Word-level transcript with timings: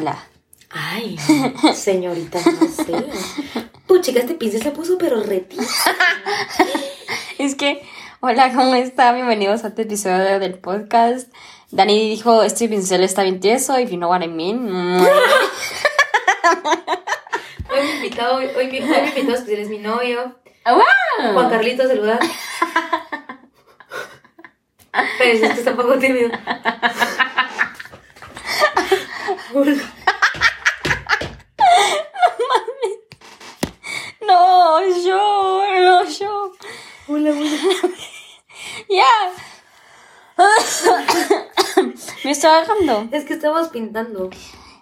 Hola. 0.00 0.16
Ay, 0.70 1.18
señorita, 1.74 2.38
no 2.38 2.68
sé. 2.68 2.92
Puchica, 3.88 4.20
este 4.20 4.34
pincel 4.34 4.62
se 4.62 4.70
puso 4.70 4.96
pero 4.96 5.20
retito. 5.20 5.60
Es 7.38 7.56
que, 7.56 7.82
hola, 8.20 8.52
¿cómo 8.52 8.76
está? 8.76 9.12
Bienvenidos 9.12 9.64
a 9.64 9.68
este 9.68 9.82
episodio 9.82 10.38
del 10.38 10.54
podcast. 10.54 11.32
Dani 11.72 12.10
dijo, 12.10 12.44
este 12.44 12.68
pincel 12.68 13.02
está 13.02 13.24
bien 13.24 13.40
tieso, 13.40 13.76
if 13.80 13.90
you 13.90 13.96
know 13.96 14.08
what 14.08 14.22
I 14.22 14.28
mean. 14.28 14.68
Hoy 17.68 17.82
mi 17.82 17.90
invitado, 17.96 18.36
hoy, 18.36 18.46
hoy 18.56 18.68
mi, 18.68 18.78
hoy 18.78 19.02
mi 19.02 19.08
invitado 19.08 19.34
especial 19.34 19.62
es 19.62 19.68
mi 19.68 19.78
novio, 19.78 20.38
¡Wow! 20.64 21.32
Juan 21.32 21.50
Carlitos 21.50 21.88
del 21.88 21.98
lugar. 21.98 22.20
Pero 25.18 25.32
es 25.32 25.40
que 25.40 25.46
está 25.58 25.72
un 25.72 25.76
poco 25.76 25.98
tímido. 25.98 26.30
Hola. 29.54 29.74
No, 34.26 34.80
yo, 35.04 35.62
no, 35.80 36.04
yo. 36.04 36.52
Hola, 37.08 37.30
hola. 37.30 37.50
Ya. 38.88 39.04
Me 42.24 42.30
estoy 42.30 42.50
bajando. 42.50 43.08
Es 43.10 43.24
que 43.24 43.34
estamos 43.34 43.68
pintando. 43.68 44.30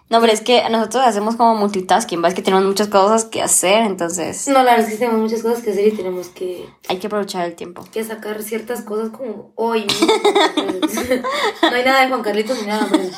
No, 0.09 0.21
pero 0.21 0.31
es 0.31 0.41
que 0.41 0.69
nosotros 0.69 1.03
hacemos 1.05 1.35
como 1.35 1.55
multitasking, 1.55 2.21
¿ves? 2.21 2.33
Que 2.33 2.41
tenemos 2.41 2.65
muchas 2.65 2.87
cosas 2.87 3.25
que 3.25 3.41
hacer, 3.41 3.83
entonces 3.83 4.47
No, 4.47 4.63
la 4.63 4.75
verdad 4.75 4.79
es 4.79 4.91
que 4.93 4.97
tenemos 4.97 5.19
muchas 5.19 5.41
cosas 5.41 5.61
que 5.61 5.71
hacer 5.71 5.87
y 5.87 5.91
tenemos 5.91 6.27
que, 6.29 6.69
hay 6.87 6.97
que 6.97 7.07
aprovechar 7.07 7.45
el 7.45 7.55
tiempo. 7.55 7.85
que 7.91 8.03
sacar 8.05 8.41
ciertas 8.41 8.81
cosas 8.83 9.09
como 9.09 9.51
hoy 9.55 9.85
mismo. 9.85 10.07
No 11.61 11.75
hay 11.75 11.83
nada 11.83 12.01
de 12.01 12.07
Juan 12.07 12.21
Carlitos 12.21 12.61
ni 12.61 12.67
nada, 12.67 12.87
pero 12.89 13.03
es. 13.03 13.13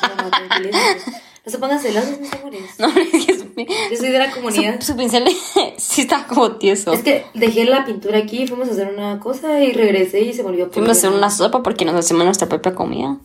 No 1.50 1.54
se 1.54 1.58
pongan 1.58 1.80
celosos, 1.80 2.20
mis 2.20 2.32
amores. 2.32 2.62
No, 2.78 2.88
es 3.12 3.26
que 3.26 3.40
su, 3.40 3.46
Yo 3.56 3.98
soy 3.98 4.10
de 4.10 4.20
la 4.20 4.30
comunidad. 4.30 4.80
su, 4.82 4.92
su 4.92 4.96
pincel 4.96 5.26
sí 5.78 6.02
está 6.02 6.28
como 6.28 6.58
tieso. 6.58 6.94
Es 6.94 7.02
que 7.02 7.26
dejé 7.34 7.66
la 7.66 7.86
pintura 7.86 8.20
aquí, 8.20 8.46
fuimos 8.46 8.68
a 8.70 8.72
hacer 8.74 8.94
una 8.96 9.20
cosa 9.20 9.60
y 9.64 9.74
regresé 9.74 10.22
y 10.22 10.34
se 10.34 10.44
me 10.44 10.50
olvidó 10.50 10.70
Fuimos 10.70 10.90
a 10.90 10.92
hacer 10.92 11.10
una 11.10 11.32
sopa 11.32 11.64
porque 11.64 11.86
nos 11.86 11.96
hacemos 11.96 12.24
nuestra 12.24 12.48
propia 12.48 12.76
comida 12.76 13.18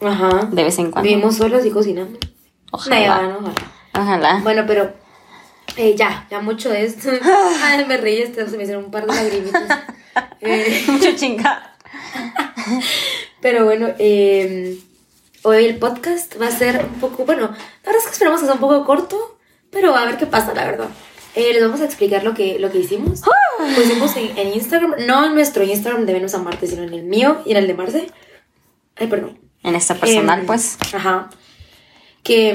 Ajá. 0.00 0.48
de 0.52 0.62
vez 0.62 0.78
en 0.78 0.92
cuando. 0.92 1.08
Vivimos 1.08 1.34
solas 1.34 1.66
y 1.66 1.70
cocinando. 1.70 2.20
Ojalá. 2.70 3.22
No, 3.22 3.38
ojalá. 3.38 3.54
Ojalá. 3.98 4.40
Bueno, 4.44 4.62
pero 4.64 4.92
eh, 5.76 5.96
ya, 5.96 6.28
ya 6.30 6.40
mucho 6.40 6.68
de 6.68 6.84
esto. 6.84 7.10
Ay, 7.64 7.84
me 7.86 7.96
reí, 7.96 8.22
este, 8.22 8.48
se 8.48 8.56
me 8.56 8.62
hicieron 8.62 8.84
un 8.84 8.90
par 8.92 9.06
de 9.06 9.12
lagrimitas. 9.12 9.80
Eh, 10.40 10.84
Mucho 10.86 11.16
chinga. 11.16 11.76
pero 13.40 13.64
bueno, 13.64 13.88
eh, 13.98 14.78
hoy 15.42 15.64
el 15.64 15.78
podcast 15.78 16.40
va 16.40 16.48
a 16.48 16.50
ser 16.50 16.84
un 16.84 17.00
poco, 17.00 17.24
bueno, 17.24 17.42
la 17.42 17.48
verdad 17.84 17.98
es 17.98 18.04
que 18.04 18.12
esperamos 18.12 18.40
que 18.40 18.46
sea 18.46 18.54
un 18.54 18.60
poco 18.60 18.84
corto, 18.84 19.38
pero 19.70 19.94
a 19.94 20.04
ver 20.04 20.16
qué 20.16 20.26
pasa, 20.26 20.54
la 20.54 20.64
verdad. 20.64 20.88
Eh, 21.34 21.52
les 21.54 21.62
vamos 21.62 21.80
a 21.80 21.84
explicar 21.84 22.24
lo 22.24 22.34
que, 22.34 22.58
lo 22.58 22.70
que 22.70 22.78
hicimos. 22.78 23.22
Lo 23.58 23.82
hicimos 23.82 24.14
en, 24.16 24.36
en 24.36 24.54
Instagram, 24.54 24.94
no 25.06 25.24
en 25.24 25.34
nuestro 25.34 25.62
Instagram 25.64 26.04
de 26.04 26.12
Venus 26.12 26.34
a 26.34 26.38
Marte, 26.38 26.66
sino 26.66 26.82
en 26.82 26.92
el 26.92 27.04
mío 27.04 27.42
y 27.46 27.52
en 27.52 27.56
el 27.58 27.66
de 27.66 27.74
Marce. 27.74 28.06
Ay, 28.96 29.06
perdón. 29.06 29.38
En 29.62 29.74
esta 29.74 29.94
personal, 29.94 30.40
Em, 30.40 30.46
pues. 30.46 30.76
Ajá. 30.92 31.30
Que, 32.22 32.52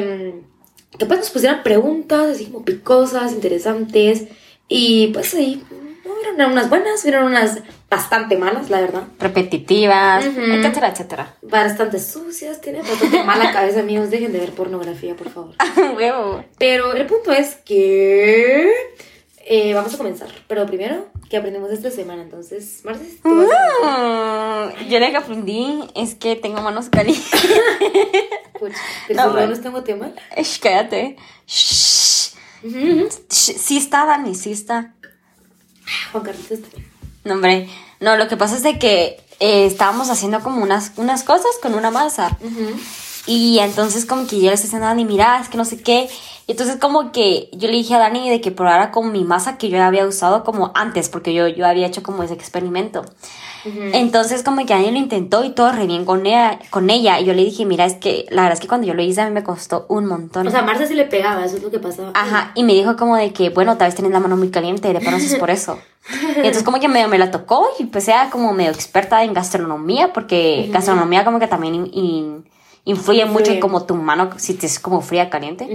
mm, 0.93 0.97
que 0.97 1.05
pues 1.05 1.19
nos 1.19 1.30
pusieran 1.30 1.63
preguntas 1.63 2.35
así 2.35 2.45
como 2.45 2.65
picosas, 2.65 3.31
interesantes. 3.31 4.25
Y 4.67 5.08
pues 5.08 5.33
ahí 5.33 5.63
no, 6.05 6.13
hubieron 6.13 6.52
unas 6.52 6.70
buenas, 6.70 7.02
hubieron 7.03 7.26
unas 7.26 7.59
bastante 7.89 8.37
malas, 8.37 8.70
la 8.70 8.81
verdad. 8.81 9.03
Repetitivas, 9.20 10.25
etcétera, 10.25 10.89
etcétera. 10.89 11.36
Bastante 11.42 11.99
sucias, 11.99 12.59
tienen 12.61 12.81
bastante 12.83 13.23
mala 13.23 13.52
cabeza, 13.53 13.80
amigos. 13.80 14.09
Dejen 14.09 14.33
de 14.33 14.39
ver 14.39 14.52
pornografía, 14.52 15.15
por 15.15 15.30
favor. 15.30 15.55
Huevo. 15.95 16.43
Pero 16.58 16.93
el 16.93 17.05
punto 17.05 17.31
es 17.31 17.55
que 17.55 18.70
eh, 19.45 19.73
vamos 19.73 19.93
a 19.93 19.97
comenzar. 19.97 20.30
Pero 20.47 20.65
primero, 20.65 21.08
¿qué 21.30 21.37
aprendimos 21.37 21.71
esta 21.71 21.89
semana? 21.92 22.21
Entonces, 22.23 22.81
Marces, 22.83 23.21
¿tú 23.21 23.36
vas 23.37 23.49
a 23.83 24.71
Mm, 24.76 24.89
Yo 24.89 24.99
lo 24.99 25.09
que 25.09 25.17
aprendí 25.17 25.83
es 25.95 26.15
que 26.15 26.36
tengo 26.36 26.61
manos 26.61 26.89
calientes. 26.89 27.26
Puch, 28.59 28.73
pero 29.08 29.23
No, 29.23 29.31
bueno. 29.33 29.55
no 29.55 29.64
en 29.65 29.71
Guatemala. 29.71 30.14
Shh, 30.36 30.59
cállate. 30.59 31.15
Shh. 31.45 32.33
Ujú. 32.64 33.08
Shh, 33.30 33.53
Sí 33.58 33.77
está, 33.77 34.05
Dani, 34.05 34.33
sí 34.36 34.52
está. 34.52 34.95
Juan 36.11 36.23
Carlos 36.23 36.52
está. 36.52 36.67
No, 37.27 37.33
hombre. 37.33 37.70
No, 37.99 38.15
lo 38.15 38.27
que 38.27 38.38
pasa 38.38 38.55
es 38.55 38.64
de 38.64 38.80
que 38.80 39.20
eh, 39.39 39.65
estábamos 39.65 40.10
haciendo 40.10 40.39
como 40.39 40.64
unas, 40.64 40.93
unas 40.98 41.23
cosas 41.23 41.52
con 41.61 41.76
una 41.76 41.92
masa. 41.92 42.38
Y 43.27 43.60
entonces 43.60 44.05
como 44.05 44.26
que 44.26 44.38
yo 44.38 44.48
le 44.48 44.54
estoy 44.54 44.67
diciendo 44.67 44.86
a 44.86 44.89
Dani, 44.89 45.04
mira, 45.04 45.39
es 45.42 45.49
que 45.49 45.58
no 45.58 45.65
sé 45.65 45.82
qué. 45.82 46.10
Y 46.48 46.52
entonces 46.52 46.77
como 46.77 47.11
que 47.11 47.49
yo 47.52 47.67
le 47.67 47.76
dije 47.76 47.93
a 47.93 47.99
Dani 47.99 48.30
de 48.30 48.39
que 48.39 48.52
probara 48.52 48.89
con 48.89 49.11
mi 49.11 49.26
masa 49.26 49.58
que 49.58 49.70
yo 49.70 49.83
había 49.83 50.08
usado 50.08 50.45
como 50.45 50.71
antes, 50.76 51.10
porque 51.10 51.33
yo, 51.33 51.48
yo 51.49 51.67
había 51.67 51.88
hecho 51.88 52.02
como 52.04 52.23
ese 52.23 52.33
experimento. 52.33 53.04
Entonces 53.65 54.44
como 54.44 54.65
que 54.65 54.73
Dani 54.73 54.92
lo 54.92 54.98
intentó 54.98 55.44
y 55.44 55.49
todo 55.49 55.73
re 55.73 55.88
bien 55.88 56.05
con 56.05 56.26
ella, 56.26 56.58
con 56.70 56.89
ella. 56.89 57.20
Y 57.20 57.26
yo 57.26 57.33
le 57.33 57.44
dije, 57.44 57.65
mira, 57.65 57.83
es 57.83 57.95
que 57.95 58.26
la 58.30 58.44
verdad 58.44 58.54
es 58.54 58.61
que 58.61 58.67
cuando 58.70 58.88
yo 58.88 58.94
lo 58.94 59.04
hice 59.04 59.20
a 59.20 59.26
mí 59.26 59.32
me 59.32 59.44
costó 59.44 59.86
un 59.89 60.05
montón. 60.05 60.48
O 60.48 60.52
sea, 60.52 60.61
Marce 60.61 60.88
se 60.88 60.95
le 60.95 61.04
pegaba, 61.04 61.44
eso 61.44 61.58
es 61.58 61.64
lo 61.64 61.70
que 61.70 61.80
pasaba. 61.80 62.11
Ajá, 62.14 62.54
y 62.55 62.64
me 62.64 62.73
dijo 62.73 62.95
como 62.95 63.17
de 63.17 63.33
que, 63.33 63.49
bueno, 63.49 63.76
tal 63.76 63.89
vez 63.89 63.95
tenés 63.95 64.11
la 64.11 64.21
mano 64.21 64.38
muy 64.38 64.52
caliente, 64.52 64.94
de 64.94 64.99
pronto 65.02 65.17
es 65.17 65.36
por 65.36 65.49
eso. 65.49 65.77
Y 66.10 66.16
entonces 66.38 66.64
como 66.64 66.80
que 66.80 66.88
medio 66.88 67.08
me 67.08 67.18
la 67.18 67.32
tocó 67.32 67.68
y 67.80 67.86
pues 67.86 68.08
era 68.08 68.30
como 68.30 68.54
medio 68.54 68.72
experta 68.72 69.23
en 69.23 69.34
gastronomía, 69.34 70.14
porque 70.14 70.70
gastronomía 70.72 71.23
como 71.26 71.40
que 71.40 71.48
también 71.48 71.76
in- 71.76 71.90
in- 71.94 72.50
influye 72.86 73.26
mucho 73.26 73.52
en 73.52 73.60
como 73.60 73.84
tu 73.86 73.95
mano, 73.95 74.30
si 74.38 74.54
te 74.54 74.66
es 74.66 74.80
como 74.80 75.02
fría, 75.02 75.30
caliente. 75.30 75.68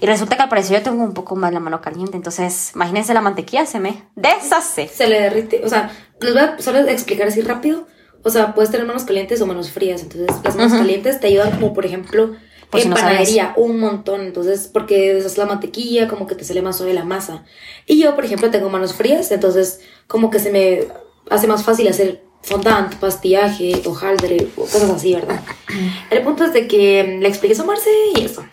Y 0.00 0.06
resulta 0.06 0.36
que 0.36 0.42
al 0.42 0.48
parecer 0.48 0.78
yo 0.78 0.82
tengo 0.84 1.02
un 1.02 1.14
poco 1.14 1.34
más 1.34 1.52
la 1.52 1.58
mano 1.58 1.80
caliente, 1.80 2.16
entonces 2.16 2.70
imagínense 2.74 3.12
la 3.14 3.20
mantequilla 3.20 3.66
se 3.66 3.80
me 3.80 4.04
deshace. 4.14 4.86
Se 4.86 5.08
le 5.08 5.20
derrite. 5.20 5.62
O 5.64 5.68
sea, 5.68 5.90
les 6.20 6.32
voy 6.32 6.42
a 6.42 6.58
solo 6.60 6.78
explicar 6.80 7.26
así 7.26 7.40
rápido. 7.40 7.86
O 8.22 8.30
sea, 8.30 8.54
puedes 8.54 8.70
tener 8.70 8.86
manos 8.86 9.04
calientes 9.04 9.40
o 9.40 9.46
manos 9.46 9.70
frías. 9.72 10.02
Entonces, 10.02 10.28
las 10.44 10.54
manos 10.54 10.74
calientes 10.74 11.18
te 11.20 11.26
ayudan 11.28 11.52
como, 11.52 11.72
por 11.72 11.86
ejemplo, 11.86 12.34
Por 12.70 12.80
si 12.80 12.86
en 12.86 12.90
no 12.90 12.96
sabes. 12.96 13.12
panadería, 13.12 13.54
un 13.56 13.80
montón. 13.80 14.22
Entonces, 14.22 14.68
porque 14.72 15.14
deshaces 15.14 15.38
la 15.38 15.46
mantequilla, 15.46 16.08
como 16.08 16.26
que 16.26 16.34
te 16.34 16.44
sale 16.44 16.62
más 16.62 16.76
suave 16.76 16.94
la 16.94 17.04
masa. 17.04 17.44
Y 17.86 18.00
yo, 18.00 18.14
por 18.14 18.24
ejemplo, 18.24 18.50
tengo 18.50 18.70
manos 18.70 18.94
frías, 18.94 19.30
entonces 19.32 19.80
como 20.06 20.30
que 20.30 20.38
se 20.38 20.50
me 20.50 20.86
hace 21.28 21.46
más 21.46 21.64
fácil 21.64 21.88
hacer 21.88 22.22
fondant, 22.42 22.94
pastillaje, 22.96 23.82
hojaldre, 23.84 24.48
cosas 24.54 24.90
así, 24.90 25.14
¿verdad? 25.14 25.40
El 26.10 26.22
punto 26.22 26.44
es 26.44 26.52
de 26.52 26.66
que 26.66 27.18
le 27.20 27.28
expliqué 27.28 27.60
Marce 27.62 27.90
y 28.16 28.24
eso. 28.24 28.44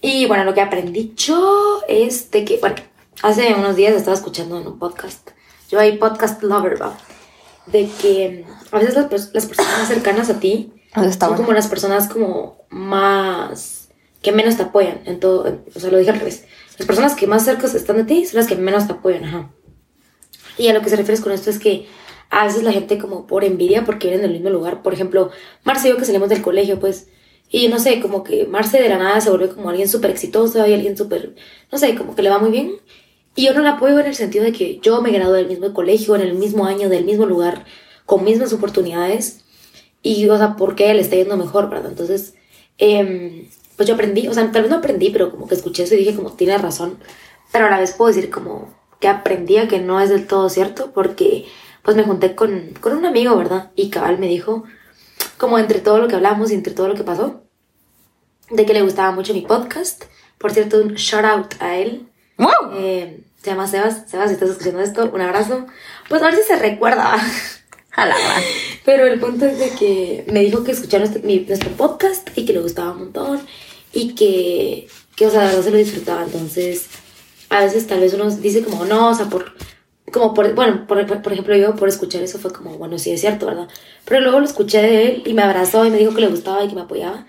Y 0.00 0.26
bueno, 0.26 0.44
lo 0.44 0.54
que 0.54 0.60
aprendí 0.60 1.12
yo 1.16 1.82
es 1.88 2.30
de 2.30 2.44
que, 2.44 2.58
bueno, 2.58 2.76
hace 3.22 3.54
unos 3.54 3.76
días 3.76 3.94
estaba 3.94 4.16
escuchando 4.16 4.60
en 4.60 4.66
un 4.66 4.78
podcast. 4.78 5.30
Yo 5.70 5.78
hay 5.78 5.96
podcast 5.96 6.42
lover, 6.42 6.80
¿va? 6.80 6.96
De 7.66 7.88
que 8.00 8.44
a 8.72 8.78
veces 8.78 8.96
las, 8.96 9.32
las 9.32 9.46
personas 9.46 9.88
cercanas 9.88 10.28
a 10.28 10.40
ti 10.40 10.72
Eso 10.94 11.04
está 11.04 11.26
son 11.26 11.36
bueno. 11.36 11.46
como 11.46 11.56
las 11.56 11.68
personas 11.68 12.08
como 12.08 12.58
más 12.70 13.88
que 14.20 14.32
menos 14.32 14.56
te 14.56 14.62
apoyan 14.62 15.00
en 15.04 15.20
todo, 15.20 15.60
o 15.74 15.80
sea, 15.80 15.90
lo 15.90 15.98
dije 15.98 16.10
al 16.10 16.18
revés. 16.18 16.44
Las 16.78 16.86
personas 16.86 17.14
que 17.14 17.26
más 17.26 17.44
cerca 17.44 17.66
están 17.66 17.96
de 17.96 18.04
ti 18.04 18.24
son 18.24 18.38
las 18.38 18.46
que 18.46 18.56
menos 18.56 18.86
te 18.86 18.92
apoyan, 18.92 19.24
ajá. 19.24 19.50
Y 20.58 20.68
a 20.68 20.74
lo 20.74 20.80
que 20.82 20.90
se 20.90 20.96
refiere 20.96 21.20
con 21.20 21.32
esto 21.32 21.50
es 21.50 21.58
que 21.58 21.86
a 22.30 22.46
veces 22.46 22.62
la 22.62 22.72
gente 22.72 22.98
como 22.98 23.26
por 23.26 23.44
envidia 23.44 23.84
porque 23.84 24.08
vienen 24.08 24.22
del 24.22 24.32
mismo 24.32 24.50
lugar, 24.50 24.82
por 24.82 24.94
ejemplo, 24.94 25.30
Marce 25.64 25.88
y 25.88 25.90
yo 25.90 25.96
que 25.96 26.04
salimos 26.04 26.28
del 26.28 26.40
colegio, 26.40 26.78
pues, 26.78 27.08
y 27.50 27.68
no 27.68 27.78
sé, 27.78 28.00
como 28.00 28.22
que 28.24 28.46
Marce 28.46 28.80
de 28.80 28.88
la 28.88 28.98
nada 28.98 29.20
se 29.20 29.28
vuelve 29.28 29.50
como 29.50 29.68
alguien 29.68 29.88
súper 29.88 30.10
exitoso 30.10 30.66
y 30.66 30.72
alguien 30.72 30.96
súper, 30.96 31.34
no 31.70 31.78
sé, 31.78 31.94
como 31.94 32.14
que 32.14 32.22
le 32.22 32.30
va 32.30 32.38
muy 32.38 32.50
bien. 32.50 32.76
Y 33.34 33.46
yo 33.46 33.54
no 33.54 33.60
la 33.60 33.72
apoyo 33.72 33.98
en 33.98 34.06
el 34.06 34.14
sentido 34.14 34.44
de 34.44 34.52
que 34.52 34.78
yo 34.82 35.00
me 35.02 35.10
gradué 35.10 35.38
del 35.38 35.48
mismo 35.48 35.72
colegio, 35.72 36.14
en 36.14 36.22
el 36.22 36.34
mismo 36.34 36.66
año, 36.66 36.88
del 36.88 37.04
mismo 37.04 37.26
lugar, 37.26 37.64
con 38.06 38.24
mismas 38.24 38.52
oportunidades. 38.52 39.44
Y, 40.02 40.28
o 40.28 40.36
sea, 40.36 40.56
¿por 40.56 40.74
qué 40.74 40.92
le 40.94 41.00
está 41.00 41.16
yendo 41.16 41.36
mejor, 41.36 41.70
verdad? 41.70 41.90
Entonces, 41.90 42.34
em, 42.78 43.48
pues 43.76 43.88
yo 43.88 43.94
aprendí, 43.94 44.28
o 44.28 44.34
sea, 44.34 44.50
tal 44.50 44.62
vez 44.62 44.70
no 44.70 44.78
aprendí, 44.78 45.10
pero 45.10 45.30
como 45.30 45.46
que 45.46 45.54
escuché 45.54 45.84
eso 45.84 45.94
y 45.94 45.98
dije 45.98 46.14
como, 46.14 46.32
tiene 46.32 46.58
razón. 46.58 46.98
Pero 47.52 47.66
a 47.66 47.70
la 47.70 47.78
vez 47.78 47.92
puedo 47.92 48.12
decir 48.12 48.30
como 48.30 48.68
que 49.00 49.08
aprendía 49.08 49.68
que 49.68 49.80
no 49.80 50.00
es 50.00 50.10
del 50.10 50.26
todo 50.26 50.48
cierto 50.48 50.92
porque 50.92 51.46
pues 51.82 51.96
me 51.96 52.04
junté 52.04 52.34
con, 52.34 52.72
con 52.80 52.96
un 52.96 53.04
amigo, 53.04 53.36
¿verdad? 53.36 53.72
Y 53.74 53.90
cabal 53.90 54.18
me 54.18 54.28
dijo, 54.28 54.64
como 55.36 55.58
entre 55.58 55.80
todo 55.80 55.98
lo 55.98 56.08
que 56.08 56.14
hablamos 56.14 56.50
y 56.50 56.54
entre 56.54 56.72
todo 56.72 56.88
lo 56.88 56.94
que 56.94 57.02
pasó, 57.02 57.42
de 58.50 58.66
que 58.66 58.74
le 58.74 58.82
gustaba 58.82 59.12
mucho 59.12 59.34
mi 59.34 59.42
podcast. 59.42 60.04
Por 60.38 60.52
cierto, 60.52 60.80
un 60.80 60.94
shout 60.94 61.24
out 61.24 61.54
a 61.60 61.76
él. 61.76 62.08
¡Wow! 62.38 62.72
Eh, 62.74 63.24
se 63.42 63.50
llama 63.50 63.66
Sebas. 63.66 64.08
Sebas, 64.08 64.28
si 64.28 64.34
estás 64.34 64.50
escuchando 64.50 64.80
esto, 64.80 65.10
un 65.12 65.20
abrazo. 65.20 65.66
Pues 66.08 66.22
a 66.22 66.26
ver 66.26 66.36
si 66.36 66.42
se 66.42 66.56
recuerda. 66.56 67.16
Jalaba. 67.92 68.36
Pero 68.84 69.06
el 69.06 69.20
punto 69.20 69.46
es 69.46 69.58
de 69.58 69.70
que 69.70 70.24
me 70.32 70.40
dijo 70.40 70.64
que 70.64 70.72
escuchara 70.72 71.04
nuestro, 71.04 71.22
mi- 71.22 71.46
podcast 71.76 72.28
y 72.36 72.44
que 72.44 72.52
le 72.54 72.60
gustaba 72.60 72.92
un 72.92 72.98
montón 72.98 73.40
y 73.92 74.14
que, 74.14 74.88
que, 75.14 75.26
o 75.26 75.30
sea, 75.30 75.44
verdad 75.44 75.62
se 75.62 75.70
lo 75.70 75.76
disfrutaba. 75.76 76.24
Entonces, 76.24 76.86
a 77.50 77.60
veces 77.62 77.86
tal 77.86 78.00
vez 78.00 78.14
uno 78.14 78.28
dice 78.30 78.62
como, 78.64 78.84
no, 78.86 79.10
o 79.10 79.14
sea, 79.14 79.26
por, 79.26 79.52
como 80.10 80.32
por, 80.34 80.54
bueno, 80.54 80.86
por- 80.88 81.22
por 81.22 81.32
ejemplo, 81.32 81.54
yo 81.56 81.76
por 81.76 81.88
escuchar 81.88 82.22
eso 82.22 82.38
fue 82.38 82.52
como, 82.52 82.76
bueno, 82.78 82.98
sí 82.98 83.10
es 83.12 83.20
cierto, 83.20 83.46
¿verdad? 83.46 83.68
Pero 84.06 84.20
luego 84.22 84.40
lo 84.40 84.46
escuché 84.46 84.80
de 84.82 85.06
él 85.08 85.22
y 85.26 85.34
me 85.34 85.42
abrazó 85.42 85.84
y 85.84 85.90
me 85.90 85.98
dijo 85.98 86.14
que 86.14 86.22
le 86.22 86.28
gustaba 86.28 86.64
y 86.64 86.68
que 86.68 86.74
me 86.74 86.80
apoyaba. 86.82 87.26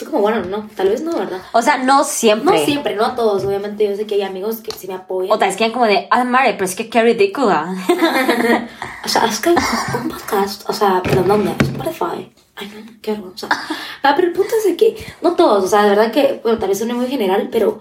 Soy 0.00 0.08
como, 0.08 0.22
bueno, 0.22 0.42
no, 0.46 0.66
tal 0.74 0.88
vez 0.88 1.02
no, 1.02 1.14
¿verdad? 1.14 1.42
O 1.52 1.60
sea, 1.60 1.76
no 1.76 2.04
siempre. 2.04 2.58
No 2.58 2.64
siempre, 2.64 2.96
no 2.96 3.04
a 3.04 3.14
todos. 3.14 3.44
Obviamente 3.44 3.86
yo 3.86 3.94
sé 3.94 4.06
que 4.06 4.14
hay 4.14 4.22
amigos 4.22 4.62
que 4.62 4.72
sí 4.72 4.86
me 4.86 4.94
apoyan. 4.94 5.30
O 5.30 5.38
tal 5.38 5.50
vez 5.50 5.58
quedan 5.58 5.72
como 5.72 5.84
de, 5.84 6.08
ah, 6.10 6.24
madre, 6.24 6.54
pero 6.54 6.64
es 6.64 6.74
que 6.74 6.88
qué 6.88 7.02
ridícula. 7.02 7.74
O 9.04 9.08
sea, 9.08 9.26
es 9.26 9.40
que 9.40 9.50
un 9.50 10.08
podcast, 10.08 10.68
o 10.70 10.72
sea, 10.72 11.02
perdón, 11.02 11.28
¿dónde? 11.28 11.50
Spotify. 11.64 12.32
Ay, 12.56 12.72
no, 12.74 12.92
qué 13.02 13.12
vergüenza. 13.12 13.48
Ah, 14.02 14.14
pero 14.16 14.28
el 14.28 14.32
punto 14.32 14.54
es 14.56 14.64
de 14.64 14.76
que, 14.76 14.96
no 15.20 15.34
todos, 15.34 15.64
o 15.64 15.68
sea, 15.68 15.82
de 15.82 15.90
verdad 15.90 16.10
que, 16.10 16.40
bueno, 16.42 16.58
tal 16.58 16.70
vez 16.70 16.78
suene 16.78 16.94
muy 16.94 17.06
general, 17.08 17.50
pero, 17.52 17.80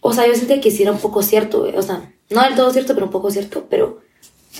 o 0.00 0.12
sea, 0.12 0.26
yo 0.26 0.34
sentí 0.34 0.60
que 0.60 0.70
sí 0.70 0.82
era 0.82 0.92
un 0.92 0.98
poco 0.98 1.22
cierto, 1.22 1.60
güey. 1.60 1.74
o 1.74 1.80
sea, 1.80 2.12
no 2.28 2.42
del 2.42 2.54
todo 2.54 2.70
cierto, 2.70 2.92
pero 2.92 3.06
un 3.06 3.12
poco 3.12 3.30
cierto, 3.30 3.66
pero 3.70 4.02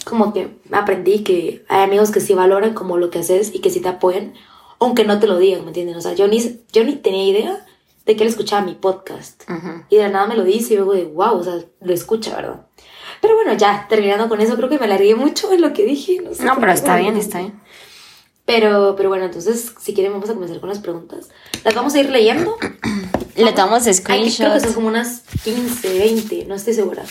como 0.06 0.32
que 0.32 0.56
aprendí 0.72 1.22
que 1.22 1.66
hay 1.68 1.82
amigos 1.82 2.10
que 2.10 2.20
sí 2.20 2.32
valoran 2.32 2.72
como 2.72 2.96
lo 2.96 3.10
que 3.10 3.18
haces 3.18 3.54
y 3.54 3.58
que 3.58 3.68
sí 3.68 3.80
te 3.80 3.88
apoyan, 3.88 4.32
aunque 4.84 5.04
no 5.04 5.18
te 5.18 5.26
lo 5.26 5.38
digan, 5.38 5.62
¿me 5.62 5.68
entienden? 5.68 5.96
O 5.96 6.00
sea, 6.00 6.14
yo 6.14 6.28
ni, 6.28 6.60
yo 6.72 6.84
ni 6.84 6.96
tenía 6.96 7.26
idea 7.26 7.66
de 8.06 8.16
que 8.16 8.22
él 8.22 8.28
escuchaba 8.28 8.64
mi 8.64 8.74
podcast. 8.74 9.44
Y 9.88 9.96
de 9.96 10.02
la 10.02 10.08
nada 10.10 10.26
me 10.26 10.36
lo 10.36 10.44
dice 10.44 10.74
y 10.74 10.76
luego 10.76 10.92
de, 10.92 11.04
wow, 11.04 11.38
o 11.38 11.42
sea, 11.42 11.54
lo 11.80 11.92
escucha, 11.92 12.36
¿verdad? 12.36 12.66
Pero 13.20 13.34
bueno, 13.34 13.54
ya, 13.54 13.86
terminando 13.88 14.28
con 14.28 14.40
eso, 14.40 14.56
creo 14.56 14.68
que 14.68 14.78
me 14.78 14.84
alargué 14.84 15.14
mucho 15.14 15.52
en 15.52 15.62
lo 15.62 15.72
que 15.72 15.84
dije. 15.84 16.20
No, 16.22 16.34
sé 16.34 16.44
No, 16.44 16.52
por 16.52 16.60
pero 16.60 16.72
está 16.72 16.96
bien, 16.96 17.16
está 17.16 17.38
bien. 17.38 17.60
Pero, 18.44 18.94
pero 18.96 19.08
bueno, 19.08 19.24
entonces, 19.24 19.72
si 19.80 19.94
quieren, 19.94 20.12
vamos 20.12 20.28
a 20.28 20.34
comenzar 20.34 20.60
con 20.60 20.68
las 20.68 20.80
preguntas. 20.80 21.30
Las 21.64 21.74
vamos 21.74 21.94
a 21.94 22.00
ir 22.00 22.10
leyendo. 22.10 22.56
Le 23.36 23.44
Ay, 23.44 23.54
que 23.54 23.54
creo 23.54 23.68
que 23.70 23.80
son 23.80 23.94
screenshots. 23.94 24.74
como 24.74 24.88
unas 24.88 25.22
15, 25.44 25.98
20, 25.98 26.44
no 26.44 26.54
estoy 26.54 26.74
segura. 26.74 27.02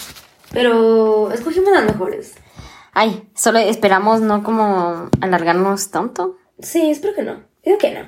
Pero 0.51 1.31
escogimos 1.31 1.71
las 1.73 1.83
mejores. 1.83 2.35
Ay, 2.93 3.27
solo 3.35 3.57
esperamos 3.57 4.21
no 4.21 4.43
como 4.43 5.09
alargarnos 5.19 5.89
tanto. 5.89 6.37
Sí, 6.61 6.91
espero 6.91 7.15
que 7.15 7.23
no. 7.23 7.43
Digo 7.63 7.77
que 7.77 7.93
no. 7.93 8.07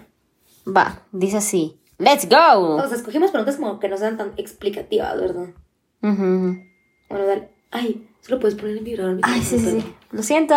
Va, 0.71 1.01
dice 1.11 1.37
así. 1.37 1.79
¡Let's 1.97 2.27
go! 2.27 2.75
O 2.75 2.87
sea, 2.87 2.97
escogimos 2.97 3.31
preguntas 3.31 3.55
como 3.55 3.79
que 3.79 3.87
no 3.87 3.97
sean 3.97 4.17
tan 4.17 4.33
explicativas, 4.37 5.19
¿verdad? 5.19 5.47
Ujú. 6.01 6.57
Bueno, 7.09 7.25
dale. 7.25 7.49
Ay, 7.71 8.09
solo 8.21 8.39
puedes 8.39 8.55
poner 8.55 8.77
en 8.77 8.83
vibrador. 8.83 9.19
Ay, 9.23 9.41
sí, 9.41 9.59
sí. 9.59 9.95
Lo 10.11 10.21
siento. 10.23 10.55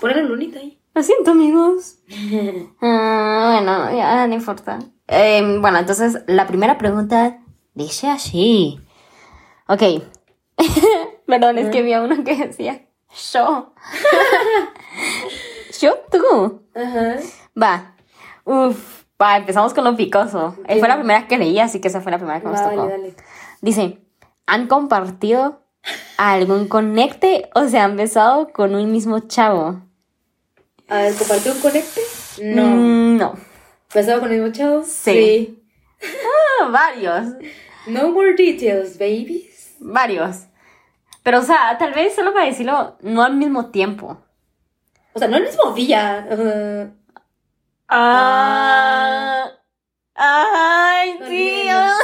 Ponle 0.00 0.16
la 0.16 0.22
lunita 0.22 0.58
ahí. 0.58 0.78
Lo 0.94 1.02
siento, 1.02 1.30
amigos. 1.32 1.98
Ah, 2.80 3.52
bueno, 3.56 3.96
ya 3.96 4.26
no 4.26 4.34
importa. 4.34 4.78
Eh, 5.08 5.58
bueno, 5.60 5.78
entonces 5.78 6.22
la 6.26 6.46
primera 6.46 6.78
pregunta 6.78 7.40
dice 7.74 8.08
así. 8.08 8.80
Ok. 9.68 9.82
Perdón, 11.26 11.58
es 11.58 11.70
que 11.70 11.78
había 11.78 12.02
uno 12.02 12.22
que 12.24 12.36
decía 12.46 12.86
yo. 13.32 13.72
yo, 15.80 15.98
tú. 16.10 16.62
Ajá. 16.74 17.16
Va. 17.60 17.95
Uf. 18.46 19.04
Va, 19.20 19.36
empezamos 19.38 19.72
con 19.74 19.84
lo 19.84 19.96
picoso. 19.96 20.56
Eh, 20.68 20.78
Fue 20.78 20.88
la 20.88 20.96
primera 20.96 21.26
que 21.26 21.38
leí, 21.38 21.58
así 21.58 21.80
que 21.80 21.88
esa 21.88 22.00
fue 22.00 22.12
la 22.12 22.18
primera 22.18 22.40
que 22.40 22.46
nos 22.48 22.62
tocó. 22.62 22.76
dale, 22.76 22.90
dale. 22.90 23.14
Dice, 23.62 23.98
¿han 24.46 24.66
compartido 24.66 25.62
algún 26.18 26.68
conecte 26.68 27.48
o 27.54 27.64
se 27.66 27.78
han 27.78 27.96
besado 27.96 28.52
con 28.52 28.74
un 28.74 28.92
mismo 28.92 29.20
chavo? 29.20 29.80
A 30.88 30.98
ver, 30.98 31.14
¿compartió 31.14 31.52
un 31.52 31.60
conecte? 31.60 32.00
No. 32.42 32.62
Mm, 32.66 33.16
no. 33.16 33.34
¿Pasado 33.92 34.20
con 34.20 34.30
el 34.32 34.40
mismo 34.42 34.52
chavo? 34.54 34.82
Sí. 34.84 35.62
Ah, 36.02 36.68
varios. 36.68 37.34
No 37.86 38.10
more 38.10 38.34
details, 38.34 38.98
babies. 38.98 39.76
Varios. 39.80 40.44
Pero, 41.22 41.38
o 41.40 41.42
sea, 41.42 41.76
tal 41.78 41.94
vez 41.94 42.14
solo 42.14 42.34
para 42.34 42.44
decirlo, 42.46 42.98
no 43.00 43.22
al 43.22 43.34
mismo 43.34 43.70
tiempo. 43.70 44.18
O 45.14 45.18
sea, 45.18 45.26
no 45.28 45.38
el 45.38 45.44
mismo 45.44 45.72
día. 45.72 46.26
Ah. 47.88 49.50
Ay, 50.14 51.18
No 51.20 51.26
ah. 51.72 51.98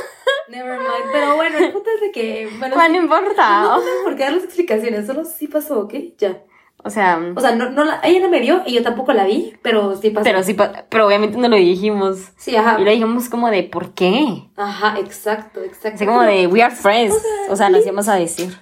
Never 0.49 0.79
mind. 0.79 1.13
Pero 1.13 1.37
bueno, 1.37 1.59
el 1.59 1.73
punto 1.73 1.91
es 1.95 2.01
de 2.01 2.13
que. 2.13 2.49
Bueno, 2.59 2.77
no 2.77 2.89
no 2.89 2.97
importa. 2.97 3.63
tengo 3.63 4.05
por 4.05 4.17
qué 4.17 4.25
dar 4.25 4.33
las 4.35 4.45
explicaciones, 4.45 5.07
solo 5.07 5.25
sí 5.25 5.49
pasó, 5.49 5.81
¿ok? 5.81 5.95
Ya. 6.19 6.43
O 6.85 6.91
sea, 6.91 7.21
O 7.37 7.41
sea, 7.41 7.55
no, 7.55 7.71
no 7.71 7.85
la, 7.85 8.01
ella 8.03 8.21
no 8.21 8.29
me 8.29 8.41
vio 8.41 8.63
y 8.67 8.75
yo 8.75 8.83
tampoco 8.83 9.13
la 9.13 9.25
vi, 9.25 9.55
pero 9.63 9.95
sí 9.97 10.11
pasó. 10.11 10.25
pero 10.25 10.43
sí, 10.43 10.57
pero 10.89 11.07
obviamente 11.07 11.39
no 11.39 11.49
lo 11.49 11.57
dijimos. 11.57 12.33
Sí, 12.37 12.57
ajá. 12.57 12.77
Y 12.81 12.85
lo 12.85 12.91
dijimos 12.91 13.29
como 13.29 13.49
de, 13.51 13.63
¿por 13.63 13.95
qué? 13.95 14.49
Ajá, 14.57 14.99
exacto, 14.99 15.63
exacto. 15.63 15.95
Así 15.97 16.07
como 16.07 16.23
de, 16.23 16.49
we 16.49 16.61
are 16.61 16.75
friends. 16.75 17.15
O 17.49 17.55
sea, 17.57 17.71
nos 17.71 17.85
íbamos 17.85 18.09
a 18.09 18.17
decir. 18.17 18.59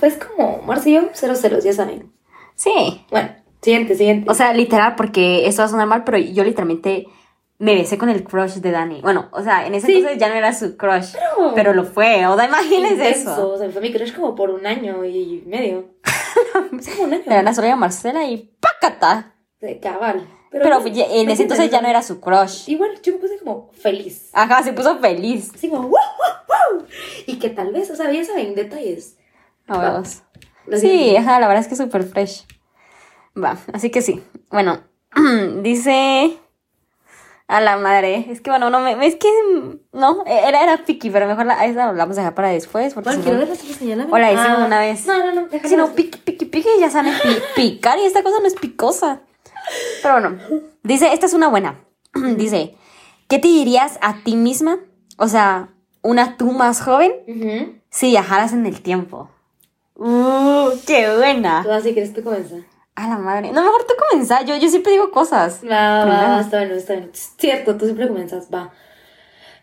Pues 0.00 0.16
como 0.16 0.62
Marcillo, 0.62 1.10
cero 1.12 1.34
ceros, 1.36 1.62
ya 1.64 1.72
saben. 1.72 2.12
Sí. 2.56 3.06
Bueno, 3.10 3.30
siguiente, 3.68 3.94
siguiente. 3.94 4.30
O 4.30 4.34
sea, 4.34 4.52
literal, 4.52 4.94
porque 4.96 5.46
esto 5.46 5.62
va 5.62 5.66
a 5.66 5.68
sonar 5.68 5.86
mal, 5.86 6.04
pero 6.04 6.18
yo 6.18 6.42
literalmente 6.44 7.06
me 7.58 7.74
besé 7.74 7.98
con 7.98 8.08
el 8.08 8.22
crush 8.24 8.54
de 8.54 8.70
Dani. 8.70 9.00
Bueno, 9.02 9.28
o 9.32 9.42
sea, 9.42 9.66
en 9.66 9.74
ese 9.74 9.86
Sí. 9.88 9.94
entonces 9.96 10.18
ya 10.18 10.28
no 10.28 10.34
era 10.34 10.52
su 10.54 10.76
crush, 10.76 11.12
Pero- 11.12 11.52
pero, 11.54 11.74
lo 11.74 11.84
fue. 11.84 12.26
O 12.26 12.36
sea, 12.36 12.46
imagínense 12.46 12.94
Intenso, 13.08 13.32
eso. 13.32 13.50
O 13.52 13.58
sea, 13.58 13.68
fue 13.70 13.80
mi 13.82 13.92
crush 13.92 14.14
como 14.14 14.34
por 14.34 14.50
un 14.50 14.64
año 14.66 15.04
y 15.04 15.42
medio. 15.46 15.86
sí, 16.80 16.90
como 16.92 17.04
un 17.04 17.14
año. 17.14 17.22
Era 17.26 17.40
una 17.40 17.54
sola 17.54 17.74
Marcela 17.76 18.24
y 18.24 18.50
¡pácata! 18.60 19.34
De 19.60 19.78
cabal. 19.80 20.26
Pero, 20.50 20.86
ya- 20.86 21.04
en 21.10 21.28
ese 21.28 21.42
entonces 21.42 21.68
ya 21.70 21.82
no 21.82 21.88
era 21.88 22.02
su 22.02 22.20
crush. 22.20 22.68
Igual 22.70 22.90
yo 23.02 23.12
me 23.12 23.18
puse 23.18 23.38
como 23.38 23.70
feliz. 23.72 24.30
Ajá, 24.32 24.62
se 24.62 24.72
puso 24.72 24.98
feliz. 24.98 25.50
Así 25.54 25.68
como, 25.68 25.82
wow, 25.82 25.90
wow, 25.90 26.78
wow. 26.78 26.86
Y 27.26 27.38
que 27.38 27.50
tal 27.50 27.72
vez, 27.72 27.90
o 27.90 27.96
sea, 27.96 28.10
ya 28.10 28.24
saben, 28.24 28.54
detalles. 28.54 29.18
Lo 30.66 30.76
Sí, 30.78 31.16
ajá, 31.16 31.38
la 31.40 31.48
verdad 31.48 31.62
es 31.62 31.68
que 31.68 31.74
es 31.74 31.80
súper 31.80 32.02
fresh. 32.04 32.46
Va, 33.42 33.56
así 33.72 33.90
que 33.90 34.02
sí. 34.02 34.22
Bueno, 34.50 34.80
dice... 35.62 36.38
A 37.50 37.62
la 37.62 37.78
madre. 37.78 38.26
Es 38.30 38.42
que 38.42 38.50
bueno, 38.50 38.68
no 38.68 38.78
me... 38.80 39.06
Es 39.06 39.16
que... 39.16 39.28
No, 39.92 40.22
era, 40.26 40.62
era 40.62 40.84
piqui, 40.84 41.08
pero 41.08 41.26
mejor 41.26 41.46
la, 41.46 41.64
esa 41.64 41.86
la 41.86 41.92
vamos 41.92 42.18
a 42.18 42.20
dejar 42.20 42.34
para 42.34 42.50
después. 42.50 42.92
Porque 42.92 43.08
Bueno, 43.08 43.22
si 43.22 43.28
quiero 43.78 43.96
no-. 43.96 44.12
O 44.12 44.18
la 44.18 44.32
hicimos 44.32 44.66
una 44.66 44.80
vez. 44.80 45.06
No, 45.06 45.18
no, 45.18 45.32
no. 45.32 45.48
Si 45.64 45.74
no, 45.76 45.94
piqui, 45.94 46.18
piqui, 46.18 46.44
piqui, 46.44 46.68
ya 46.78 46.90
saben 46.90 47.14
pi- 47.22 47.38
picar 47.56 47.98
y 47.98 48.02
esta 48.04 48.22
cosa 48.22 48.36
no 48.40 48.46
es 48.46 48.54
picosa. 48.54 49.22
Pero 50.02 50.20
bueno, 50.20 50.38
dice, 50.82 51.10
esta 51.14 51.24
es 51.24 51.32
una 51.32 51.48
buena. 51.48 51.80
Dice, 52.36 52.74
¿qué 53.28 53.38
te 53.38 53.48
dirías 53.48 53.98
a 54.02 54.22
ti 54.24 54.36
misma? 54.36 54.78
O 55.16 55.26
sea, 55.28 55.70
una 56.02 56.36
tú 56.36 56.52
más 56.52 56.82
joven 56.82 57.12
si 57.90 58.10
viajaras 58.10 58.52
en 58.52 58.66
el 58.66 58.82
tiempo. 58.82 59.30
¡Uh, 59.94 60.70
qué 60.86 61.16
buena! 61.16 61.62
Tú 61.64 61.70
así 61.72 61.92
quieres 61.92 62.12
tú 62.14 62.22
comenzar. 62.22 62.60
A 63.00 63.06
la 63.06 63.16
madre. 63.16 63.52
No, 63.52 63.62
mejor 63.62 63.84
tú 63.86 63.94
comenzar. 64.10 64.44
Yo, 64.44 64.56
yo 64.56 64.68
siempre 64.68 64.90
digo 64.90 65.12
cosas. 65.12 65.60
Va, 65.62 66.04
va, 66.04 66.28
va, 66.34 66.40
está 66.40 66.64
bien, 66.64 66.72
está 66.76 66.94
bien. 66.94 67.10
Cierto, 67.12 67.76
tú 67.76 67.84
siempre 67.84 68.08
comienzas, 68.08 68.48
va. 68.52 68.72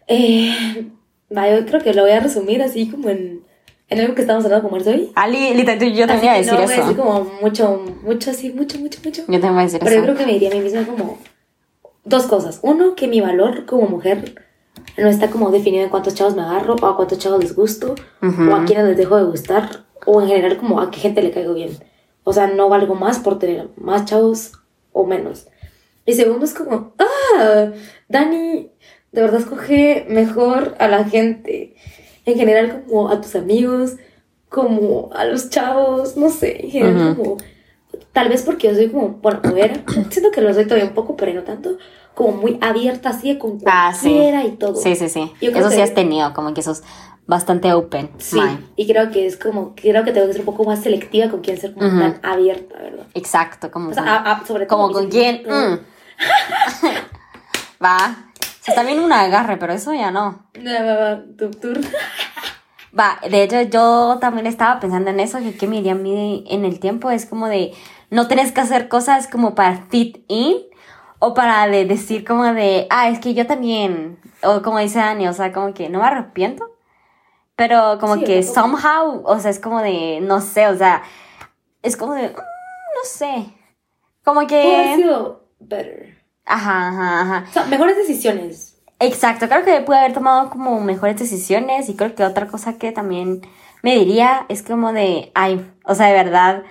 Eh, 0.08 0.88
va, 1.36 1.50
yo 1.50 1.66
creo 1.66 1.82
que 1.82 1.94
lo 1.94 2.04
voy 2.04 2.12
a 2.12 2.22
resumir 2.22 2.62
así 2.62 2.90
como 2.90 3.10
en, 3.10 3.44
en 3.90 4.00
algo 4.00 4.16
que 4.16 4.22
estamos 4.22 4.46
hablando 4.46 4.70
como 4.70 4.82
hoy. 4.82 5.12
Ali, 5.16 5.54
literalmente 5.54 5.92
yo 5.94 6.08
también 6.08 6.26
iba 6.26 6.34
a 6.34 6.38
decir 6.38 6.54
no 6.54 6.62
voy 6.62 6.72
a 6.72 6.76
eso. 6.76 6.82
decir 6.88 6.98
como 6.98 7.24
mucho, 7.42 7.84
mucho 8.04 8.32
así, 8.32 8.52
mucho, 8.54 8.80
mucho, 8.80 9.00
mucho. 9.04 9.22
Yo 9.24 9.34
también 9.34 9.54
voy 9.54 9.62
a 9.62 9.66
decir 9.66 9.80
Pero 9.80 9.92
yo 9.92 9.98
eso. 9.98 10.04
creo 10.06 10.18
que 10.18 10.26
me 10.26 10.32
diría 10.34 10.52
a 10.52 10.54
mí 10.54 10.62
misma 10.62 10.86
como 10.86 11.18
dos 12.06 12.28
cosas. 12.28 12.60
Uno, 12.62 12.96
que 12.96 13.08
mi 13.10 13.20
valor 13.20 13.66
como 13.66 13.88
mujer 13.88 14.44
no 14.98 15.08
está 15.10 15.30
como 15.30 15.52
definido 15.52 15.84
en 15.84 15.90
cuántos 15.90 16.16
chavos 16.16 16.36
me 16.38 16.42
agarro 16.44 16.76
o 16.82 16.86
a 16.86 16.96
cuántos 16.96 17.18
chavos 17.20 17.42
les 17.42 17.54
gusto 17.56 17.96
Ujú. 18.22 18.50
o 18.50 18.56
a 18.56 18.64
quiénes 18.66 18.86
les 18.86 18.98
dejo 18.98 19.18
de 19.18 19.24
gustar 19.26 19.84
o 20.06 20.22
en 20.22 20.28
general 20.30 20.56
como 20.58 20.80
a 20.80 20.90
qué 20.92 21.00
gente 21.00 21.22
le 21.22 21.32
caigo 21.32 21.54
bien. 21.54 21.72
O 22.26 22.34
sea, 22.34 22.48
no 22.48 22.68
valgo 22.68 22.94
más 22.96 23.20
por 23.20 23.40
tener 23.40 23.70
más 23.78 24.04
chavos 24.06 24.52
o 24.92 25.06
menos. 25.06 25.48
Y 26.06 26.14
segundo 26.14 26.44
es 26.46 26.54
como, 26.54 26.94
ah, 27.00 27.68
Dani, 28.10 28.70
de 29.14 29.22
verdad 29.22 29.40
escoge 29.40 30.06
mejor 30.10 30.76
a 30.80 30.88
la 30.90 31.06
gente. 31.06 31.76
En 32.26 32.36
general 32.36 32.84
como 32.88 33.08
a 33.10 33.22
tus 33.22 33.36
amigos, 33.36 33.94
como 34.50 35.10
a 35.14 35.24
los 35.26 35.50
chavos, 35.50 36.18
no 36.18 36.30
sé, 36.30 36.66
en 36.66 36.72
general 36.72 37.16
como 37.16 37.38
Tal 38.12 38.30
vez 38.30 38.44
porque 38.44 38.68
yo 38.68 38.76
soy 38.76 38.90
como, 38.90 39.10
bueno, 39.22 39.42
era, 39.58 39.76
siento 40.10 40.32
que 40.32 40.42
lo 40.42 40.54
soy 40.54 40.64
todavía 40.66 40.86
un 40.88 40.94
poco, 40.94 41.16
pero 41.18 41.34
no 41.34 41.44
tanto, 41.44 41.78
como 42.14 42.32
muy 42.32 42.58
abierta 42.62 43.10
así 43.10 43.38
con 43.38 43.60
Ah, 43.66 43.94
sí. 43.94 44.10
cualquiera 44.10 44.46
y 44.46 44.52
todo. 44.52 44.76
Sí, 44.76 44.96
sí, 44.96 45.10
sí. 45.10 45.32
Yo 45.42 45.52
Eso 45.52 45.70
sí 45.70 45.82
has 45.82 45.94
tenido, 45.94 46.34
como 46.34 46.54
que 46.54 46.62
sos 46.62 46.82
bastante 47.28 47.74
open. 47.74 48.12
Sí, 48.18 48.40
mind. 48.40 48.66
y 48.76 48.88
creo 48.88 49.10
que 49.12 49.26
es 49.26 49.38
como, 49.38 49.74
creo 49.76 50.04
que 50.04 50.12
tengo 50.12 50.28
que 50.28 50.34
ser 50.34 50.42
un 50.42 50.46
poco 50.46 50.64
más 50.64 50.82
selectiva 50.84 51.30
con 51.30 51.42
quién 51.42 51.58
ser 51.58 51.74
como 51.74 51.88
tan 51.88 52.20
abierta, 52.24 52.76
¿verdad? 52.78 53.06
Exacto, 53.14 53.72
como, 53.72 53.90
O 53.90 53.94
sea, 53.94 54.04
con- 54.04 54.12
a- 54.12 54.32
a- 54.32 54.46
sobre 54.46 54.66
todo 54.66 54.78
como 54.80 54.94
con 54.94 55.10
quién. 55.10 55.42
mm. 55.44 55.80
Va. 57.84 58.16
O 58.42 58.64
sea, 58.66 58.76
también 58.76 59.00
un 59.00 59.12
agarre, 59.12 59.58
pero 59.58 59.74
eso 59.74 59.94
ya 59.94 60.12
no. 60.12 60.46
No, 60.60 60.72
va, 60.72 60.96
va, 60.96 61.22
tu 61.38 61.52
turno. 61.52 61.88
Va, 62.98 63.20
de 63.30 63.44
hecho 63.44 63.62
yo 63.64 64.20
también 64.22 64.48
estaba 64.48 64.80
pensando 64.80 65.10
en 65.10 65.20
eso, 65.20 65.40
que 65.40 65.54
qué 65.58 65.68
me 65.68 65.80
iría 65.80 65.92
a 65.92 65.96
mí 65.96 66.46
en 66.50 66.64
el 66.64 66.80
tiempo, 66.80 67.12
es 67.12 67.26
como 67.26 67.50
de, 67.50 67.74
no 68.10 68.30
tenés 68.30 68.54
que 68.54 68.62
hacer 68.62 68.88
cosas 68.88 69.28
como 69.28 69.54
para 69.54 69.84
fit 69.90 70.20
in, 70.30 70.56
o 71.20 71.34
para 71.34 71.68
de 71.68 71.84
decir 71.84 72.24
como 72.24 72.46
de, 72.46 72.88
ah, 72.90 73.10
es 73.10 73.20
que 73.20 73.34
yo 73.34 73.46
también, 73.46 74.18
o 74.44 74.62
como 74.62 74.80
dice 74.80 75.00
Dani, 75.00 75.28
o 75.28 75.34
sea, 75.34 75.52
como 75.52 75.74
que 75.74 75.90
no 75.90 76.00
me 76.00 76.06
arrepiento, 76.06 76.70
pero 77.56 77.98
como 78.00 78.16
Sí, 78.16 78.24
que 78.26 78.44
somehow, 78.44 79.22
o 79.26 79.40
sea, 79.40 79.52
es 79.52 79.60
como 79.60 79.82
de, 79.82 80.20
no 80.22 80.42
sé, 80.42 80.68
o 80.68 80.78
sea, 80.78 81.04
es 81.82 81.96
como 81.98 82.14
de, 82.14 82.30
mm, 82.30 82.34
no 82.34 83.04
sé, 83.06 83.46
como 84.24 84.42
Pudo 84.42 84.48
que, 84.48 84.94
sido 84.98 85.46
better. 85.60 86.18
ajá, 86.46 86.88
ajá, 86.90 87.22
ajá, 87.22 87.46
O 87.50 87.54
sea, 87.54 87.66
mejores 87.66 87.96
decisiones. 87.98 88.72
Exacto, 89.00 89.48
creo 89.50 89.64
que 89.66 89.82
pude 89.82 89.98
haber 89.98 90.14
tomado 90.14 90.50
como 90.50 90.80
mejores 90.82 91.18
decisiones 91.20 91.90
y 91.90 91.96
creo 91.96 92.16
que 92.16 92.24
otra 92.24 92.48
cosa 92.48 92.78
que 92.78 92.92
también 92.94 93.42
me 93.84 93.96
diría 93.98 94.46
es 94.50 94.64
como 94.64 94.94
de, 94.94 95.32
ay, 95.36 95.70
o 95.84 95.96
sea, 95.96 96.08
de 96.08 96.14
verdad, 96.14 96.64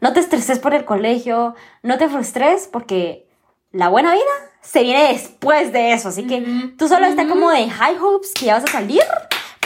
no 0.00 0.12
te 0.12 0.20
estreses 0.20 0.58
por 0.58 0.74
el 0.74 0.84
colegio, 0.84 1.54
no 1.82 1.98
te 1.98 2.08
frustres 2.08 2.68
porque 2.72 3.28
la 3.72 3.88
buena 3.88 4.12
vida 4.12 4.22
se 4.60 4.82
viene 4.82 5.08
después 5.12 5.72
de 5.72 5.92
eso, 5.92 6.08
así 6.10 6.26
que 6.26 6.72
tú 6.78 6.86
solo 6.88 7.06
está 7.06 7.26
como 7.28 7.50
de 7.50 7.68
high 7.68 7.98
hopes 7.98 8.32
que 8.32 8.46
ya 8.46 8.54
vas 8.54 8.64
a 8.64 8.68
salir 8.72 9.02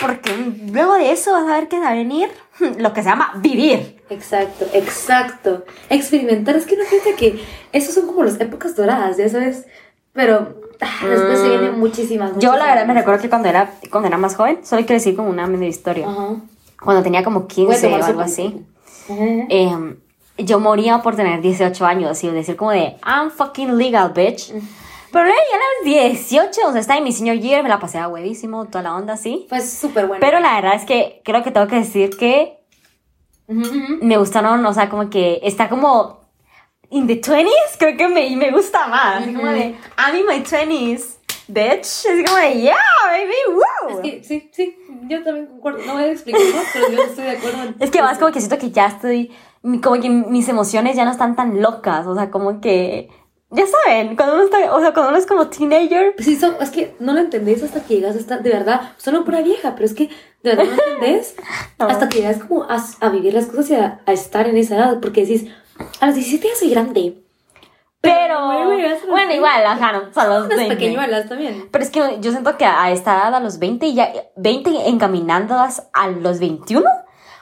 porque 0.00 0.30
luego 0.70 0.94
de 0.94 1.12
eso 1.12 1.32
vas 1.32 1.44
a 1.48 1.54
ver 1.54 1.68
que 1.68 1.78
va 1.78 1.90
a 1.90 1.94
venir 1.94 2.28
lo 2.78 2.92
que 2.92 3.02
se 3.02 3.08
llama 3.08 3.32
vivir. 3.36 4.02
Exacto, 4.10 4.66
exacto. 4.72 5.64
Experimentar, 5.90 6.56
es 6.56 6.66
que 6.66 6.76
no 6.76 6.84
fíjate 6.84 7.14
que 7.14 7.44
esos 7.72 7.94
son 7.94 8.06
como 8.06 8.24
las 8.24 8.40
épocas 8.40 8.76
doradas, 8.76 9.16
ya 9.16 9.28
sabes, 9.28 9.66
pero 10.12 10.54
ah, 10.80 11.06
después 11.08 11.40
se 11.40 11.48
vienen 11.48 11.78
muchísimas. 11.78 12.30
Yo 12.32 12.52
la 12.52 12.56
muchísimas 12.56 12.68
verdad 12.68 12.86
me 12.86 12.94
recuerdo 12.94 13.22
que 13.22 13.28
cuando 13.28 13.48
era, 13.48 13.72
cuando 13.90 14.08
era 14.08 14.18
más 14.18 14.36
joven, 14.36 14.60
solo 14.64 14.82
quiero 14.82 14.94
decir 14.94 15.16
como 15.16 15.30
una 15.30 15.46
media 15.46 15.68
historia. 15.68 16.08
Ajá. 16.08 16.36
Cuando 16.82 17.02
tenía 17.02 17.24
como 17.24 17.46
15 17.46 17.88
Puede 17.88 18.02
o 18.02 18.04
algo 18.04 18.20
así. 18.20 18.64
Eh, 19.08 19.96
yo 20.38 20.60
moría 20.60 21.00
por 21.02 21.16
tener 21.16 21.40
18 21.40 21.86
años 21.86 22.22
y 22.22 22.28
decir 22.30 22.56
como 22.56 22.72
de, 22.72 22.96
I'm 23.04 23.30
fucking 23.30 23.76
legal, 23.78 24.12
bitch. 24.14 24.52
Pero 25.12 25.28
eh, 25.28 25.32
ya 25.50 25.56
a 25.56 25.60
los 26.10 26.12
18, 26.12 26.60
o 26.66 26.72
sea, 26.72 26.80
estaba 26.80 26.98
en 26.98 27.04
mi 27.04 27.12
senior 27.12 27.36
year, 27.36 27.62
me 27.62 27.68
la 27.68 27.78
pasé 27.78 27.98
a 27.98 28.08
huevísimo, 28.08 28.66
toda 28.66 28.82
la 28.82 28.94
onda 28.94 29.14
así. 29.14 29.46
Fue 29.48 29.60
súper 29.60 30.06
bueno. 30.06 30.20
Pero 30.20 30.40
la 30.40 30.54
verdad 30.56 30.74
es 30.74 30.84
que 30.84 31.20
creo 31.24 31.42
que 31.42 31.50
tengo 31.50 31.66
que 31.68 31.76
decir 31.76 32.10
que 32.16 32.58
me 33.48 34.16
gustaron, 34.18 34.64
o 34.66 34.72
sea, 34.74 34.88
como 34.88 35.08
que 35.08 35.40
está 35.42 35.68
como 35.68 36.20
in 36.90 37.06
the 37.06 37.20
20s, 37.20 37.48
creo 37.78 37.96
que 37.96 38.08
me, 38.08 38.34
me 38.36 38.50
gusta 38.50 38.88
más. 38.88 39.22
Así 39.22 39.32
Como 39.34 39.48
de, 39.48 39.76
I'm 39.98 40.16
in 40.16 40.26
my 40.26 40.42
20s, 40.42 41.16
bitch. 41.48 42.06
Es 42.06 42.28
como 42.28 42.40
de, 42.40 42.60
yeah, 42.60 42.74
baby, 43.06 43.54
woo. 43.54 44.00
Es 44.00 44.10
que 44.12 44.24
sí, 44.24 44.50
sí, 44.52 44.76
yo 45.08 45.22
también 45.22 45.46
concuerdo. 45.46 45.84
No 45.86 45.94
voy 45.94 46.04
a 46.04 46.12
explicar 46.12 46.40
más, 46.54 46.66
pero 46.72 46.90
yo 46.90 47.02
estoy 47.04 47.24
de 47.24 47.30
acuerdo. 47.30 47.62
en- 47.62 47.76
Es 47.78 47.90
que 47.90 48.02
más 48.02 48.18
como 48.18 48.32
que 48.32 48.40
siento 48.40 48.58
que 48.58 48.70
ya 48.72 48.86
estoy, 48.86 49.30
como 49.82 50.00
que 50.00 50.10
mis 50.10 50.48
emociones 50.48 50.96
ya 50.96 51.04
no 51.04 51.12
están 51.12 51.36
tan 51.36 51.62
locas, 51.62 52.06
o 52.06 52.14
sea, 52.16 52.30
como 52.30 52.60
que, 52.60 53.08
ya 53.50 53.64
saben, 53.66 54.16
cuando 54.16 54.34
uno 54.34 54.44
está, 54.44 54.74
o 54.74 54.80
sea, 54.80 54.92
cuando 54.92 55.10
uno 55.10 55.18
es 55.18 55.26
como 55.26 55.48
teenager, 55.48 56.14
Sí, 56.18 56.36
son, 56.36 56.56
es 56.60 56.70
que 56.70 56.96
no 56.98 57.12
lo 57.12 57.20
entendés 57.20 57.62
hasta 57.62 57.82
que 57.84 57.94
llegas 57.96 58.16
hasta, 58.16 58.38
de 58.38 58.50
verdad, 58.50 58.92
solo 58.96 59.24
pura 59.24 59.40
vieja, 59.42 59.74
pero 59.74 59.86
es 59.86 59.94
que 59.94 60.08
de 60.42 60.54
verdad 60.54 60.64
no 60.64 60.72
entendés 60.72 61.36
No. 61.78 61.86
hasta 61.86 62.08
que 62.08 62.18
llegas 62.18 62.38
como 62.38 62.64
a, 62.64 62.84
a 63.00 63.08
vivir 63.08 63.34
las 63.34 63.46
cosas 63.46 63.70
y 63.70 63.74
a, 63.76 64.00
a 64.06 64.12
estar 64.12 64.48
en 64.48 64.56
esa 64.56 64.76
edad, 64.76 65.00
porque 65.00 65.22
decís, 65.24 65.50
a 66.00 66.06
los 66.06 66.14
17 66.16 66.48
ya 66.48 66.54
soy 66.56 66.70
grande. 66.70 67.22
pero, 68.00 68.38
a 68.38 68.64
los 68.64 69.02
bueno, 69.08 69.28
20. 69.28 69.36
igual, 69.36 69.66
ajá, 69.66 69.92
no, 69.92 70.12
son 70.12 70.28
los 70.28 70.44
Unas 70.46 70.58
20. 70.58 70.74
pequeñuelas 70.76 71.28
también. 71.28 71.68
Pero 71.70 71.84
es 71.84 71.90
que 71.90 72.18
yo 72.20 72.30
siento 72.30 72.56
que 72.56 72.64
a 72.64 72.90
esta 72.90 73.14
edad, 73.16 73.34
a 73.34 73.40
los 73.40 73.58
20, 73.58 73.92
ya 73.94 74.12
20 74.36 74.88
encaminándolas 74.88 75.88
a 75.92 76.08
los 76.08 76.38
21, 76.40 76.88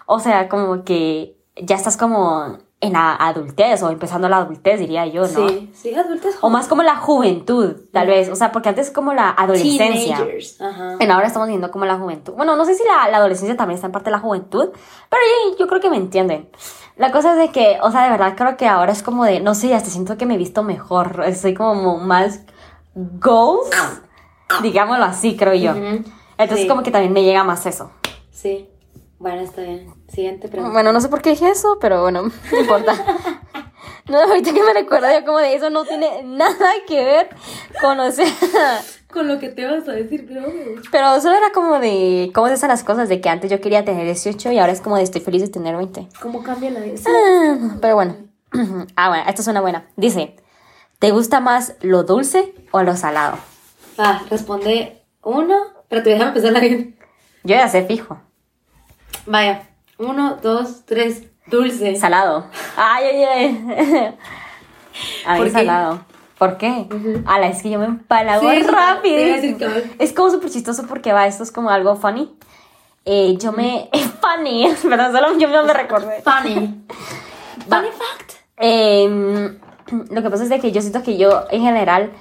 o 0.06 0.18
sea, 0.20 0.48
como 0.48 0.84
que 0.84 1.36
ya 1.56 1.76
estás 1.76 1.96
como 1.96 2.58
en 2.84 2.92
la 2.92 3.14
adultez 3.14 3.82
o 3.82 3.90
empezando 3.90 4.28
la 4.28 4.38
adultez, 4.38 4.78
diría 4.78 5.06
yo, 5.06 5.22
¿no? 5.22 5.48
Sí, 5.48 5.70
sí, 5.74 5.94
adultos. 5.94 6.34
O 6.40 6.50
más 6.50 6.68
como 6.68 6.82
la 6.82 6.96
juventud, 6.96 7.74
tal 7.92 8.06
vez, 8.06 8.28
o 8.28 8.36
sea, 8.36 8.52
porque 8.52 8.68
antes 8.68 8.88
es 8.88 8.92
como 8.92 9.12
la 9.14 9.30
adolescencia. 9.30 10.16
Teenagers. 10.16 10.60
Ajá. 10.60 10.96
En 11.00 11.10
ahora 11.10 11.26
estamos 11.26 11.48
viendo 11.48 11.70
como 11.70 11.84
la 11.86 11.96
juventud. 11.98 12.34
Bueno, 12.34 12.56
no 12.56 12.64
sé 12.64 12.74
si 12.74 12.82
la, 12.84 13.08
la 13.10 13.16
adolescencia 13.18 13.56
también 13.56 13.76
está 13.76 13.86
en 13.86 13.92
parte 13.92 14.06
de 14.06 14.12
la 14.16 14.20
juventud, 14.20 14.70
pero 15.08 15.22
yo, 15.50 15.56
yo 15.58 15.66
creo 15.66 15.80
que 15.80 15.90
me 15.90 15.96
entienden. 15.96 16.48
La 16.96 17.10
cosa 17.10 17.32
es 17.32 17.38
de 17.38 17.48
que, 17.50 17.78
o 17.82 17.90
sea, 17.90 18.04
de 18.04 18.10
verdad 18.10 18.34
creo 18.36 18.56
que 18.56 18.68
ahora 18.68 18.92
es 18.92 19.02
como 19.02 19.24
de, 19.24 19.40
no 19.40 19.54
sé, 19.54 19.74
hasta 19.74 19.90
siento 19.90 20.16
que 20.16 20.26
me 20.26 20.34
he 20.34 20.38
visto 20.38 20.62
mejor. 20.62 21.24
Estoy 21.26 21.54
como 21.54 21.98
más 21.98 22.42
goals, 22.94 23.70
digámoslo 24.62 25.04
así, 25.04 25.36
creo 25.36 25.54
yo. 25.54 25.72
Ujú. 25.72 26.04
Entonces 26.38 26.62
Sí. 26.62 26.68
como 26.68 26.82
que 26.82 26.90
también 26.90 27.12
me 27.12 27.22
llega 27.24 27.44
más 27.44 27.66
eso. 27.66 27.90
Sí. 28.30 28.68
Bueno, 29.24 29.40
está 29.40 29.62
bien. 29.62 29.86
Siguiente 30.06 30.48
pregunta. 30.48 30.70
Bueno, 30.74 30.92
no 30.92 31.00
sé 31.00 31.08
por 31.08 31.22
qué 31.22 31.30
dije 31.30 31.48
eso, 31.48 31.78
pero 31.80 32.02
bueno, 32.02 32.30
no 32.52 32.58
importa. 32.60 32.94
No, 34.06 34.18
ahorita 34.20 34.52
que 34.52 34.62
me 34.62 34.74
recuerdo 34.74 35.10
yo 35.10 35.24
como 35.24 35.38
de 35.38 35.54
eso 35.54 35.70
no 35.70 35.86
tiene 35.86 36.22
nada 36.24 36.72
que 36.86 37.02
ver 37.02 37.30
con, 37.80 37.98
o 38.00 38.10
sea... 38.10 38.26
Con 39.10 39.28
lo 39.28 39.38
que 39.38 39.48
te 39.48 39.64
vas 39.64 39.88
a 39.88 39.92
decir, 39.92 40.26
pero. 40.28 40.44
Pero 40.90 41.20
solo 41.22 41.36
era 41.36 41.52
como 41.52 41.78
de 41.78 42.30
cómo 42.34 42.48
se 42.48 42.54
hacen 42.54 42.68
las 42.68 42.84
cosas, 42.84 43.08
de 43.08 43.22
que 43.22 43.30
antes 43.30 43.50
yo 43.50 43.62
quería 43.62 43.84
tener 43.84 44.04
18 44.04 44.52
y 44.52 44.58
ahora 44.58 44.72
es 44.72 44.82
como 44.82 44.96
de 44.96 45.04
estoy 45.04 45.22
feliz 45.22 45.40
de 45.40 45.48
tener 45.48 45.74
20. 45.76 46.08
¿Cómo 46.20 46.42
cambia 46.42 46.70
la 46.70 46.80
vida? 46.80 47.00
Ah, 47.06 47.76
Pero 47.80 47.94
bueno. 47.94 48.16
Ah, 48.96 49.08
bueno, 49.08 49.24
esta 49.26 49.40
es 49.40 49.48
una 49.48 49.60
buena. 49.62 49.86
Dice, 49.96 50.36
¿te 50.98 51.12
gusta 51.12 51.40
más 51.40 51.74
lo 51.80 52.02
dulce 52.02 52.54
o 52.72 52.82
lo 52.82 52.96
salado? 52.96 53.38
Ah, 53.96 54.22
responde 54.28 55.02
uno. 55.22 55.56
Espérate, 55.82 56.10
déjame 56.10 56.32
pensarla 56.32 56.60
bien. 56.60 56.98
Yo 57.44 57.54
ya 57.54 57.68
sé 57.68 57.84
fijo. 57.86 58.18
Vaya. 59.26 59.68
Uno, 59.98 60.36
dos, 60.42 60.84
tres. 60.84 61.24
Dulce. 61.46 61.96
Salado. 61.96 62.46
Ay, 62.76 63.04
ay, 63.06 63.24
ay. 63.24 64.14
A 65.26 65.50
salado. 65.50 66.00
¿Por 66.38 66.56
qué? 66.56 66.88
A 67.26 67.38
la 67.38 67.46
es 67.48 67.62
que 67.62 67.70
yo 67.70 67.78
me 67.78 67.84
empalago 67.86 68.50
Sí, 68.50 68.62
rápido. 68.62 69.68
va. 69.68 69.80
Es 69.98 70.12
como 70.12 70.30
súper 70.30 70.50
chistoso 70.50 70.86
porque 70.86 71.12
va, 71.12 71.26
esto 71.26 71.42
es 71.42 71.52
como 71.52 71.70
algo 71.70 71.96
funny. 71.96 72.34
Eh, 73.04 73.36
yo 73.38 73.52
me... 73.52 73.88
funny, 74.20 74.74
perdón, 74.82 75.12
solo 75.12 75.38
yo 75.38 75.48
no 75.48 75.64
me 75.64 75.72
recordé. 75.74 76.22
Funny. 76.22 76.84
Funny 77.68 77.88
fact. 77.88 78.32
Em, 78.56 79.58
lo 80.10 80.22
que 80.22 80.30
pasa 80.30 80.44
es 80.44 80.48
de 80.48 80.60
que 80.60 80.72
yo 80.72 80.80
siento 80.80 81.02
que 81.02 81.16
yo 81.18 81.44
en 81.50 81.62
general 81.62 82.12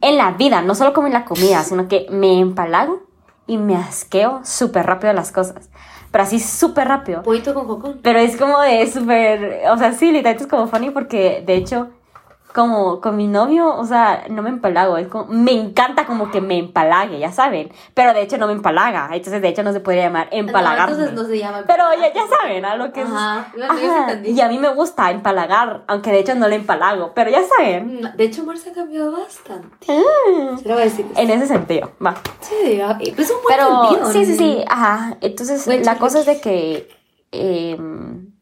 en 0.00 0.16
la 0.16 0.32
vida, 0.32 0.62
no 0.62 0.74
solo 0.74 0.92
como 0.92 1.06
en 1.06 1.12
la 1.12 1.24
comida, 1.24 1.62
sino 1.62 1.86
que 1.88 2.06
me 2.10 2.40
empalago 2.40 3.02
y 3.46 3.58
me 3.58 3.76
asqueo 3.76 4.40
súper 4.44 4.86
rápido 4.86 5.12
las 5.12 5.30
cosas. 5.30 5.68
Pero 6.12 6.24
así 6.24 6.38
súper 6.38 6.86
rápido. 6.86 7.22
Pollito 7.22 7.54
con 7.54 7.66
cocón. 7.66 7.98
Pero 8.02 8.18
es 8.20 8.36
como 8.36 8.60
de 8.60 8.86
súper, 8.86 9.62
o 9.70 9.78
sea, 9.78 9.92
sí, 9.92 10.12
literalmente 10.12 10.44
es 10.44 10.50
como 10.50 10.68
funny 10.68 10.90
porque 10.90 11.42
de 11.44 11.54
hecho, 11.54 11.88
como 12.52 13.00
con 13.00 13.16
mi 13.16 13.26
novio, 13.26 13.74
o 13.76 13.84
sea, 13.84 14.24
no 14.30 14.42
me 14.42 14.50
empalago, 14.50 14.96
es 14.98 15.08
como, 15.08 15.26
me 15.26 15.52
encanta 15.52 16.06
como 16.06 16.30
que 16.30 16.40
me 16.40 16.58
empalague, 16.58 17.18
ya 17.18 17.32
saben, 17.32 17.70
pero 17.94 18.12
de 18.14 18.22
hecho 18.22 18.38
no 18.38 18.46
me 18.46 18.52
empalaga, 18.52 19.08
entonces 19.12 19.40
de 19.42 19.48
hecho 19.48 19.62
no 19.62 19.72
se 19.72 19.80
podría 19.80 20.04
llamar 20.04 20.28
empalagar. 20.30 20.88
No, 20.90 20.94
entonces 20.96 21.14
no 21.14 21.24
se 21.28 21.38
llama 21.38 21.64
Pero 21.66 21.84
ya, 21.98 22.06
empalagar. 22.06 22.14
ya 22.14 22.36
saben, 22.36 22.64
a 22.64 22.76
lo 22.76 22.92
que 22.92 23.02
es. 23.02 23.08
Ajá, 23.08 23.52
yo- 23.56 23.58
yo 23.60 23.74
sí 23.78 23.84
Ajá, 23.86 24.00
entendí. 24.10 24.30
Y 24.30 24.40
a 24.40 24.48
mí 24.48 24.58
me 24.58 24.68
gusta 24.74 25.10
empalagar, 25.10 25.82
aunque 25.88 26.10
de 26.12 26.18
hecho 26.20 26.34
no 26.34 26.48
le 26.48 26.56
empalago, 26.56 27.12
pero 27.14 27.30
ya 27.30 27.40
saben. 27.56 28.00
Mm, 28.00 28.16
De 28.16 28.24
hecho, 28.24 28.44
Mar 28.44 28.56
se 28.58 28.70
ha 28.70 28.72
cambiado 28.72 29.12
bastante. 29.12 29.86
Mm. 29.88 30.58
Se 30.58 30.68
lo 30.68 30.74
voy 30.74 30.82
a 30.82 30.84
decir. 30.84 31.06
En 31.16 31.30
ese 31.30 31.46
sentido, 31.46 31.92
va. 32.04 32.14
Sí, 32.40 32.80
ah, 32.80 32.98
es 33.00 33.30
un 33.30 33.42
buen 33.42 33.56
Pero 33.56 33.88
sentido, 33.88 34.12
sí, 34.12 34.24
sí, 34.26 34.36
sí, 34.36 34.64
ajá. 34.68 35.16
Entonces, 35.20 35.66
la 35.84 35.96
cosa 35.98 36.20
es 36.20 36.26
de 36.26 36.40
que 36.40 36.88
em, 37.32 38.32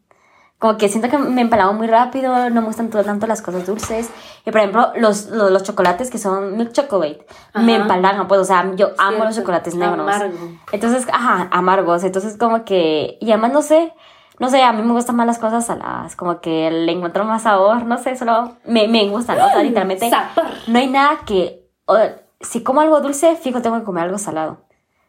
como 0.61 0.77
que 0.77 0.89
siento 0.89 1.09
que 1.09 1.19
me 1.19 1.41
empalago 1.41 1.73
muy 1.73 1.89
rápido, 1.89 2.49
no 2.51 2.61
me 2.61 2.67
gustan 2.69 2.91
tanto 2.91 3.27
las 3.27 3.43
cosas 3.43 3.67
dulces. 3.67 4.09
Y 4.47 4.51
por 4.53 4.61
ejemplo, 4.61 4.93
los, 4.95 5.27
los, 5.31 5.51
los 5.51 5.63
chocolates 5.65 6.11
que 6.11 6.19
son 6.19 6.57
milk 6.57 6.71
chocolate, 6.73 7.27
me 7.55 7.73
Ajá. 7.75 7.83
empalagan, 7.83 8.29
pues, 8.29 8.41
o 8.41 8.45
sea, 8.45 8.71
yo 8.77 8.91
amo 8.99 9.25
los 9.25 9.35
chocolates 9.35 9.75
negros. 9.75 9.99
amargo. 10.01 10.37
Entonces, 10.71 11.07
ajá, 11.13 11.49
amargos. 11.51 12.05
Entonces, 12.05 12.37
como 12.37 12.65
que, 12.65 13.17
y 13.21 13.31
además, 13.33 13.53
no 13.53 13.63
sé, 13.63 13.93
no 14.39 14.49
sé, 14.51 14.63
a 14.63 14.73
mí 14.73 14.83
me 14.83 14.93
gustan 14.93 15.17
más 15.17 15.27
las 15.27 15.39
cosas 15.39 15.65
saladas, 15.67 16.15
como 16.15 16.41
que 16.41 16.71
le 16.71 16.93
encuentro 16.93 17.25
más 17.25 17.43
sabor, 17.43 17.85
no 17.85 17.97
sé, 17.99 18.17
solo 18.17 18.53
me, 18.67 18.87
me 18.87 19.09
gustan, 19.09 19.41
o 19.41 19.49
sea, 19.49 19.63
literalmente. 19.63 20.09
Sabor. 20.11 20.51
No 20.67 20.79
hay 20.79 20.89
nada 20.89 21.21
que, 21.27 21.67
o- 21.87 21.97
si 22.41 22.63
como 22.63 22.81
algo 22.83 23.01
dulce, 23.01 23.35
fijo, 23.37 23.61
tengo 23.63 23.79
que 23.79 23.85
comer 23.85 24.05
algo 24.05 24.19
salado. 24.19 24.59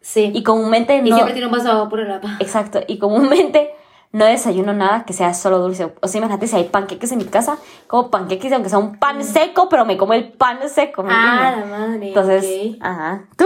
Sí. 0.01 0.31
Y 0.33 0.43
comúnmente 0.43 0.95
Y 0.97 1.09
no. 1.09 1.15
siempre 1.15 1.33
tiene 1.33 1.47
un 1.47 1.67
agua 1.67 1.87
por 1.89 1.99
el. 1.99 2.11
Exacto. 2.39 2.79
Y 2.87 2.97
comúnmente 2.99 3.73
no 4.13 4.25
desayuno 4.25 4.73
nada 4.73 5.05
que 5.05 5.13
sea 5.13 5.33
solo 5.33 5.59
dulce. 5.59 5.91
O 6.01 6.07
sea, 6.07 6.19
imagínate 6.19 6.47
si 6.47 6.55
hay 6.55 6.65
panqueques 6.65 7.11
en 7.11 7.19
mi 7.19 7.25
casa, 7.25 7.57
como 7.87 8.09
panqueques, 8.11 8.51
aunque 8.51 8.69
sea 8.69 8.79
un 8.79 8.97
pan 8.97 9.23
seco, 9.23 9.69
pero 9.69 9.85
me 9.85 9.97
como 9.97 10.13
el 10.13 10.31
pan 10.33 10.57
seco. 10.69 11.03
¿me 11.03 11.09
Ah, 11.13 11.55
la 11.59 11.65
madre. 11.65 12.07
Entonces, 12.09 12.75
ajá. 12.81 13.25
¿Tú? 13.37 13.45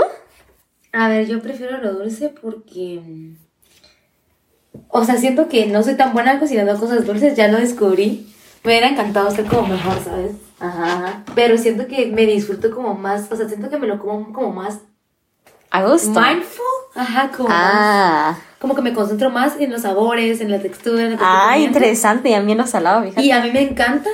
A 0.94 1.08
ver, 1.10 1.28
yo 1.28 1.42
prefiero 1.42 1.78
lo 1.78 1.94
dulce 1.94 2.30
porque. 2.30 3.02
mm, 3.06 3.36
O 4.90 5.04
sea, 5.04 5.18
siento 5.18 5.48
que 5.50 5.68
no 5.68 5.84
soy 5.84 5.96
tan 5.96 6.14
buena 6.14 6.40
cocinando 6.40 6.80
cosas 6.80 7.06
dulces, 7.06 7.36
ya 7.36 7.48
lo 7.48 7.58
descubrí. 7.60 8.32
Me 8.64 8.72
hubiera 8.72 8.88
encantado 8.90 9.30
ser 9.30 9.46
como 9.46 9.68
mejor, 9.68 10.00
¿sabes? 10.04 10.32
Ajá, 10.60 10.84
ajá. 10.94 11.24
Pero 11.36 11.58
siento 11.58 11.86
que 11.88 12.08
me 12.08 12.26
disfruto 12.26 12.72
como 12.74 12.96
más, 12.96 13.32
o 13.32 13.36
sea, 13.36 13.48
siento 13.48 13.70
que 13.70 13.78
me 13.78 13.86
lo 13.88 14.00
como 14.00 14.34
como 14.34 14.52
más 14.52 14.80
gusto. 15.84 16.20
mindful. 16.20 16.66
Ajá, 16.96 17.32
como 17.36 17.50
más- 17.50 17.58
Ah. 17.74 18.38
Como 18.60 18.74
que 18.76 18.82
me 18.82 18.94
concentro 18.94 19.30
más 19.30 19.60
en 19.60 19.72
los 19.72 19.82
sabores, 19.84 20.42
en 20.42 20.50
la 20.50 20.60
textura, 20.60 21.04
en 21.04 21.12
estoy 21.14 21.28
Ah, 21.30 21.58
interesante. 21.58 22.30
Y 22.30 22.34
a 22.34 22.42
mí 22.42 22.54
en 22.54 22.58
lo 22.60 22.68
salado, 22.68 23.04
fíjate. 23.04 23.22
Y 23.22 23.32
a 23.32 23.42
mí 23.42 23.52
me 23.52 23.62
encantan 23.62 24.14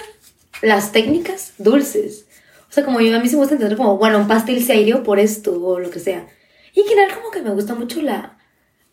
las 0.61 0.91
técnicas 0.91 1.53
dulces. 1.57 2.25
O 2.69 2.73
sea, 2.73 2.83
como 2.85 2.99
yo, 3.01 3.15
a 3.15 3.19
mí 3.19 3.27
sí 3.27 3.35
me 3.35 3.41
gusta 3.41 3.55
entender 3.55 3.77
como, 3.77 3.97
bueno, 3.97 4.17
un 4.17 4.27
pastel 4.27 4.63
serio 4.63 5.03
por 5.03 5.19
esto 5.19 5.53
o 5.61 5.79
lo 5.79 5.89
que 5.89 5.99
sea. 5.99 6.25
Y 6.73 6.81
en 6.81 6.87
general 6.87 7.15
como 7.15 7.31
que 7.31 7.41
me 7.41 7.49
gusta 7.51 7.75
mucho 7.75 8.01
la, 8.01 8.37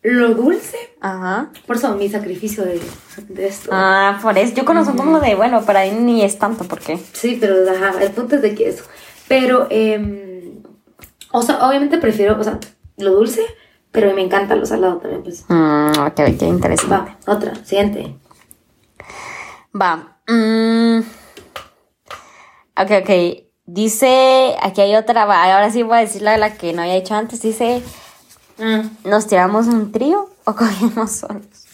lo 0.01 0.33
dulce. 0.33 0.77
Ajá. 1.01 1.49
Por 1.65 1.77
eso 1.77 1.95
mi 1.95 2.09
sacrificio 2.09 2.63
de, 2.65 2.79
de 3.29 3.47
esto. 3.47 3.69
Ah, 3.73 4.19
por 4.21 4.37
eso. 4.37 4.53
Yo 4.53 4.65
conozco 4.65 4.95
como 4.95 5.19
de, 5.19 5.35
bueno, 5.35 5.63
para 5.65 5.83
mí 5.85 5.91
ni 5.91 6.23
es 6.23 6.37
tanto, 6.37 6.65
porque. 6.65 6.99
Sí, 7.13 7.37
pero 7.39 7.55
ajá, 7.69 8.01
el 8.03 8.11
punto 8.11 8.35
es 8.35 8.41
de 8.41 8.53
que 8.55 8.69
eso. 8.69 8.83
Pero, 9.27 9.67
em, 9.69 10.28
O 11.31 11.41
sea, 11.41 11.67
obviamente 11.67 11.97
prefiero, 11.97 12.39
o 12.39 12.43
sea, 12.43 12.59
lo 12.97 13.11
dulce, 13.11 13.41
pero 13.91 14.13
me 14.13 14.21
encanta 14.21 14.55
lo 14.55 14.65
salado 14.65 14.97
también, 14.97 15.23
pues. 15.23 15.45
Mm, 15.47 15.91
ok, 15.91 16.19
ok, 16.35 16.41
interesante. 16.43 16.95
Va, 16.95 17.17
otra, 17.27 17.55
siguiente. 17.63 18.15
Va. 19.79 20.17
mm, 20.27 20.99
ok, 22.81 22.91
ok. 23.01 23.09
Dice, 23.65 24.55
aquí 24.61 24.81
hay 24.81 24.95
otra, 24.95 25.25
va, 25.25 25.43
ahora 25.43 25.69
sí 25.69 25.83
voy 25.83 25.97
a 25.97 26.01
decir 26.01 26.23
la, 26.23 26.37
la 26.37 26.55
que 26.55 26.73
no 26.73 26.81
había 26.81 26.95
dicho 26.95 27.13
antes. 27.13 27.41
Dice, 27.41 27.83
¿nos 29.03 29.27
tiramos 29.27 29.67
un 29.67 29.91
trío 29.91 30.29
o 30.45 30.55
cogemos 30.55 31.11
solos? 31.11 31.65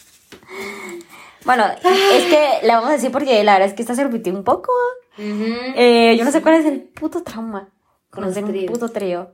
Bueno, 1.45 1.63
es 1.65 2.25
que 2.25 2.65
la 2.65 2.75
vamos 2.75 2.89
a 2.89 2.93
decir 2.93 3.11
porque 3.11 3.43
la 3.43 3.53
verdad 3.53 3.69
es 3.69 3.75
que 3.75 3.83
esta 3.83 3.95
se 3.95 4.03
repitió 4.03 4.33
un 4.33 4.43
poco. 4.43 4.73
Eh, 5.17 6.15
yo 6.17 6.25
no 6.25 6.31
sé 6.31 6.41
cuál 6.41 6.55
es 6.55 6.65
el 6.65 6.81
puto 6.81 7.23
trauma 7.23 7.69
con 8.09 8.23
Con 8.23 8.31
hacer 8.31 8.43
los 8.43 8.51
un 8.51 8.65
puto 8.65 8.89
trío. 8.89 9.31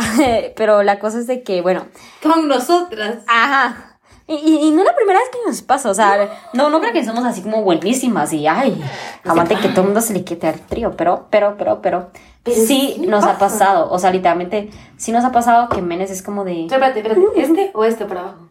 Pero 0.56 0.82
la 0.82 0.98
cosa 0.98 1.18
es 1.18 1.26
de 1.26 1.42
que, 1.42 1.60
bueno, 1.62 1.86
Con 2.22 2.48
nosotras. 2.48 3.18
Ajá. 3.26 3.86
Y, 4.26 4.34
y, 4.34 4.68
y 4.68 4.70
no 4.70 4.82
es 4.82 4.86
la 4.86 4.94
primera 4.94 5.18
vez 5.18 5.28
que 5.30 5.38
nos 5.44 5.60
pasa, 5.62 5.90
o 5.90 5.94
sea, 5.94 6.30
no, 6.52 6.70
no 6.70 6.78
creo 6.80 6.92
que 6.92 7.04
somos 7.04 7.24
así 7.24 7.42
como 7.42 7.62
buenísimas 7.62 8.32
y, 8.32 8.46
ay, 8.46 8.80
aguante 9.24 9.56
que 9.56 9.70
todo 9.70 9.80
el 9.80 9.86
mundo 9.86 10.00
se 10.00 10.12
le 10.12 10.22
quite 10.22 10.46
al 10.46 10.60
trío, 10.60 10.92
pero, 10.96 11.26
pero, 11.30 11.56
pero, 11.58 11.82
pero, 11.82 12.10
Pero 12.44 12.56
sí 12.56 13.02
nos 13.08 13.24
ha 13.24 13.38
pasa. 13.38 13.58
pasado, 13.58 13.90
o 13.90 13.98
sea, 13.98 14.12
literalmente, 14.12 14.70
sí 14.96 15.10
nos 15.10 15.24
ha 15.24 15.32
pasado 15.32 15.68
que 15.68 15.82
Menes 15.82 16.12
es 16.12 16.22
como 16.22 16.44
de, 16.44 16.66
Espérate, 16.66 17.00
espérate, 17.00 17.22
¿este 17.34 17.70
o 17.74 17.82
este 17.84 18.04
para 18.04 18.20
abajo? 18.20 18.48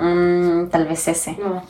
mm, 0.00 0.68
tal 0.70 0.86
vez 0.86 1.06
ese. 1.08 1.32
No, 1.32 1.48
no, 1.54 1.62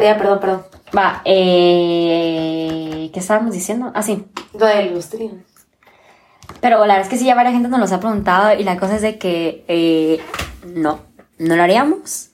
ya, 0.00 0.16
perdón, 0.16 0.38
perdón. 0.38 0.62
Va, 0.96 1.20
eh, 1.24 3.10
¿qué 3.12 3.20
estábamos 3.20 3.52
diciendo? 3.52 3.90
Ah, 3.94 4.02
sí. 4.02 4.24
Lo 4.58 4.66
de 4.66 4.86
los 4.90 5.08
tríos. 5.08 5.32
Pero 6.60 6.78
la 6.80 6.94
verdad 6.94 7.02
es 7.02 7.08
que 7.08 7.16
sí, 7.18 7.24
ya 7.24 7.34
varias 7.34 7.54
gente 7.54 7.68
nos 7.68 7.80
los 7.80 7.92
ha 7.92 8.00
preguntado 8.00 8.58
y 8.58 8.64
la 8.64 8.76
cosa 8.78 8.96
es 8.96 9.02
de 9.02 9.18
que 9.18 9.64
eh, 9.68 10.20
no, 10.74 11.00
no 11.38 11.56
lo 11.56 11.62
haríamos. 11.62 12.30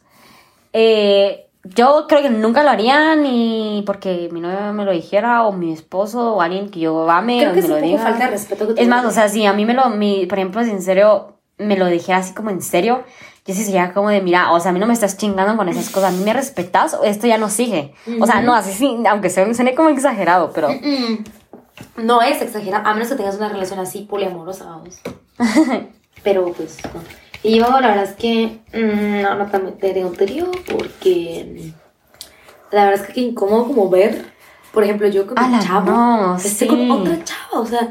Eh, 0.73 1.47
yo 1.64 2.06
creo 2.09 2.23
que 2.23 2.30
nunca 2.30 2.62
lo 2.62 2.71
haría 2.71 3.14
ni 3.16 3.83
porque 3.87 4.28
mi 4.33 4.40
novio 4.40 4.73
me 4.73 4.85
lo 4.85 4.92
dijera 4.92 5.44
o 5.44 5.52
mi 5.52 5.73
esposo 5.73 6.35
o 6.35 6.42
alguien 6.42 6.71
que 6.71 6.80
yo 6.80 7.09
ame 7.11 7.38
Creo 7.38 7.50
que 7.54 7.61
me 7.61 7.61
es 7.61 7.68
lo 7.68 7.75
un 7.76 7.80
poco 7.80 7.90
diga. 7.92 8.02
falta 8.02 8.25
de 8.26 8.30
respeto 8.33 8.75
que 8.75 8.83
Es 8.83 8.88
más, 8.88 9.04
o 9.04 9.11
sea, 9.11 9.28
si 9.28 9.47
a 9.47 9.52
mí 9.54 9.64
me 9.64 9.73
lo, 9.75 9.88
mi, 9.90 10.26
por 10.26 10.38
ejemplo, 10.38 10.62
si 10.62 10.71
en 10.71 10.83
serio 10.83 11.38
me 11.56 11.76
lo 11.76 11.87
dijera 11.87 12.18
así 12.18 12.35
como 12.35 12.50
en 12.50 12.61
serio, 12.61 13.02
yo 13.47 13.54
sí 13.54 13.64
sería 13.64 13.92
como 13.94 14.11
de, 14.11 14.21
mira, 14.21 14.52
o 14.52 14.61
sea, 14.61 14.71
a 14.71 14.75
mí 14.75 14.80
no 14.80 14.87
me 14.87 14.92
estás 14.94 15.16
chingando 15.16 15.56
con 15.56 15.68
esas 15.68 15.90
cosas, 15.90 16.12
a 16.12 16.16
mí 16.16 16.23
me 16.25 16.33
respetas 16.33 16.94
o 16.94 17.04
esto 17.04 17.26
ya 17.26 17.38
no 17.38 17.49
sigue. 17.49 17.94
O 18.21 18.26
sea, 18.26 18.40
no, 18.42 18.54
así 18.54 18.73
sí, 18.73 18.97
aunque 19.09 19.30
suene 19.30 19.75
como 19.75 19.88
exagerado, 19.90 20.50
pero... 20.54 20.68
Mm, 20.71 21.25
No 21.96 22.22
es 22.22 22.40
exagerado, 22.42 22.86
a 22.86 22.94
menos 22.94 23.08
que 23.08 23.16
tengas 23.16 23.36
una 23.36 23.48
relación 23.48 23.78
así 23.78 24.02
poliamorosa, 24.02 24.64
vamos. 24.66 25.00
Pero 26.22 26.52
pues 26.52 26.78
no. 26.92 27.00
Y 27.42 27.58
yo 27.58 27.68
la 27.68 27.88
verdad 27.88 28.04
es 28.04 28.14
que 28.14 28.60
mm, 28.72 29.22
no, 29.22 29.34
no 29.34 29.46
te 29.46 29.58
meteré 29.58 30.04
un 30.04 30.16
trío 30.16 30.50
porque 30.70 31.72
mm, 32.72 32.74
la 32.74 32.86
verdad 32.86 33.02
es 33.02 33.06
que 33.06 33.12
qué 33.12 33.20
incómodo 33.20 33.66
como 33.66 33.90
ver, 33.90 34.24
por 34.72 34.82
ejemplo, 34.82 35.06
yo 35.08 35.26
con 35.26 35.50
mi 35.50 35.58
chavo, 35.60 35.90
no, 35.90 36.36
estoy 36.36 36.68
sí. 36.68 36.88
con 36.88 36.90
otra 36.90 37.22
chava, 37.22 37.60
o 37.60 37.66
sea, 37.66 37.90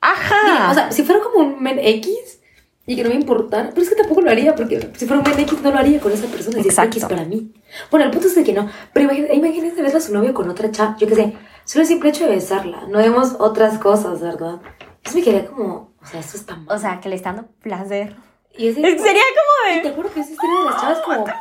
¡Ajá! 0.00 0.36
mira, 0.44 0.70
o 0.70 0.74
sea, 0.74 0.92
si 0.92 1.02
fuera 1.02 1.22
como 1.22 1.46
un 1.46 1.62
men 1.62 1.78
X 1.78 2.40
y 2.86 2.96
que 2.96 3.02
no 3.02 3.10
me 3.10 3.16
importara, 3.16 3.68
pero 3.68 3.82
es 3.82 3.90
que 3.90 3.96
tampoco 3.96 4.22
lo 4.22 4.30
haría 4.30 4.54
porque 4.54 4.90
si 4.96 5.06
fuera 5.06 5.22
un 5.22 5.30
men 5.30 5.40
X 5.40 5.60
no 5.62 5.70
lo 5.70 5.78
haría 5.78 6.00
con 6.00 6.10
esa 6.10 6.26
persona, 6.26 6.62
si 6.62 6.68
es. 6.68 6.78
X 6.78 7.04
para 7.04 7.24
mí. 7.24 7.52
Bueno, 7.90 8.06
el 8.06 8.10
punto 8.10 8.28
es 8.28 8.34
de 8.34 8.44
que 8.44 8.54
no, 8.54 8.68
pero 8.92 9.04
imagínate, 9.04 9.36
imagínate 9.36 9.82
ver 9.82 9.96
a 9.96 10.00
su 10.00 10.14
novio 10.14 10.32
con 10.32 10.48
otra 10.48 10.70
chava, 10.70 10.96
yo 10.98 11.06
qué 11.06 11.14
sé, 11.14 11.34
solo 11.68 11.82
el 11.82 11.88
simple 11.88 12.08
hecho 12.10 12.24
de 12.24 12.30
besarla, 12.36 12.84
no 12.88 12.98
vemos 12.98 13.36
otras 13.38 13.78
cosas, 13.78 14.20
¿verdad? 14.20 14.60
Yo 15.04 15.12
me 15.14 15.22
quedé 15.22 15.44
como, 15.46 15.92
o 16.02 16.06
sea, 16.06 16.20
esto 16.20 16.36
está 16.36 16.56
mal. 16.56 16.76
O 16.76 16.78
sea, 16.78 17.00
que 17.00 17.08
le 17.08 17.16
está 17.16 17.32
dando 17.32 17.50
placer. 17.62 18.16
Y 18.56 18.68
ese- 18.68 18.80
Sería 18.98 19.22
como 19.22 19.76
y 19.78 19.82
te 19.82 19.88
de. 19.90 19.94
juro 19.94 20.12
que 20.12 20.20
esa 20.20 20.30
historia 20.32 20.58
de 20.60 20.64
las 20.66 20.80
chavas 20.80 20.98
como... 21.00 21.24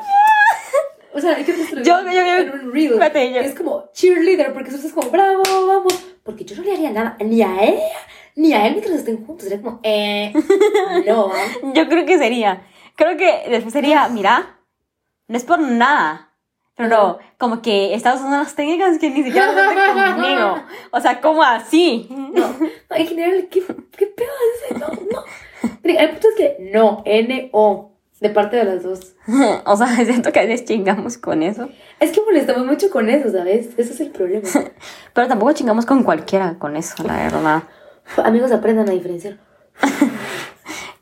O 1.14 1.20
sea, 1.20 1.36
hay 1.36 1.44
que 1.44 1.54
Yo- 1.54 1.84
yo- 1.84 2.12
yo- 2.12 2.38
en 2.38 2.50
un 2.52 2.72
reel. 2.74 2.92
espérate, 2.94 3.34
yo- 3.34 3.40
Es 3.42 3.56
como 3.56 3.90
cheerleader, 3.92 4.54
porque 4.54 4.70
eso 4.70 4.86
es 4.86 4.94
como, 4.94 5.10
bravo, 5.10 5.42
vamos. 5.66 5.94
Porque 6.24 6.46
yo 6.46 6.56
no 6.58 6.62
le 6.64 6.74
haría 6.74 6.92
nada, 6.92 7.18
ni 7.20 7.42
a 7.42 7.64
ella, 7.64 7.82
ni 8.36 8.54
a 8.54 8.68
él 8.68 8.74
mientras 8.74 8.98
estén 9.00 9.26
juntos. 9.26 9.48
Sería 9.48 9.64
como, 9.64 9.80
eh, 9.82 10.32
no. 11.08 11.32
Yo 11.74 11.88
creo 11.90 12.06
que 12.06 12.20
sería. 12.20 12.68
Creo 12.96 13.18
que 13.18 13.46
después 13.50 13.74
sería, 13.74 14.08
mira, 14.10 14.60
no 15.28 15.38
es 15.38 15.44
por 15.44 15.58
nada. 15.60 16.27
Pero 16.78 16.90
no, 16.90 17.18
como 17.40 17.64
que 17.64 17.96
estás 17.96 18.18
usando 18.18 18.38
unas 18.38 18.54
técnicas 18.54 19.00
que 19.00 19.10
ni 19.10 19.24
siquiera 19.24 19.52
se 19.52 19.60
hacen 19.60 20.14
conmigo. 20.16 20.56
O 20.92 21.02
sea, 21.02 21.20
como 21.20 21.44
así. 21.44 22.08
No, 22.10 22.30
no, 22.30 22.96
en 22.96 23.08
general, 23.08 23.48
¿qué, 23.50 23.64
qué 23.98 24.06
pedo 24.06 24.30
es 24.30 24.72
ese? 24.72 24.80
No, 24.80 24.88
no. 24.88 25.24
Mira, 25.84 26.04
el 26.04 26.10
punto 26.12 26.28
es 26.30 26.36
que 26.36 26.72
no, 26.72 27.02
N-O, 27.04 27.92
de 28.20 28.30
parte 28.30 28.58
de 28.58 28.64
las 28.66 28.84
dos. 28.84 29.16
O 29.66 29.76
sea, 29.76 29.88
siento 30.06 30.32
que 30.32 30.40
a 30.40 30.46
veces 30.46 30.66
chingamos 30.66 31.18
con 31.18 31.42
eso. 31.42 31.68
Es 32.00 32.12
que 32.12 32.22
molestamos 32.22 32.66
mucho 32.66 32.92
con 32.92 33.10
eso, 33.10 33.32
¿sabes? 33.32 33.70
Ese 33.78 33.94
es 33.94 34.00
el 34.00 34.12
problema. 34.12 34.48
Pero 35.14 35.28
tampoco 35.28 35.54
chingamos 35.54 35.86
con 35.86 36.04
cualquiera 36.04 36.60
con 36.60 36.78
eso, 36.78 37.04
la 37.04 37.18
verdad. 37.18 37.64
Amigos, 38.24 38.52
aprendan 38.52 38.88
a 38.88 38.92
diferenciar. 38.92 39.40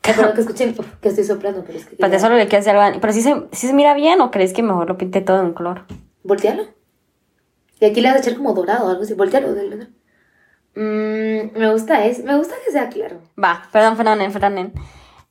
Perdón 0.06 0.32
que 0.34 0.40
escuchen 0.40 0.74
uf, 0.78 0.86
que 1.00 1.08
estoy 1.08 1.24
soplando, 1.24 1.64
pero 1.64 1.78
es 1.78 1.86
que... 1.86 1.96
Pero 1.96 2.18
solo 2.18 2.36
le 2.36 2.48
queda 2.48 2.60
hacer 2.60 2.76
algo. 2.76 3.00
Pero 3.00 3.12
si 3.12 3.22
se, 3.22 3.34
si 3.52 3.66
se 3.66 3.72
mira 3.72 3.94
bien 3.94 4.20
o 4.20 4.30
crees 4.30 4.52
que 4.52 4.62
mejor 4.62 4.88
lo 4.88 4.96
pinte 4.96 5.20
todo 5.20 5.40
en 5.40 5.46
un 5.46 5.52
color. 5.54 5.84
Voltealo. 6.22 6.64
Y 7.80 7.84
aquí 7.84 8.00
le 8.00 8.08
vas 8.08 8.16
a 8.16 8.20
echar 8.20 8.36
como 8.36 8.54
dorado 8.54 8.86
o 8.86 8.90
algo 8.90 9.02
así. 9.02 9.14
Voltealo. 9.14 9.48
Mm, 10.76 11.58
me 11.58 11.72
gusta 11.72 12.04
es, 12.04 12.22
me 12.22 12.36
gusta 12.36 12.54
que 12.64 12.70
sea 12.70 12.88
claro. 12.88 13.20
Va, 13.42 13.62
perdón, 13.72 13.96
perdonen, 13.96 14.32
perdonen. 14.32 14.72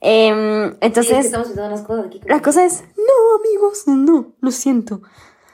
Em, 0.01 0.71
Sí, 0.71 0.73
es 0.73 0.79
que 0.79 0.85
entonces, 0.87 1.25
estamos 1.25 1.49
unas 1.49 1.81
cosas 1.81 2.07
aquí. 2.07 2.19
la 2.25 2.41
cosa 2.41 2.65
es, 2.65 2.83
no, 2.97 3.35
amigos, 3.39 3.87
no, 3.87 4.33
lo 4.41 4.51
siento. 4.51 5.01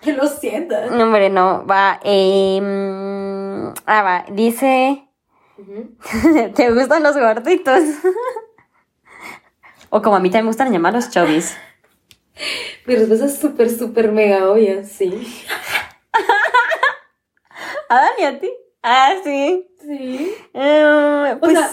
Que 0.01 0.13
lo 0.13 0.27
sientan. 0.27 0.97
No, 0.97 1.03
hombre, 1.03 1.29
no, 1.29 1.65
va, 1.65 1.99
em, 2.03 3.73
ah, 3.85 4.01
va, 4.01 4.25
dice. 4.31 5.07
¿te 6.55 6.71
gustan 6.71 7.03
los 7.03 7.15
gorditos? 7.17 7.81
o 9.91 10.01
como 10.01 10.15
a 10.15 10.19
mí 10.19 10.29
también 10.29 10.45
me 10.45 10.49
gustan 10.49 10.71
llamar 10.71 10.93
los 10.93 11.09
chovis. 11.11 11.55
Mi 12.85 12.95
respuesta 12.95 13.25
es 13.25 13.37
súper, 13.37 13.69
súper 13.69 14.11
mega 14.11 14.49
obvia, 14.49 14.83
sí. 14.83 15.11
¿A 17.89 17.95
Dani, 17.95 18.23
a 18.23 18.39
ti? 18.39 18.49
Ah, 18.81 19.13
sí. 19.23 19.67
Sí. 19.81 20.33
O 20.53 21.39
pues, 21.39 21.57
sea, 21.57 21.69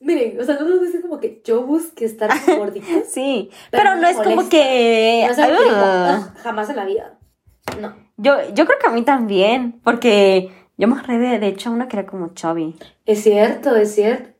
miren, 0.00 0.38
o 0.40 0.44
sea, 0.44 0.56
no 0.56 0.68
nos 0.68 0.82
dicen 0.82 1.00
como 1.00 1.20
que 1.20 1.40
yo 1.44 1.62
busque 1.62 2.04
estar 2.04 2.28
como 2.44 2.58
gorditos. 2.58 3.06
sí, 3.08 3.50
pero 3.70 3.84
pero, 3.84 3.94
no 3.96 4.02
no 4.02 4.08
es 4.08 4.16
como 4.16 4.48
que... 4.48 5.24
No 5.26 5.32
es 5.32 5.36
que. 5.36 5.52
"Ugh, 5.52 6.32
jamás 6.42 6.68
en 6.70 6.76
la 6.76 6.84
vida. 6.84 7.18
No. 7.80 7.94
Yo, 8.16 8.36
yo 8.52 8.66
creo 8.66 8.78
que 8.78 8.86
a 8.88 8.90
mí 8.90 9.02
también, 9.02 9.80
porque 9.84 10.50
yo 10.76 10.88
me 10.88 10.94
agarré 10.94 11.18
de, 11.18 11.38
de 11.38 11.46
hecho 11.46 11.70
una 11.70 11.88
que 11.88 11.98
era 11.98 12.06
como 12.06 12.34
chubby. 12.34 12.76
Es 13.06 13.22
cierto, 13.22 13.76
es 13.76 13.94
cierto. 13.94 14.30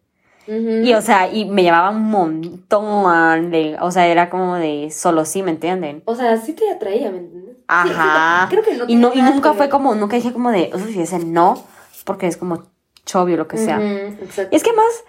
Y 0.47 0.93
o 0.95 1.01
sea, 1.03 1.31
y 1.33 1.45
me 1.45 1.63
llevaba 1.63 1.91
un 1.91 2.03
montón 2.11 3.51
de, 3.51 3.77
o 3.81 3.91
sea, 3.91 4.07
era 4.09 4.31
como 4.31 4.57
de 4.57 4.91
solo 4.91 5.25
sí, 5.25 5.43
¿me 5.43 5.51
entienden? 5.53 6.03
O 6.07 6.15
sea, 6.17 6.37
sí 6.39 6.55
te 6.55 6.69
atraía, 6.71 7.11
¿me 7.11 7.19
entiendes? 7.19 7.57
Ajá. 7.69 8.49
sí, 8.49 8.57
creo 8.57 8.65
que 8.65 8.75
no 8.77 8.85
y 8.89 8.97
no, 8.97 9.13
y 9.15 9.23
nunca 9.23 9.53
fue 9.53 9.69
como, 9.69 9.95
nunca 9.95 10.17
dije 10.17 10.33
como 10.33 10.51
de, 10.51 10.73
uy, 10.75 11.01
ese 11.01 11.21
no, 11.21 11.63
porque 12.05 12.27
es 12.27 12.37
como 12.37 12.65
chubby 13.07 13.35
o 13.35 13.37
lo 13.37 13.47
que 13.49 13.59
sea. 13.59 13.81
Exacto. 13.81 14.49
Y 14.51 14.57
es 14.57 14.63
que 14.65 14.73
más, 14.73 15.05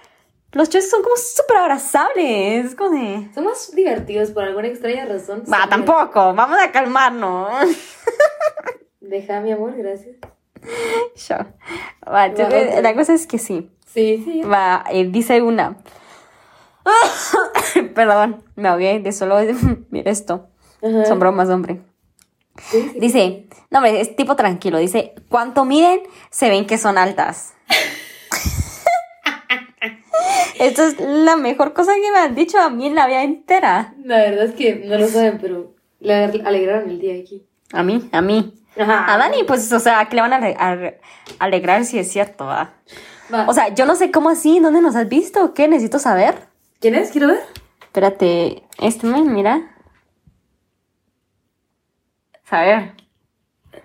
los 0.51 0.69
chubbies 0.69 0.89
son 0.91 1.01
como 1.01 1.15
súper 1.15 1.57
abrazables, 1.57 2.65
es 2.67 2.75
como 2.75 2.91
de... 2.91 3.29
Son 3.33 3.45
más 3.45 3.71
divertidos 3.73 4.29
por 4.31 4.43
alguna 4.43 4.67
extraña 4.67 5.05
razón. 5.05 5.41
Va, 5.51 5.67
tampoco, 5.67 6.33
vamos 6.35 6.59
a 6.61 6.71
calmarnos. 6.71 7.49
Deja, 8.99 9.39
mi 9.41 9.51
amor, 9.51 9.75
gracias. 9.75 10.17
Yo. 11.27 11.35
Va, 12.07 12.27
yo 12.27 12.43
Va, 12.43 12.49
creo- 12.49 12.73
ok. 12.77 12.83
la 12.83 12.93
cosa 12.93 13.13
es 13.13 13.25
que 13.25 13.39
sí. 13.39 13.71
Sí, 13.93 14.21
sí. 14.25 14.41
Va, 14.41 14.83
eh, 14.91 15.05
dice 15.09 15.41
una. 15.41 15.77
Perdón, 17.95 18.43
me 18.55 18.69
ahogué 18.69 18.99
de 18.99 19.11
solo 19.11 19.37
mira 19.89 20.11
esto. 20.11 20.47
Ajá. 20.81 21.05
Son 21.05 21.19
bromas, 21.19 21.49
hombre. 21.49 21.81
Sí, 22.69 22.89
sí. 22.93 22.99
Dice, 22.99 23.47
no, 23.69 23.79
hombre, 23.79 24.01
es 24.01 24.15
tipo 24.15 24.35
tranquilo. 24.35 24.77
Dice, 24.77 25.13
¿cuánto 25.29 25.65
miden? 25.65 26.01
Se 26.29 26.49
ven 26.49 26.65
que 26.65 26.77
son 26.77 26.97
altas. 26.97 27.53
Esto 30.59 30.83
es 30.83 30.99
la 30.99 31.35
mejor 31.37 31.73
cosa 31.73 31.93
que 31.95 32.11
me 32.11 32.19
han 32.19 32.35
dicho 32.35 32.59
a 32.59 32.69
mí 32.69 32.85
en 32.85 32.93
la 32.95 33.07
vida 33.07 33.23
entera. 33.23 33.93
La 34.03 34.17
verdad 34.17 34.45
es 34.45 34.53
que 34.53 34.75
no 34.75 34.97
lo 34.97 35.07
saben, 35.07 35.39
pero 35.41 35.73
le 35.99 36.13
alegraron 36.13 36.89
el 36.89 36.99
día 36.99 37.15
aquí. 37.19 37.43
A 37.73 37.83
mí, 37.83 38.09
a 38.11 38.21
mí. 38.21 38.53
Ajá. 38.77 39.11
A 39.13 39.17
Dani, 39.17 39.43
pues, 39.43 39.71
o 39.73 39.79
sea, 39.79 40.05
que 40.05 40.15
le 40.15 40.21
van 40.21 40.33
a- 40.33 40.93
alegrar 41.39 41.83
si 41.85 41.97
es 41.99 42.11
cierto, 42.11 42.45
¿va? 42.45 42.73
Va. 43.33 43.45
O 43.47 43.53
sea, 43.53 43.73
yo 43.73 43.85
no 43.85 43.95
sé 43.95 44.11
cómo 44.11 44.29
así, 44.29 44.59
¿dónde 44.59 44.81
nos 44.81 44.95
has 44.95 45.07
visto? 45.07 45.53
¿Qué? 45.53 45.67
Necesito 45.67 45.99
saber. 45.99 46.35
¿Quién 46.79 46.95
es? 46.95 47.11
Quiero 47.11 47.27
ver. 47.27 47.39
Espérate, 47.81 48.63
este 48.79 49.07
men, 49.07 49.33
mira. 49.33 49.61
A 52.49 52.61
ver. 52.61 52.93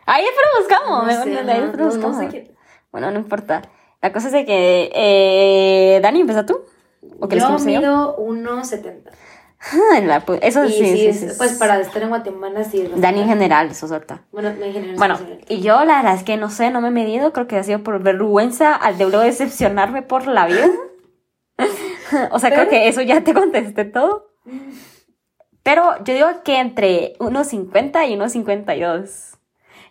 Ahí 0.06 0.24
después 0.24 0.46
lo 0.52 0.60
buscamos. 0.60 1.04
No 1.04 1.52
ahí 1.52 1.60
después 1.60 1.96
lo 1.96 2.08
no 2.08 2.18
sé. 2.18 2.54
Bueno, 2.90 3.10
no 3.10 3.18
importa. 3.18 3.62
La 4.02 4.12
cosa 4.12 4.28
es 4.28 4.32
de 4.32 4.44
que, 4.44 4.90
eh, 4.94 6.00
Dani, 6.00 6.20
¿empieza 6.20 6.46
tú? 6.46 6.60
¿O 7.20 7.28
que 7.28 7.38
yo? 7.38 7.58
mido 7.58 8.16
1,70. 8.16 9.10
La 10.02 10.24
eso 10.42 10.66
sí, 10.66 10.72
sí, 10.72 11.12
sí, 11.12 11.28
sí, 11.28 11.34
pues 11.36 11.54
para 11.54 11.80
estar 11.80 12.02
en 12.02 12.08
Guatemala 12.08 12.64
sí. 12.64 12.80
es 12.80 13.00
Dani 13.00 13.22
en 13.22 13.28
general, 13.28 13.70
eso 13.70 13.88
suelta. 13.88 14.22
Bueno, 14.30 14.48
en 14.48 14.72
general. 14.72 14.96
Bueno, 14.96 15.18
y 15.48 15.60
yo 15.60 15.84
la 15.84 15.96
verdad 15.96 16.14
es 16.14 16.22
que 16.22 16.36
no 16.36 16.50
sé, 16.50 16.70
no 16.70 16.80
me 16.80 16.88
he 16.88 16.92
medido, 16.92 17.32
creo 17.32 17.46
que 17.46 17.56
ha 17.56 17.64
sido 17.64 17.82
por 17.82 18.02
vergüenza 18.02 18.74
al 18.74 18.98
de 18.98 19.06
decepcionarme 19.06 20.02
por 20.02 20.26
la 20.26 20.46
vida. 20.46 20.68
o 22.30 22.38
sea, 22.38 22.50
creo 22.50 22.68
que 22.68 22.88
eso 22.88 23.02
ya 23.02 23.22
te 23.22 23.34
contesté 23.34 23.84
todo. 23.84 24.30
Pero 25.62 25.96
yo 26.04 26.14
digo 26.14 26.28
que 26.44 26.60
entre 26.60 27.14
1.50 27.18 28.08
y 28.08 28.16
1.52. 28.16 29.36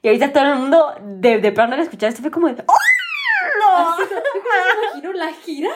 Y 0.02 0.08
ahorita 0.08 0.32
todo 0.32 0.44
el 0.44 0.60
mundo, 0.60 0.96
de, 1.02 1.40
de 1.40 1.52
plano 1.52 1.74
al 1.74 1.82
escuchar 1.82 2.10
esto, 2.10 2.22
fue 2.22 2.32
como 2.32 2.48
de, 2.48 2.64
¡Oh! 2.66 2.74
¡No! 3.60 3.98
Me 3.98 5.02
imagino 5.02 5.14
la 5.14 5.34
gira 5.34 5.72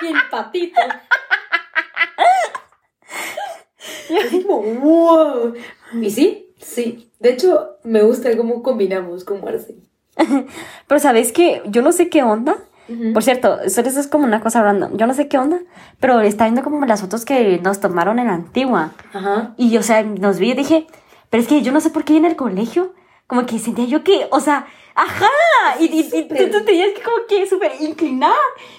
y 0.00 0.06
el 0.06 0.28
patito. 0.30 0.80
Así 4.26 4.42
como, 4.42 4.62
wow. 4.62 5.54
Y 6.00 6.10
sí, 6.10 6.54
sí. 6.58 7.10
De 7.18 7.30
hecho, 7.30 7.76
me 7.84 8.02
gusta 8.02 8.36
cómo 8.36 8.62
combinamos 8.62 9.24
con 9.24 9.42
Marce. 9.42 9.74
Pero 10.86 10.98
¿sabes 10.98 11.32
qué? 11.32 11.62
Yo 11.66 11.82
no 11.82 11.92
sé 11.92 12.08
qué 12.08 12.22
onda. 12.22 12.56
Ujú. 12.88 13.12
Por 13.12 13.22
cierto, 13.22 13.60
eso 13.60 13.80
es 13.80 14.06
como 14.06 14.24
una 14.24 14.40
cosa 14.40 14.60
hablando. 14.60 14.96
Yo 14.96 15.06
no 15.06 15.14
sé 15.14 15.26
qué 15.26 15.38
onda, 15.38 15.58
pero 15.98 16.20
está 16.20 16.44
viendo 16.44 16.62
como 16.62 16.86
las 16.86 17.00
fotos 17.00 17.24
que 17.24 17.58
nos 17.58 17.80
tomaron 17.80 18.20
en 18.20 18.28
la 18.28 18.34
antigua. 18.34 18.92
Ajá. 19.12 19.54
Y, 19.56 19.76
o 19.76 19.82
sea, 19.82 20.04
nos 20.04 20.38
vi 20.38 20.52
y 20.52 20.54
dije, 20.54 20.86
pero 21.28 21.42
es 21.42 21.48
que 21.48 21.62
yo 21.62 21.72
no 21.72 21.80
sé 21.80 21.90
por 21.90 22.04
qué 22.04 22.16
en 22.16 22.24
el 22.24 22.36
colegio, 22.36 22.94
como 23.26 23.44
que 23.44 23.58
sentía 23.58 23.86
yo 23.86 24.04
que, 24.04 24.28
o 24.30 24.38
sea, 24.38 24.66
ajá, 24.96 25.28
y, 25.78 25.84
y, 25.84 26.00
y 26.00 26.22
tú, 26.28 26.50
tú 26.50 26.64
tenías 26.64 26.92
que 26.94 27.02
como 27.02 27.18
que 27.28 27.46
súper 27.46 27.72
inclinar. 27.80 28.32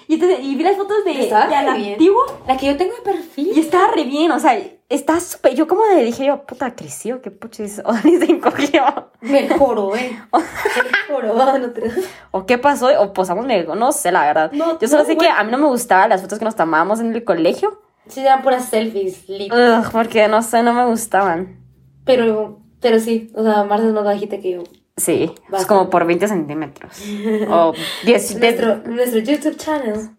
Y, 0.07 0.15
entonces, 0.15 0.39
y 0.41 0.55
vi 0.55 0.63
las 0.63 0.75
fotos 0.75 1.05
de, 1.05 1.13
de 1.13 1.33
a 1.33 1.47
la 1.47 1.73
re 1.73 1.77
bien. 1.77 1.93
antigua 1.93 2.25
La 2.47 2.57
que 2.57 2.65
yo 2.65 2.75
tengo 2.77 2.95
de 2.95 3.01
perfil. 3.01 3.51
y 3.55 3.59
estaba 3.59 3.87
re 3.93 4.03
bien, 4.03 4.31
o 4.31 4.39
sea, 4.39 4.59
está 4.89 5.19
súper, 5.19 5.53
yo 5.53 5.67
como 5.67 5.85
de 5.85 6.03
dije 6.03 6.25
yo, 6.25 6.45
puta, 6.45 6.75
creció, 6.75 7.21
qué 7.21 7.31
puchis, 7.31 7.81
o 7.85 7.93
ni 8.03 8.17
se 8.17 8.31
encogió. 8.31 8.83
Mejoró, 9.21 9.95
eh. 9.95 10.19
Mejoró, 11.09 11.57
no 11.57 11.69
te... 11.71 11.91
O 12.31 12.45
qué 12.45 12.57
pasó, 12.57 12.89
o 12.99 13.13
posamos 13.13 13.45
no 13.45 13.91
sé, 13.91 14.11
la 14.11 14.25
verdad. 14.25 14.51
No, 14.51 14.79
yo 14.79 14.87
solo 14.87 15.03
no, 15.03 15.07
sé 15.07 15.17
que 15.17 15.29
a 15.29 15.43
mí 15.43 15.51
no 15.51 15.57
me 15.57 15.67
gustaban 15.67 16.09
las 16.09 16.21
fotos 16.21 16.39
que 16.39 16.45
nos 16.45 16.55
tomábamos 16.55 16.99
en 16.99 17.13
el 17.13 17.23
colegio, 17.23 17.81
Sí, 18.09 18.21
eran 18.21 18.41
puras 18.41 18.65
selfies, 18.69 19.27
lit. 19.27 19.51
Ugh, 19.51 19.91
porque 19.91 20.27
no 20.27 20.41
sé, 20.41 20.63
no 20.63 20.73
me 20.73 20.85
gustaban. 20.85 21.57
Pero, 22.05 22.59
pero 22.79 22.99
sí, 22.99 23.29
o 23.35 23.43
sea, 23.43 23.63
Marce 23.65 23.87
es 23.87 23.93
más 23.93 24.05
bajita 24.05 24.39
que 24.39 24.51
yo. 24.51 24.63
Sí, 24.97 25.33
es 25.55 25.65
como 25.67 25.89
por 25.89 26.05
20 26.05 26.27
centímetros. 26.27 26.99
O 27.49 27.73
10. 28.05 28.39
de- 28.39 28.51
Nuestro, 28.51 28.75
nuestro 28.91 29.19
YouTube 29.19 29.55
channel. 29.57 30.09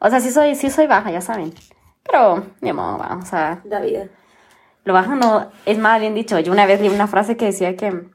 o 0.00 0.10
sea, 0.10 0.20
sí 0.20 0.30
soy, 0.30 0.54
sí 0.56 0.68
soy 0.70 0.86
baja, 0.86 1.10
ya 1.10 1.20
saben. 1.20 1.52
Pero, 2.02 2.44
ni 2.60 2.72
modo, 2.72 2.98
va, 2.98 3.18
o 3.22 3.24
sea, 3.24 3.60
Da 3.64 3.80
vida. 3.80 4.08
lo 4.84 4.92
baja 4.92 5.14
no 5.14 5.50
es 5.64 5.78
más 5.78 6.00
bien 6.00 6.14
dicho. 6.14 6.38
Yo 6.40 6.52
una 6.52 6.66
vez 6.66 6.80
leí 6.80 6.88
una 6.90 7.06
frase 7.08 7.36
que 7.36 7.46
decía 7.46 7.76
que, 7.76 8.08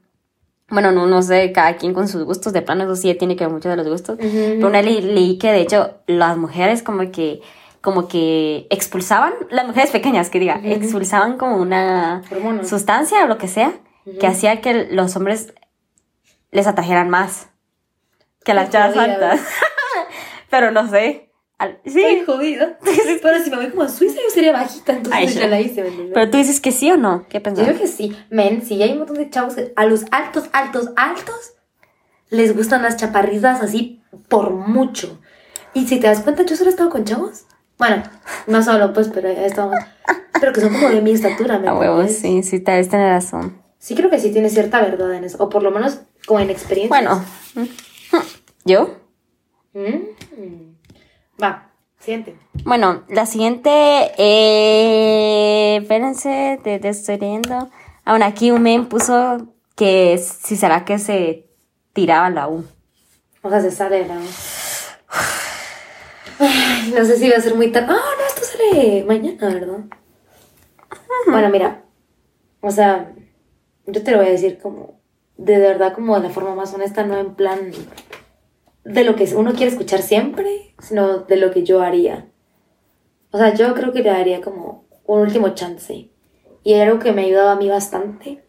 bueno, 0.69 0.91
no, 0.91 1.07
no 1.07 1.21
sé, 1.21 1.51
cada 1.51 1.75
quien 1.77 1.93
con 1.93 2.07
sus 2.07 2.23
gustos, 2.23 2.53
de 2.53 2.61
plano 2.61 2.83
eso 2.85 2.95
sí 2.95 3.13
tiene 3.15 3.35
que 3.35 3.43
ver 3.45 3.53
mucho 3.53 3.69
de 3.69 3.75
los 3.77 3.87
gustos. 3.87 4.17
Pero 4.19 4.67
una 4.67 4.81
leí, 4.81 5.01
leí 5.01 5.37
que 5.37 5.51
de 5.51 5.61
hecho 5.61 5.95
las 6.07 6.37
mujeres 6.37 6.83
como 6.83 7.09
que, 7.11 7.41
como 7.81 8.07
que 8.07 8.67
expulsaban, 8.69 9.33
las 9.49 9.65
mujeres 9.67 9.91
pequeñas 9.91 10.29
que 10.29 10.39
diga, 10.39 10.59
expulsaban 10.63 11.37
como 11.37 11.57
una 11.57 12.21
Hormonas. 12.31 12.69
sustancia 12.69 13.23
o 13.25 13.27
lo 13.27 13.37
que 13.37 13.47
sea, 13.49 13.73
que 14.19 14.27
hacía 14.27 14.61
que 14.61 14.87
los 14.91 15.15
hombres 15.17 15.53
les 16.51 16.67
atrajeran 16.67 17.09
más 17.09 17.49
que 18.43 18.53
las 18.53 18.67
Qué 18.67 18.73
chavas 18.73 18.97
altas. 18.97 19.41
Pero 20.49 20.71
no 20.71 20.89
sé. 20.89 21.29
Sí. 21.85 22.01
Estoy 22.01 22.25
jodida. 22.25 22.77
Pero 23.21 23.43
si 23.43 23.49
me 23.51 23.57
voy 23.57 23.69
como 23.69 23.83
a 23.83 23.89
Suiza, 23.89 24.15
yo 24.15 24.29
sería 24.33 24.51
bajita, 24.51 24.93
entonces 24.93 25.13
Ay, 25.13 25.27
ya 25.27 25.47
la 25.47 25.59
hice, 25.61 25.81
¿me 25.83 25.89
entiendes? 25.89 26.13
Pero 26.15 26.31
tú 26.31 26.37
dices 26.37 26.59
que 26.59 26.71
sí 26.71 26.89
o 26.91 26.97
no. 26.97 27.27
¿Qué 27.29 27.37
Yo 27.37 27.43
pensás? 27.43 27.65
creo 27.67 27.79
que 27.79 27.87
sí. 27.87 28.17
Men, 28.29 28.63
sí, 28.65 28.81
hay 28.81 28.93
un 28.93 28.99
montón 28.99 29.17
de 29.17 29.29
chavos 29.29 29.53
que 29.53 29.71
a 29.75 29.85
los 29.85 30.05
altos, 30.11 30.49
altos, 30.53 30.89
altos 30.95 31.53
les 32.29 32.55
gustan 32.55 32.81
las 32.81 32.97
chaparritas 32.97 33.61
así 33.61 34.01
por 34.27 34.51
mucho. 34.51 35.19
Y 35.73 35.87
si 35.87 35.99
te 35.99 36.07
das 36.07 36.21
cuenta, 36.21 36.43
yo 36.43 36.55
solo 36.55 36.69
he 36.69 36.73
estado 36.73 36.89
con 36.89 37.05
chavos. 37.05 37.45
Bueno, 37.77 38.03
no 38.47 38.63
solo, 38.63 38.91
pues, 38.93 39.09
pero 39.13 39.31
ya 39.31 39.45
estamos. 39.45 39.75
Pero 40.39 40.53
que 40.53 40.61
son 40.61 40.73
como 40.73 40.89
de 40.89 41.01
mi 41.01 41.11
estatura, 41.11 41.59
¿me 41.59 41.67
A 41.67 41.75
huevos, 41.75 42.11
sí, 42.11 42.41
sí, 42.41 42.59
tal 42.59 42.77
vez 42.77 42.89
tenés 42.89 43.09
razón. 43.09 43.61
Sí, 43.77 43.95
creo 43.95 44.09
que 44.09 44.19
sí 44.19 44.31
tiene 44.31 44.49
cierta 44.49 44.81
verdad 44.81 45.13
en 45.13 45.23
eso. 45.23 45.37
O 45.43 45.49
por 45.49 45.61
lo 45.61 45.71
menos 45.71 46.01
como 46.25 46.39
en 46.39 46.49
experiencia. 46.49 46.89
Bueno, 46.89 47.23
¿yo? 48.65 48.97
Mm. 49.73 50.73
Va, 51.41 51.71
siente. 51.99 52.35
Bueno, 52.63 53.03
la 53.09 53.25
siguiente, 53.25 53.69
eh, 54.17 55.77
espérense, 55.81 56.59
te, 56.63 56.79
te 56.79 56.89
estoy 56.89 57.17
leyendo. 57.17 57.69
Aún 58.05 58.23
aquí 58.23 58.51
un 58.51 58.61
men 58.61 58.87
puso 58.87 59.47
que 59.75 60.17
si 60.17 60.55
será 60.55 60.85
que 60.85 60.99
se 60.99 61.47
tiraba 61.93 62.29
la 62.29 62.47
U. 62.47 62.65
O 63.41 63.49
sea, 63.49 63.61
se 63.61 63.71
sale 63.71 64.03
de 64.03 64.07
la... 64.07 64.19
Ay, 66.39 66.93
no 66.95 67.05
sé 67.05 67.17
si 67.17 67.29
va 67.29 67.37
a 67.37 67.41
ser 67.41 67.55
muy 67.55 67.71
tarde. 67.71 67.87
Ah, 67.89 67.95
no, 67.95 68.25
esto 68.27 68.41
sale 68.43 69.03
mañana, 69.03 69.47
¿verdad? 69.47 69.79
Bueno, 71.27 71.49
mira. 71.49 71.83
O 72.61 72.71
sea, 72.71 73.11
yo 73.87 74.03
te 74.03 74.11
lo 74.11 74.17
voy 74.17 74.27
a 74.27 74.31
decir 74.31 74.59
como... 74.61 75.00
De 75.41 75.57
verdad, 75.57 75.93
como 75.93 76.15
de 76.15 76.27
la 76.27 76.29
forma 76.29 76.53
más 76.53 76.73
honesta, 76.73 77.03
no 77.03 77.17
en 77.17 77.33
plan... 77.35 77.71
De 78.83 79.03
lo 79.03 79.15
que 79.15 79.25
uno 79.35 79.53
quiere 79.53 79.71
escuchar 79.71 80.01
siempre, 80.01 80.75
sino 80.79 81.19
de 81.19 81.37
lo 81.37 81.51
que 81.51 81.63
yo 81.63 81.81
haría. 81.81 82.27
O 83.31 83.37
sea, 83.37 83.53
yo 83.53 83.73
creo 83.75 83.91
que 83.91 84.01
le 84.01 84.09
daría 84.09 84.41
como 84.41 84.85
un 85.05 85.19
último 85.19 85.49
chance. 85.49 86.09
Y 86.63 86.73
algo 86.75 86.99
que 86.99 87.11
me 87.11 87.21
ha 87.21 87.25
ayudado 87.25 87.49
a 87.49 87.55
mí 87.55 87.69
bastante. 87.69 88.43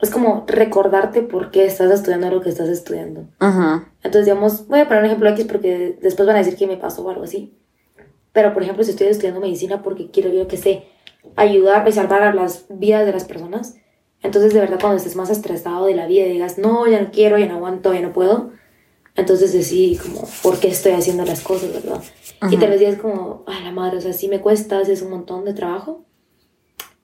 Es 0.00 0.10
como 0.10 0.44
recordarte 0.46 1.22
por 1.22 1.50
qué 1.50 1.66
estás 1.66 1.90
estudiando 1.90 2.30
lo 2.30 2.40
que 2.40 2.48
estás 2.48 2.68
estudiando. 2.68 3.28
Ajá. 3.38 3.92
Entonces, 4.02 4.24
digamos, 4.26 4.66
voy 4.66 4.80
a 4.80 4.84
poner 4.88 5.02
un 5.02 5.06
ejemplo 5.06 5.28
X 5.30 5.46
porque 5.46 5.98
después 6.00 6.26
van 6.26 6.36
a 6.36 6.40
decir 6.40 6.56
que 6.56 6.66
me 6.66 6.76
pasó 6.76 7.04
o 7.04 7.10
algo 7.10 7.24
así. 7.24 7.58
Pero, 8.32 8.54
por 8.54 8.62
ejemplo, 8.62 8.84
si 8.84 8.90
estoy 8.90 9.08
estudiando 9.08 9.40
medicina 9.40 9.82
porque 9.82 10.10
quiero, 10.10 10.30
yo 10.30 10.46
que 10.46 10.56
sé, 10.56 10.84
ayudar 11.36 11.86
y 11.88 11.92
salvar 11.92 12.22
a 12.22 12.32
las 12.32 12.66
vidas 12.68 13.04
de 13.04 13.12
las 13.12 13.24
personas, 13.24 13.76
entonces, 14.22 14.52
de 14.52 14.60
verdad, 14.60 14.78
cuando 14.80 14.98
estés 14.98 15.16
más 15.16 15.30
estresado 15.30 15.86
de 15.86 15.94
la 15.94 16.06
vida 16.06 16.26
y 16.26 16.32
digas, 16.32 16.58
no, 16.58 16.86
ya 16.86 17.00
no 17.00 17.10
quiero, 17.10 17.38
ya 17.38 17.46
no 17.46 17.54
aguanto, 17.56 17.94
ya 17.94 18.00
no 18.00 18.12
puedo, 18.12 18.50
entonces 19.16 19.52
decidí 19.52 19.96
como, 19.96 20.28
¿por 20.42 20.60
qué 20.60 20.68
estoy 20.68 20.92
haciendo 20.92 21.24
las 21.24 21.40
cosas, 21.40 21.72
verdad? 21.72 22.02
Y 22.50 22.56
te 22.56 22.68
lo 22.68 22.76
digas 22.76 22.96
como, 22.96 23.44
ay, 23.46 23.64
la 23.64 23.72
madre, 23.72 23.98
o 23.98 24.00
sea, 24.00 24.12
sí 24.12 24.28
me 24.28 24.40
cuesta, 24.40 24.84
sí 24.84 24.92
es 24.92 25.02
un 25.02 25.10
montón 25.10 25.44
de 25.44 25.52
trabajo. 25.52 26.04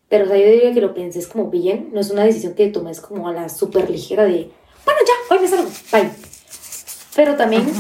Pero, 0.08 0.24
o 0.24 0.28
sea, 0.28 0.36
yo 0.36 0.46
diría 0.46 0.72
que 0.72 0.80
lo 0.80 0.94
pienses 0.94 1.26
como 1.26 1.50
bien, 1.50 1.90
no 1.92 2.00
es 2.00 2.10
una 2.10 2.24
decisión 2.24 2.54
que 2.54 2.68
tomes 2.68 3.00
como 3.00 3.28
a 3.28 3.32
la 3.32 3.48
súper 3.48 3.90
ligera 3.90 4.24
de, 4.24 4.50
bueno, 4.84 5.00
ya, 5.06 5.34
hoy 5.34 5.40
me 5.42 5.48
salgo, 5.48 5.68
bye. 5.92 6.10
Pero 7.16 7.34
también, 7.34 7.62
o 7.62 7.72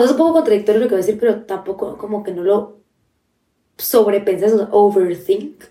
sea, 0.00 0.04
es 0.04 0.10
un 0.10 0.16
poco 0.16 0.32
contradictorio 0.32 0.80
lo 0.80 0.88
que 0.88 0.94
voy 0.94 1.02
a 1.02 1.06
decir, 1.06 1.20
pero 1.20 1.44
tampoco 1.44 1.96
como 1.98 2.24
que 2.24 2.32
no 2.32 2.42
lo 2.42 2.78
sobrepenses, 3.76 4.52
o 4.52 4.58
sea, 4.58 4.68
overthink. 4.72 5.64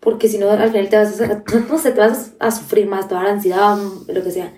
Porque 0.00 0.28
si 0.28 0.38
no, 0.38 0.50
al 0.50 0.70
final 0.70 0.88
te 0.88 0.96
vas 0.96 1.20
a, 1.20 1.42
no 1.68 1.78
sé, 1.78 1.92
te 1.92 2.00
vas 2.00 2.32
a 2.38 2.50
sufrir 2.50 2.86
más, 2.86 3.08
te 3.08 3.14
va 3.14 3.22
a 3.22 3.24
dar 3.24 3.34
ansiedad, 3.34 3.76
lo 4.06 4.22
que 4.22 4.30
sea. 4.30 4.52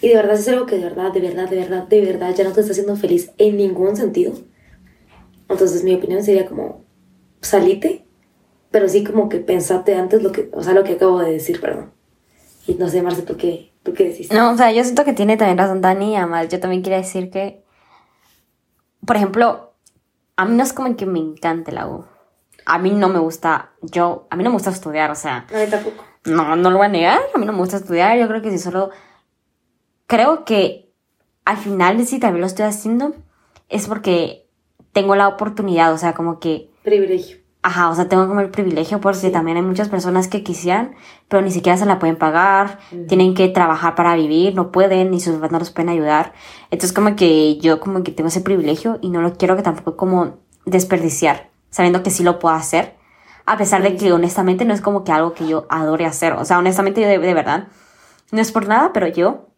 Y 0.00 0.08
de 0.08 0.16
verdad, 0.16 0.34
es 0.34 0.48
algo 0.48 0.66
que 0.66 0.76
de 0.76 0.84
verdad, 0.84 1.12
de 1.12 1.20
verdad, 1.20 1.48
de 1.48 1.56
verdad, 1.56 1.86
de 1.86 2.00
verdad 2.00 2.34
ya 2.34 2.44
no 2.44 2.52
te 2.52 2.60
está 2.60 2.72
haciendo 2.72 2.96
feliz 2.96 3.30
en 3.38 3.56
ningún 3.56 3.96
sentido. 3.96 4.32
Entonces, 5.48 5.84
mi 5.84 5.94
opinión 5.94 6.22
sería 6.24 6.46
como, 6.46 6.84
salite, 7.40 8.04
pero 8.70 8.88
sí 8.88 9.04
como 9.04 9.28
que 9.28 9.38
pensate 9.38 9.94
antes 9.94 10.22
lo 10.22 10.32
que, 10.32 10.50
o 10.52 10.62
sea, 10.62 10.72
lo 10.72 10.82
que 10.82 10.92
acabo 10.92 11.20
de 11.20 11.32
decir, 11.32 11.60
perdón. 11.60 11.92
Y 12.66 12.74
no 12.74 12.88
sé, 12.88 13.02
Marce, 13.02 13.22
¿tú 13.22 13.36
qué, 13.36 13.72
tú 13.82 13.92
qué 13.92 14.04
decís? 14.04 14.32
No, 14.32 14.52
o 14.52 14.56
sea, 14.56 14.72
yo 14.72 14.82
siento 14.82 15.04
que 15.04 15.12
tiene 15.12 15.36
también 15.36 15.58
razón 15.58 15.80
Dani, 15.80 16.12
y 16.12 16.16
además 16.16 16.48
yo 16.48 16.58
también 16.58 16.82
quería 16.82 16.98
decir 16.98 17.30
que, 17.30 17.62
por 19.04 19.16
ejemplo, 19.16 19.72
a 20.36 20.44
mí 20.44 20.56
no 20.56 20.62
es 20.62 20.72
como 20.72 20.96
que 20.96 21.06
me 21.06 21.18
encante 21.18 21.70
la 21.72 21.88
U. 21.88 22.04
A 22.66 22.78
mí 22.78 22.90
no 22.90 23.08
me 23.08 23.18
gusta, 23.18 23.70
yo, 23.82 24.26
a 24.30 24.36
mí 24.36 24.44
no 24.44 24.50
me 24.50 24.54
gusta 24.56 24.70
estudiar, 24.70 25.10
o 25.10 25.14
sea, 25.14 25.46
A 25.52 25.58
mí 25.58 25.66
tampoco. 25.70 26.04
no, 26.24 26.56
no 26.56 26.70
lo 26.70 26.76
voy 26.78 26.86
a 26.86 26.90
negar, 26.90 27.20
a 27.34 27.38
mí 27.38 27.44
no 27.46 27.52
me 27.52 27.58
gusta 27.58 27.76
estudiar, 27.78 28.16
yo 28.18 28.28
creo 28.28 28.42
que 28.42 28.50
si 28.50 28.58
solo, 28.58 28.90
creo 30.06 30.44
que 30.44 30.92
al 31.44 31.56
final 31.56 32.04
si 32.06 32.18
también 32.20 32.40
lo 32.40 32.46
estoy 32.46 32.66
haciendo 32.66 33.14
es 33.68 33.86
porque 33.88 34.48
tengo 34.92 35.16
la 35.16 35.28
oportunidad, 35.28 35.92
o 35.92 35.98
sea, 35.98 36.14
como 36.14 36.38
que 36.38 36.70
Privilegio. 36.82 37.38
Ajá, 37.64 37.90
o 37.90 37.94
sea, 37.94 38.08
tengo 38.08 38.26
como 38.26 38.40
el 38.40 38.50
privilegio 38.50 39.00
porque 39.00 39.30
también 39.30 39.56
hay 39.56 39.62
muchas 39.62 39.88
personas 39.88 40.26
que 40.26 40.42
quisieran, 40.42 40.96
pero 41.28 41.42
ni 41.42 41.52
siquiera 41.52 41.78
se 41.78 41.86
la 41.86 42.00
pueden 42.00 42.16
pagar, 42.16 42.80
tienen 43.06 43.34
que 43.34 43.48
trabajar 43.48 43.94
para 43.94 44.16
vivir, 44.16 44.56
no 44.56 44.72
pueden, 44.72 45.12
ni 45.12 45.20
sus 45.20 45.36
papás 45.36 45.52
no 45.52 45.60
los 45.60 45.70
pueden 45.70 45.88
ayudar. 45.90 46.32
Entonces 46.72 46.92
como 46.92 47.14
que 47.14 47.58
yo 47.58 47.78
como 47.78 48.02
que 48.02 48.10
tengo 48.10 48.26
ese 48.28 48.40
privilegio 48.40 48.98
y 49.00 49.10
no 49.10 49.22
lo 49.22 49.34
quiero 49.34 49.54
que 49.54 49.62
tampoco 49.62 49.96
como 49.96 50.38
desperdiciar, 50.66 51.50
sabiendo 51.72 52.04
que 52.04 52.10
sí 52.10 52.22
lo 52.22 52.38
puedo 52.38 52.54
hacer, 52.54 52.94
a 53.46 53.56
pesar 53.56 53.82
de 53.82 53.96
que 53.96 54.12
honestamente 54.12 54.64
no 54.64 54.72
es 54.72 54.80
como 54.80 55.02
que 55.02 55.10
algo 55.10 55.32
que 55.32 55.48
yo 55.48 55.66
adore 55.68 56.06
hacer. 56.06 56.34
O 56.34 56.44
sea, 56.44 56.58
honestamente 56.58 57.00
yo 57.00 57.08
de, 57.08 57.18
de 57.18 57.34
verdad, 57.34 57.68
no 58.30 58.40
es 58.40 58.52
por 58.52 58.68
nada, 58.68 58.92
pero 58.92 59.08
yo 59.08 59.48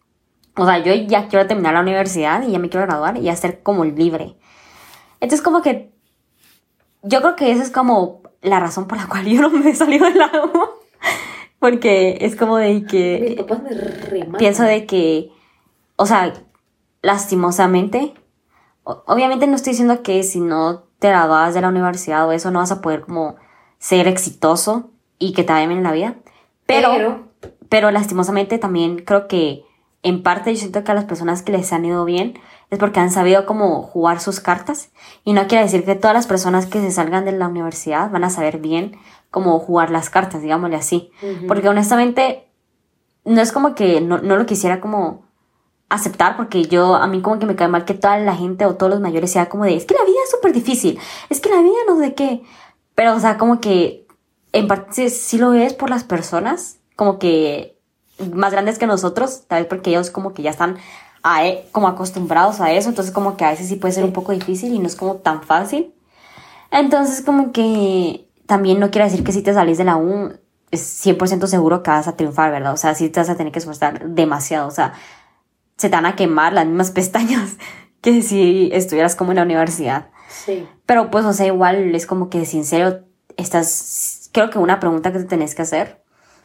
O 0.57 0.65
sea, 0.65 0.79
yo 0.79 0.95
ya 0.95 1.29
quiero 1.29 1.47
terminar 1.47 1.75
la 1.75 1.81
universidad 1.81 2.43
y 2.43 2.53
ya 2.53 2.59
me 2.59 2.71
quiero 2.71 2.87
graduar 2.87 3.19
y 3.19 3.23
ya 3.23 3.37
ser 3.37 3.63
como 3.63 3.85
libre. 3.85 4.37
Entonces 5.21 5.43
como 5.43 5.61
que 5.61 5.93
yo 7.03 7.21
creo 7.21 7.37
que 7.37 7.51
esa 7.51 7.63
es 7.63 7.71
como 7.71 8.23
la 8.41 8.61
razón 8.61 8.87
por 8.87 8.97
la 8.97 9.09
cual 9.09 9.25
yo 9.27 9.43
no 9.43 9.51
me 9.51 9.71
he 9.71 9.75
salido 9.75 10.07
del 10.07 10.19
lago. 10.19 10.81
Porque 11.59 12.19
es 12.21 12.37
como 12.37 12.59
de 12.59 12.85
que... 12.85 13.25
Mis 13.29 13.39
papás 13.39 13.63
me 13.63 13.71
rematan. 13.71 14.39
Pienso 14.39 14.63
de 14.63 14.87
que, 14.87 15.33
o 15.97 16.07
sea, 16.07 16.33
lastimosamente, 17.03 18.15
obviamente 18.85 19.47
no 19.47 19.57
estoy 19.57 19.73
diciendo 19.73 20.03
que 20.03 20.23
si 20.23 20.41
no 20.41 20.85
te 21.05 21.11
graduas 21.11 21.53
de 21.53 21.61
la 21.61 21.69
universidad 21.69 22.27
o 22.27 22.33
eso 22.33 22.51
no 22.51 22.61
vas 22.61 22.73
a 22.73 22.81
poder 22.81 23.03
como 23.03 23.37
ser 23.79 24.09
exitoso 24.09 24.89
y 25.19 25.35
que 25.35 25.45
te 25.45 25.53
vaya 25.53 25.67
bien 25.67 25.79
en 25.81 25.85
la 25.85 25.93
vida. 25.93 26.15
Pero, 26.65 26.93
pero, 26.93 27.25
Pero- 27.69 27.91
lastimosamente 27.91 28.57
también 28.57 29.05
creo 29.05 29.29
que 29.29 29.65
en 30.03 30.23
parte 30.23 30.55
yo 30.55 30.59
siento 30.59 30.83
que 30.83 30.93
a 30.93 30.95
las 30.95 31.05
personas 31.05 31.43
que 31.43 31.53
les 31.53 31.75
han 31.75 31.85
ido 31.85 32.07
bien 32.07 32.39
es 32.71 32.79
porque 32.79 33.01
han 33.01 33.11
sabido 33.11 33.45
cómo 33.45 33.83
jugar 33.83 34.19
sus 34.19 34.41
cartas 34.41 34.89
y 35.25 35.35
no 35.35 35.47
quiere 35.47 35.65
decir 35.65 35.85
que 35.85 35.95
todas 35.95 36.15
las 36.15 36.27
personas 36.27 36.65
que 36.65 36.81
se 36.81 36.91
salgan 36.91 37.27
de 37.27 37.33
la 37.33 37.49
universidad 37.49 38.11
van 38.11 38.25
a 38.25 38.31
saber 38.31 38.57
bien 38.57 38.97
cómo 39.31 39.59
jugar 39.59 39.91
las 39.91 40.09
cartas, 40.09 40.41
digámosle 40.41 40.77
así. 40.77 41.11
Ujú. 41.23 41.47
Porque 41.47 41.69
honestamente 41.69 42.49
no 43.27 43.43
es 43.43 43.53
como 43.53 43.75
que 43.75 44.01
no, 44.01 44.23
no 44.23 44.37
lo 44.37 44.47
quisiera 44.47 44.81
como 44.81 45.23
aceptar 45.91 46.37
porque 46.37 46.65
yo 46.65 46.95
a 46.95 47.07
mí 47.07 47.21
como 47.21 47.39
que 47.39 47.47
me 47.47 47.57
cae 47.57 47.69
mal 47.69 47.85
que 47.85 47.95
toda 47.95 48.19
la 48.19 48.35
gente 48.35 48.65
o 48.65 48.75
todos 48.75 48.91
los 48.91 49.01
mayores 49.03 49.31
sea 49.31 49.51
como 49.51 49.65
de 49.65 49.77
es 49.77 49.85
que 49.85 49.95
la 49.95 50.05
vida 50.05 50.19
súper 50.45 50.53
difícil, 50.53 50.99
es 51.31 51.41
que 51.41 51.49
la 51.49 51.63
vida 51.63 51.75
no 51.89 51.99
sé 51.99 52.15
qué, 52.15 52.43
pero 52.95 53.15
o 53.15 53.21
sea 53.21 53.39
como 53.39 53.61
que 53.61 54.07
en 54.53 54.69
parte 54.69 55.09
sí, 55.09 55.39
lo 55.39 55.55
es 55.55 55.73
por 55.73 55.89
las 55.91 56.05
personas 56.05 56.79
como 56.97 57.19
que 57.19 57.79
más 58.33 58.53
grandes 58.53 58.79
que 58.79 58.87
nosotros, 58.87 59.45
tal 59.49 59.63
vez 59.63 59.69
porque 59.69 59.91
ellos 59.91 60.11
como 60.11 60.35
que 60.35 60.43
ya 60.43 60.51
están 60.51 60.77
e- 61.43 61.67
como 61.73 61.89
acostumbrados 61.89 62.61
a 62.61 62.73
eso, 62.73 62.91
entonces 62.91 63.13
como 63.13 63.37
que 63.37 63.45
a 63.45 63.51
veces 63.51 63.69
sí 63.69 63.77
puede 63.77 63.95
ser 63.95 64.05
un 64.05 64.13
poco 64.13 64.33
difícil 64.33 64.73
y 64.73 64.79
no 64.79 64.87
es 64.87 64.95
como 64.97 65.17
tan 65.17 65.43
fácil. 65.43 65.93
Entonces 66.71 67.25
como 67.25 67.53
que 67.53 68.29
también 68.47 68.79
no 68.79 68.91
quiere 68.91 69.07
decir 69.07 69.25
que 69.25 69.33
si 69.33 69.43
te 69.43 69.55
salís 69.55 69.79
de 69.79 69.85
la 69.85 69.97
U 69.97 70.35
es 70.71 70.81
100% 70.83 71.47
seguro 71.47 71.83
que 71.83 71.91
vas 71.91 72.07
a 72.09 72.17
triunfar, 72.17 72.51
¿verdad? 72.53 72.75
O 72.75 72.77
sea, 72.77 72.95
sí 72.95 73.09
te 73.09 73.21
vas 73.21 73.31
a 73.31 73.37
tener 73.37 73.53
que 73.53 73.61
esforzar 73.61 74.09
demasiado, 74.11 74.69
o 74.69 74.71
sea, 74.71 74.93
se 75.77 75.89
te 75.89 75.97
van 75.97 76.07
a 76.07 76.17
quemar 76.17 76.53
las 76.53 76.67
mismas 76.67 76.91
pestañas 76.93 77.57
que 78.03 78.23
si 78.23 78.69
estuvieras 78.73 79.17
como 79.17 79.33
en 79.33 79.37
la 79.37 79.43
universidad. 79.43 80.09
Sí. 80.45 80.67
Pero 80.87 81.11
pues, 81.11 81.25
o 81.25 81.33
sea, 81.33 81.47
igual 81.47 81.95
es 81.95 82.07
como 82.07 82.31
que 82.31 82.45
sincero, 82.45 83.01
estás, 83.37 84.31
creo 84.33 84.51
que 84.51 84.59
una 84.59 84.81
pregunta 84.81 85.13
que 85.13 85.19
te 85.19 85.25
tenés 85.25 85.55
que 85.55 85.63
hacer 85.63 86.03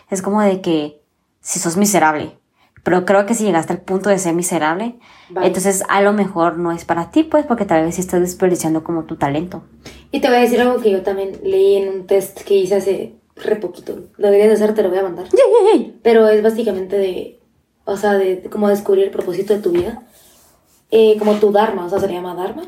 es 0.10 0.22
como 0.22 0.42
de 0.42 0.62
que 0.62 1.02
si 1.42 1.60
sos 1.60 1.78
miserable, 1.78 2.38
pero 2.84 3.06
creo 3.06 3.26
que 3.26 3.34
si 3.34 3.44
llegaste 3.44 3.74
al 3.74 3.82
punto 3.82 4.10
de 4.10 4.18
ser 4.20 4.34
miserable, 4.34 5.00
Vale. 5.30 5.48
entonces 5.48 5.84
a 5.90 6.02
lo 6.02 6.14
mejor 6.14 6.58
no 6.58 6.72
es 6.72 6.86
para 6.86 7.12
ti, 7.12 7.24
pues, 7.24 7.46
porque 7.46 7.66
tal 7.66 7.84
vez 7.84 8.00
estás 8.00 8.22
desperdiciando 8.22 8.84
como 8.84 9.04
tu 9.04 9.16
talento. 9.16 9.64
Y 10.12 10.22
te 10.22 10.28
voy 10.28 10.38
a 10.38 10.42
decir 10.42 10.62
algo 10.62 10.82
que 10.82 10.92
yo 10.92 11.02
también 11.04 11.40
leí 11.44 11.76
en 11.76 11.90
un 11.90 12.08
test 12.08 12.42
que 12.42 12.56
hice 12.56 12.76
hace 12.76 13.16
re 13.36 13.56
poquito. 13.58 14.08
Lo 14.18 14.28
deberías 14.28 14.50
de 14.50 14.56
hacer, 14.56 14.76
te 14.76 14.84
lo 14.84 14.90
voy 14.90 15.00
a 15.00 15.04
mandar. 15.04 15.26
Pero 16.04 16.28
es 16.28 16.42
básicamente 16.42 16.98
de, 16.98 17.40
o 17.86 17.98
sea, 17.98 18.14
de, 18.14 18.38
de 18.38 18.50
cómo 18.50 18.70
descubrir 18.70 19.06
el 19.06 19.12
propósito 19.12 19.54
de 19.54 19.60
tu 19.60 19.72
vida. 19.72 20.04
Eh, 20.92 21.18
como 21.20 21.36
tu 21.36 21.52
Dharma, 21.52 21.86
o 21.86 21.90
sea, 21.90 22.00
se 22.00 22.08
le 22.08 22.14
llama 22.14 22.34
Dharma. 22.34 22.64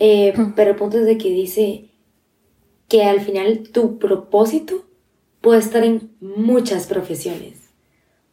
Eh, 0.00 0.34
pero 0.56 0.70
el 0.70 0.76
punto 0.76 0.98
es 0.98 1.06
de 1.06 1.18
que 1.18 1.30
dice 1.30 1.90
que 2.88 3.04
al 3.04 3.20
final 3.20 3.68
tu 3.72 3.98
propósito 3.98 4.84
puede 5.40 5.60
estar 5.60 5.84
en 5.84 6.10
muchas 6.20 6.86
profesiones. 6.86 7.70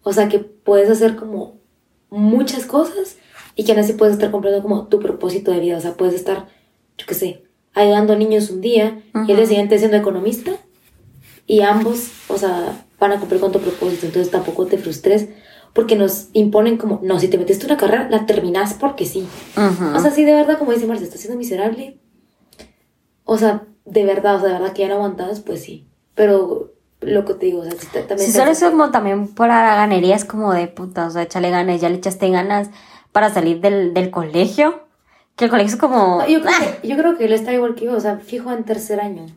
O 0.03 0.13
sea, 0.13 0.29
que 0.29 0.39
puedes 0.39 0.89
hacer 0.89 1.15
como 1.15 1.59
muchas 2.09 2.65
cosas 2.65 3.17
y 3.55 3.63
que 3.65 3.71
aún 3.71 3.81
así 3.81 3.93
puedes 3.93 4.15
estar 4.15 4.31
cumpliendo 4.31 4.61
como 4.61 4.87
tu 4.87 4.99
propósito 4.99 5.51
de 5.51 5.59
vida. 5.59 5.77
O 5.77 5.81
sea, 5.81 5.95
puedes 5.95 6.15
estar, 6.15 6.47
yo 6.97 7.05
qué 7.05 7.13
sé, 7.13 7.43
ayudando 7.73 8.13
a 8.13 8.15
niños 8.15 8.49
un 8.49 8.61
día 8.61 9.01
y 9.13 9.19
el 9.19 9.25
día 9.27 9.35
Ujú. 9.37 9.45
siguiente 9.47 9.77
siendo 9.77 9.97
economista 9.97 10.51
y 11.47 11.61
ambos, 11.61 12.11
o 12.29 12.37
sea, 12.37 12.85
van 12.99 13.11
a 13.11 13.19
cumplir 13.19 13.41
con 13.41 13.51
tu 13.51 13.59
propósito. 13.59 14.05
Entonces 14.05 14.31
tampoco 14.31 14.65
te 14.65 14.77
frustres 14.77 15.29
porque 15.73 15.95
nos 15.95 16.29
imponen 16.33 16.77
como, 16.77 16.99
no, 17.03 17.19
si 17.19 17.27
te 17.27 17.37
metiste 17.37 17.65
una 17.65 17.77
carrera, 17.77 18.09
la 18.09 18.25
terminas 18.25 18.73
porque 18.73 19.05
sí. 19.05 19.27
O 19.55 19.99
sea, 19.99 20.11
sí, 20.11 20.25
de 20.25 20.33
verdad, 20.33 20.57
como 20.57 20.71
dice 20.71 20.87
Marcia, 20.87 21.05
estás 21.05 21.21
siendo 21.21 21.37
miserable. 21.37 21.99
O 23.23 23.37
sea, 23.37 23.63
de 23.85 24.05
verdad, 24.05 24.35
o 24.35 24.39
sea, 24.39 24.49
de 24.49 24.53
verdad 24.55 24.73
que 24.73 24.81
ya 24.81 24.89
no 24.89 24.95
aguantabas, 24.95 25.39
pues 25.39 25.61
sí. 25.61 25.87
Pero 26.13 26.73
lo 26.99 27.25
que 27.25 27.33
te 27.35 27.45
digo, 27.45 27.61
o 27.61 27.63
sea, 27.63 27.71
si 27.71 27.87
también... 27.87 28.19
Si 28.19 28.31
solo 28.31 28.51
es 28.51 28.59
como 28.61 28.91
también 28.91 29.27
por 29.29 29.47
ganería, 29.47 30.15
es 30.15 30.25
como 30.25 30.53
de 30.53 30.67
puta, 30.67 31.07
o 31.07 31.09
sea, 31.09 31.23
échale 31.23 31.49
ganas, 31.49 31.79
ya 31.79 31.89
le 31.89 31.95
echaste 31.95 32.29
ganas 32.29 32.69
para 33.11 33.33
salir 33.33 33.61
del, 33.61 33.93
del 33.93 34.11
colegio. 34.11 34.81
Que 35.35 35.45
el 35.45 35.49
colegio 35.49 35.73
es 35.75 35.79
como. 35.79 36.19
No, 36.19 36.27
yo, 36.27 36.41
creo 36.41 36.53
que, 36.59 36.87
yo 36.87 36.97
creo 36.97 37.17
que 37.17 37.25
él 37.25 37.33
está 37.33 37.53
igual 37.53 37.75
que 37.75 37.85
yo, 37.85 37.95
o 37.95 37.99
sea, 37.99 38.17
fijo 38.17 38.51
en 38.51 38.65
tercer 38.65 38.99
año. 38.99 39.27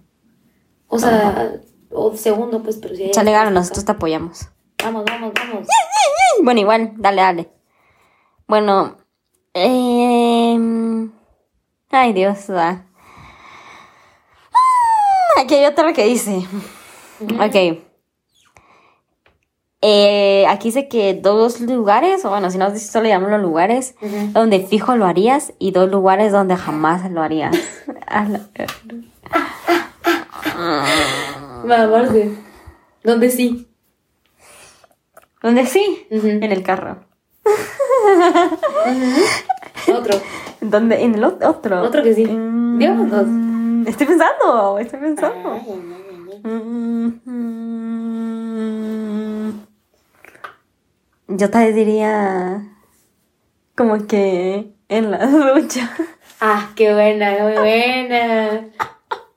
O 0.88 0.98
sea, 0.98 1.60
o 1.90 2.16
segundo, 2.16 2.62
pues, 2.62 2.76
pero 2.76 2.94
si 2.94 3.04
Échale 3.04 3.30
ganas, 3.30 3.52
nosotros 3.52 3.84
te 3.84 3.92
apoyamos. 3.92 4.48
Vamos, 4.82 5.04
vamos, 5.04 5.32
vamos. 5.34 5.68
Bueno, 6.42 6.60
igual, 6.60 6.92
dale, 6.96 7.22
dale. 7.22 7.48
Bueno, 8.46 8.96
eh... 9.54 10.58
ay 11.90 12.12
Dios, 12.12 12.46
da. 12.48 12.86
Ah, 14.52 15.40
Aquí 15.42 15.54
hay 15.54 15.66
otro 15.66 15.92
que 15.92 16.04
dice. 16.04 16.46
Ok. 17.40 17.80
Eh, 19.86 20.46
aquí 20.48 20.68
dice 20.68 20.88
que 20.88 21.12
dos 21.12 21.60
lugares, 21.60 22.24
o 22.24 22.30
bueno, 22.30 22.50
si 22.50 22.56
no 22.56 22.74
solo 22.78 23.06
llaman 23.06 23.30
los 23.32 23.42
lugares, 23.42 23.94
donde 24.32 24.60
fijo 24.60 24.96
lo 24.96 25.04
harías 25.04 25.52
y 25.58 25.72
dos 25.72 25.90
lugares 25.90 26.32
donde 26.32 26.56
jamás 26.56 27.10
lo 27.10 27.20
harías. 27.22 27.54
Marcia. 31.66 32.28
¿Dónde 33.02 33.30
sí? 33.30 33.68
Donde 35.44 35.66
sí, 35.66 36.06
en 36.10 36.42
el 36.42 36.62
carro. 36.62 37.04
Otro. 39.94 40.18
Donde, 40.62 41.02
en 41.02 41.14
el 41.16 41.22
ot- 41.22 41.46
otro. 41.46 41.82
Otro 41.82 42.02
que 42.02 42.14
sí. 42.14 42.24
Mm, 42.26 42.78
Digamos 42.78 43.10
dos. 43.10 43.26
Estoy 43.86 44.06
pensando, 44.06 44.78
estoy 44.78 45.00
pensando. 45.00 45.52
Ay, 45.52 45.60
ay, 45.68 45.76
ay, 45.76 45.84
ay. 46.32 46.40
Mm, 46.50 47.20
Yo 51.28 51.50
te 51.50 51.72
diría 51.74 52.62
como 53.76 54.06
que 54.06 54.72
en 54.88 55.10
la 55.10 55.26
ducha. 55.26 55.90
Ah, 56.40 56.70
qué 56.74 56.94
buena, 56.94 57.32
muy 57.42 57.52
buena. 57.58 58.60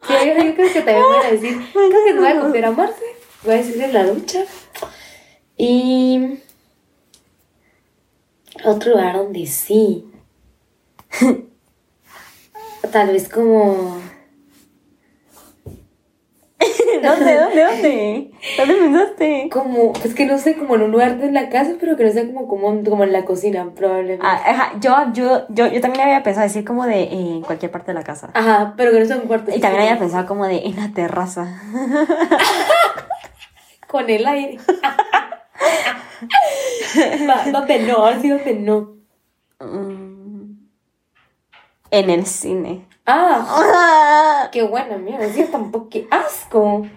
Sí, 0.08 0.14
yo, 0.26 0.42
yo 0.44 0.56
creo 0.56 0.72
que 0.74 0.82
también 0.82 1.04
voy 1.04 1.26
a 1.26 1.32
decir, 1.32 1.62
creo 1.74 1.90
que 2.06 2.14
te 2.14 2.20
voy 2.20 2.28
a 2.30 2.40
copiar 2.40 2.66
a 2.66 2.72
Marce. 2.72 3.04
Voy 3.44 3.56
a 3.56 3.58
decir 3.58 3.82
en 3.84 3.94
la 3.94 4.06
ducha. 4.06 4.40
Y 5.58 6.40
otro 8.64 8.92
lugar 8.92 9.18
donde 9.18 9.46
sí. 9.48 10.06
Tal 12.92 13.08
vez 13.12 13.28
como 13.28 13.98
¿Dónde, 17.04 17.36
dónde, 17.36 17.64
dónde? 17.64 18.32
¿Dónde 18.58 18.74
pensaste? 18.76 19.50
como 19.52 19.94
es 20.04 20.14
que 20.16 20.26
no 20.26 20.38
sé 20.38 20.56
como 20.56 20.76
en 20.76 20.84
un 20.84 20.92
lugar 20.92 21.18
de 21.18 21.32
la 21.32 21.50
casa 21.50 21.72
pero 21.80 21.98
que 21.98 22.04
no 22.06 22.12
sea 22.12 22.26
como 22.26 22.48
como, 22.48 22.84
como 22.84 23.04
en 23.04 23.12
la 23.14 23.26
cocina 23.26 23.70
probablemente 23.76 24.26
Ah, 24.26 24.42
ajá, 24.46 24.74
yo, 24.80 24.96
yo, 25.14 25.46
yo, 25.50 25.68
yo 25.68 25.82
también 25.82 26.06
había 26.06 26.24
pensado 26.24 26.48
decir 26.48 26.64
como 26.66 26.86
de 26.86 27.04
eh, 27.04 27.10
en 27.12 27.42
cualquier 27.42 27.72
parte 27.72 27.92
de 27.92 27.96
la 27.96 28.04
casa. 28.04 28.30
ajá 28.34 28.74
pero 28.78 28.92
que 28.92 29.00
no 29.02 29.06
sea 29.06 29.18
un 29.18 29.28
cuarto 29.28 29.52
Y 29.56 29.60
también 29.60 29.84
había 29.84 30.00
pensado 30.00 30.26
como 30.28 30.46
de 30.46 30.58
en 30.60 30.76
la 30.76 30.90
terraza. 30.94 31.62
con 33.88 34.10
el 34.10 34.26
aire 34.26 34.58
Va, 37.28 37.52
¿Dónde 37.52 37.80
no? 37.80 37.96
Ahora 37.98 38.20
sí, 38.22 38.30
¿dónde 38.30 38.54
no? 38.56 38.96
Mm, 39.60 40.54
En 41.92 42.10
el 42.10 42.26
cine. 42.26 42.86
Ah, 43.06 44.50
qué 44.52 44.64
buena 44.64 44.98
mierda, 44.98 45.30
sí, 45.32 45.46
tampoco, 45.52 45.90
qué 45.90 46.08
asco. 46.12 46.88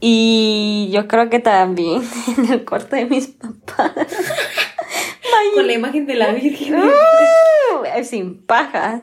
Y 0.00 0.90
yo 0.92 1.06
creo 1.08 1.30
que 1.30 1.38
también 1.38 2.02
en 2.38 2.52
el 2.52 2.64
cuarto 2.64 2.96
de 2.96 3.06
mis 3.06 3.28
papás. 3.28 3.92
Con 5.54 5.66
la 5.66 5.72
imagen 5.72 6.06
de 6.06 6.14
la 6.14 6.32
Virgen. 6.32 6.74
Uh, 6.82 8.04
Sin 8.04 8.44
paja. 8.44 9.02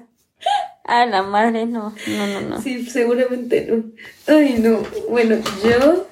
A 0.83 1.05
la 1.05 1.21
madre, 1.23 1.65
no. 1.65 1.93
No, 2.07 2.27
no, 2.27 2.41
no. 2.41 2.61
Sí, 2.61 2.85
seguramente 2.89 3.67
no. 3.69 3.83
Ay, 4.27 4.55
no. 4.59 4.79
Bueno, 5.09 5.37
yo. 5.63 6.07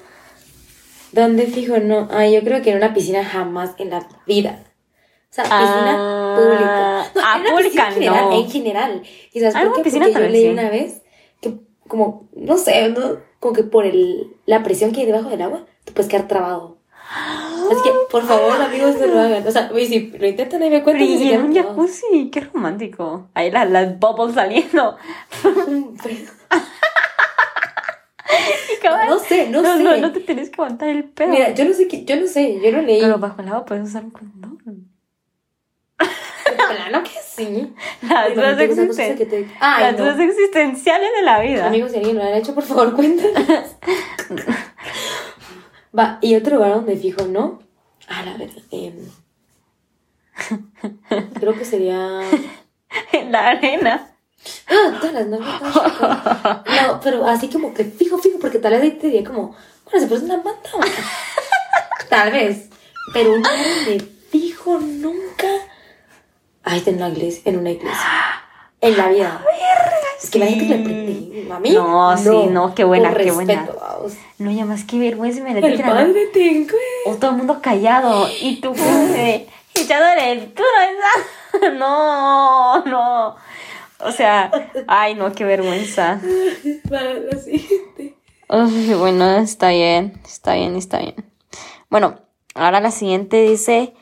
¿Dónde 1.12 1.46
fijo? 1.46 1.78
No. 1.78 2.08
Ay, 2.10 2.34
yo 2.34 2.42
creo 2.42 2.62
que 2.62 2.70
en 2.70 2.76
una 2.76 2.94
piscina 2.94 3.24
jamás 3.24 3.74
en 3.78 3.90
la 3.90 4.06
vida. 4.26 4.60
O 5.30 5.32
sea, 5.32 5.44
piscina 5.44 5.96
Ah, 5.96 6.36
pública. 6.38 7.00
ah, 7.24 7.34
en 7.36 7.40
una 7.42 7.50
pública 7.50 7.86
piscina 7.88 7.90
general, 7.92 8.24
no. 8.30 8.32
En 8.40 8.50
general. 8.50 9.02
¿Y 9.32 9.40
sabes 9.40 9.54
Ah, 9.56 9.60
por 9.60 9.68
no, 9.68 9.74
qué? 9.74 9.82
piscina 9.82 10.06
Porque 10.06 10.20
yo 10.22 10.28
leí 10.28 10.42
sí. 10.42 10.48
una 10.48 10.70
vez 10.70 11.02
que, 11.40 11.54
como, 11.88 12.28
no 12.34 12.56
sé, 12.58 12.88
¿no? 12.88 13.18
como 13.40 13.54
que 13.54 13.62
por 13.62 13.86
el, 13.86 14.36
la 14.46 14.62
presión 14.62 14.92
que 14.92 15.00
hay 15.00 15.06
debajo 15.06 15.30
del 15.30 15.42
agua, 15.42 15.64
te 15.84 15.92
puedes 15.92 16.10
quedar 16.10 16.28
trabado. 16.28 16.78
Así 17.72 17.82
que, 17.84 17.90
por 18.10 18.22
favor, 18.24 18.60
amigos, 18.60 18.96
no 19.00 19.06
lo 19.06 19.18
hagan. 19.20 19.46
O 19.46 19.50
sea, 19.50 19.70
si 19.74 20.10
lo 20.10 20.26
intentan 20.28 20.62
ahí 20.62 20.70
me 20.70 20.82
cuentan. 20.82 21.06
Y 21.08 21.16
ni 21.16 21.32
en 21.32 21.42
un 21.42 21.52
no. 21.54 21.62
jacuzzi, 21.62 22.30
qué 22.30 22.40
romántico. 22.40 23.28
Ahí 23.34 23.50
las, 23.50 23.68
las 23.70 23.98
bubbles 23.98 24.34
saliendo. 24.34 24.96
Cabal, 28.82 29.08
No 29.08 29.18
sé, 29.18 29.48
no, 29.48 29.60
no, 29.62 29.76
sé. 29.76 29.82
no, 29.82 29.96
no 29.96 30.12
te 30.12 30.20
tienes 30.20 30.48
que 30.50 30.54
aguantar 30.60 30.88
el 30.88 31.04
pedo. 31.04 31.28
Mira, 31.28 31.50
yo 31.54 31.64
no 31.64 31.72
sé, 31.74 31.86
qué- 31.88 32.04
yo 32.04 32.16
no 32.16 32.26
sé, 32.26 32.60
yo 32.62 32.72
no 32.72 32.82
leí. 32.82 33.00
Pero 33.00 33.18
bajo 33.18 33.40
el 33.42 33.48
agua 33.48 33.64
puedes 33.64 33.88
usar 33.88 34.04
un 34.04 34.10
condón. 34.10 34.58
Claro 35.96 37.02
que 37.02 37.10
sí. 37.22 37.72
Las 38.08 38.34
dudas, 38.34 38.58
existen- 38.58 39.16
que 39.16 39.26
te- 39.26 39.48
Ay, 39.60 39.84
las 39.84 39.98
no. 39.98 40.04
dudas 40.04 40.18
existenciales 40.20 41.10
de 41.16 41.22
la 41.22 41.40
vida. 41.40 41.66
Amigos, 41.66 41.90
si 41.92 41.98
alguien 41.98 42.16
lo 42.16 42.22
han 42.22 42.34
hecho, 42.34 42.54
por 42.54 42.64
favor, 42.64 42.94
cuéntanos. 42.94 43.36
Va, 45.98 46.18
y 46.20 46.34
otro 46.36 46.56
lugar 46.56 46.74
donde 46.74 46.96
fijo, 46.96 47.24
¿no? 47.26 47.60
Ah, 48.08 48.22
la 48.24 48.36
verdad. 48.36 48.62
em, 48.70 48.94
creo 51.34 51.54
que 51.54 51.64
sería. 51.64 52.20
En 53.12 53.32
la 53.32 53.48
arena. 53.50 54.09
Ah, 54.68 54.98
todas 55.00 55.26
chicas. 55.26 56.62
No, 56.86 57.00
pero 57.02 57.26
así 57.26 57.48
como 57.48 57.74
que 57.74 57.84
fijo, 57.84 58.18
fijo, 58.18 58.38
porque 58.40 58.58
tal 58.58 58.72
vez 58.72 58.82
ahí 58.82 58.90
te 58.92 59.08
diría 59.08 59.24
como, 59.24 59.54
bueno, 59.84 60.00
se 60.00 60.06
puede 60.06 60.24
una 60.24 60.36
banda. 60.36 60.60
Tal 62.08 62.32
vez. 62.32 62.68
Pero 63.12 63.34
un 63.34 63.42
donde 63.42 64.06
fijo 64.30 64.78
nunca. 64.78 65.46
Ay, 66.62 66.82
en 66.86 66.96
una 66.96 67.08
iglesia. 67.08 67.42
En 67.44 67.58
una 67.58 67.70
iglesia. 67.70 68.42
En 68.80 68.96
la 68.96 69.08
vida. 69.08 69.44
Es 70.22 70.30
que 70.30 70.38
la 70.38 70.46
gente 70.46 70.66
que 70.66 70.74
le 70.76 70.84
prende. 70.84 71.48
A 71.52 71.58
mí. 71.58 71.70
No, 71.72 72.16
sí, 72.16 72.46
no, 72.50 72.74
qué 72.74 72.84
buena, 72.84 73.14
qué 73.14 73.30
buena. 73.30 73.68
vamos. 73.78 74.12
No, 74.38 74.50
ya 74.50 74.64
más 74.64 74.84
que 74.84 74.98
vergüenza 74.98 75.42
me 75.42 75.58
la 75.58 75.66
El 75.66 75.80
padre 75.82 76.26
tengo. 76.32 76.76
O 77.06 77.14
todo 77.16 77.32
el 77.32 77.36
mundo 77.38 77.60
callado. 77.60 78.28
Y 78.40 78.60
tú 78.60 78.72
de, 78.72 79.48
echándole 79.74 80.52
tú 80.54 80.62
no 80.62 80.82
estás- 81.62 81.72
No, 81.74 82.84
no. 82.84 83.36
O 84.02 84.12
sea, 84.12 84.50
ay, 84.86 85.14
no, 85.14 85.32
qué 85.32 85.44
vergüenza. 85.44 86.20
Para 86.88 87.14
la 87.14 87.36
siguiente. 87.36 88.16
Uy, 88.48 88.94
bueno, 88.94 89.36
está 89.38 89.70
bien, 89.70 90.20
está 90.24 90.54
bien, 90.54 90.74
está 90.76 90.98
bien. 90.98 91.14
Bueno, 91.88 92.16
ahora 92.54 92.80
la 92.80 92.90
siguiente 92.90 93.42
dice, 93.42 93.94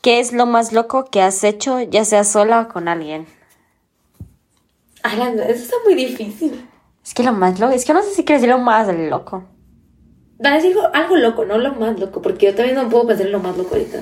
¿qué 0.00 0.20
es 0.20 0.32
lo 0.32 0.46
más 0.46 0.72
loco 0.72 1.04
que 1.04 1.20
has 1.22 1.44
hecho, 1.44 1.80
ya 1.80 2.04
sea 2.04 2.24
sola 2.24 2.60
o 2.62 2.68
con 2.68 2.88
alguien? 2.88 3.26
La- 5.02 5.30
eso 5.46 5.62
está 5.62 5.76
muy 5.84 5.94
difícil. 5.94 6.68
Es 7.04 7.14
que 7.14 7.22
lo 7.22 7.32
más 7.32 7.58
loco, 7.60 7.72
es 7.72 7.84
que 7.84 7.94
no 7.94 8.02
sé 8.02 8.10
si 8.10 8.24
quieres 8.24 8.42
decir 8.42 8.54
lo 8.54 8.60
más 8.62 8.88
loco. 8.94 9.44
Da, 10.38 10.56
es 10.56 10.64
algo, 10.64 10.82
algo 10.92 11.16
loco, 11.16 11.44
no 11.44 11.58
lo 11.58 11.72
más 11.74 11.98
loco, 11.98 12.20
porque 12.22 12.46
yo 12.46 12.54
también 12.54 12.76
no 12.76 12.88
puedo 12.88 13.06
pensar 13.06 13.26
en 13.26 13.32
lo 13.32 13.40
más 13.40 13.56
loco 13.56 13.74
ahorita. 13.74 13.98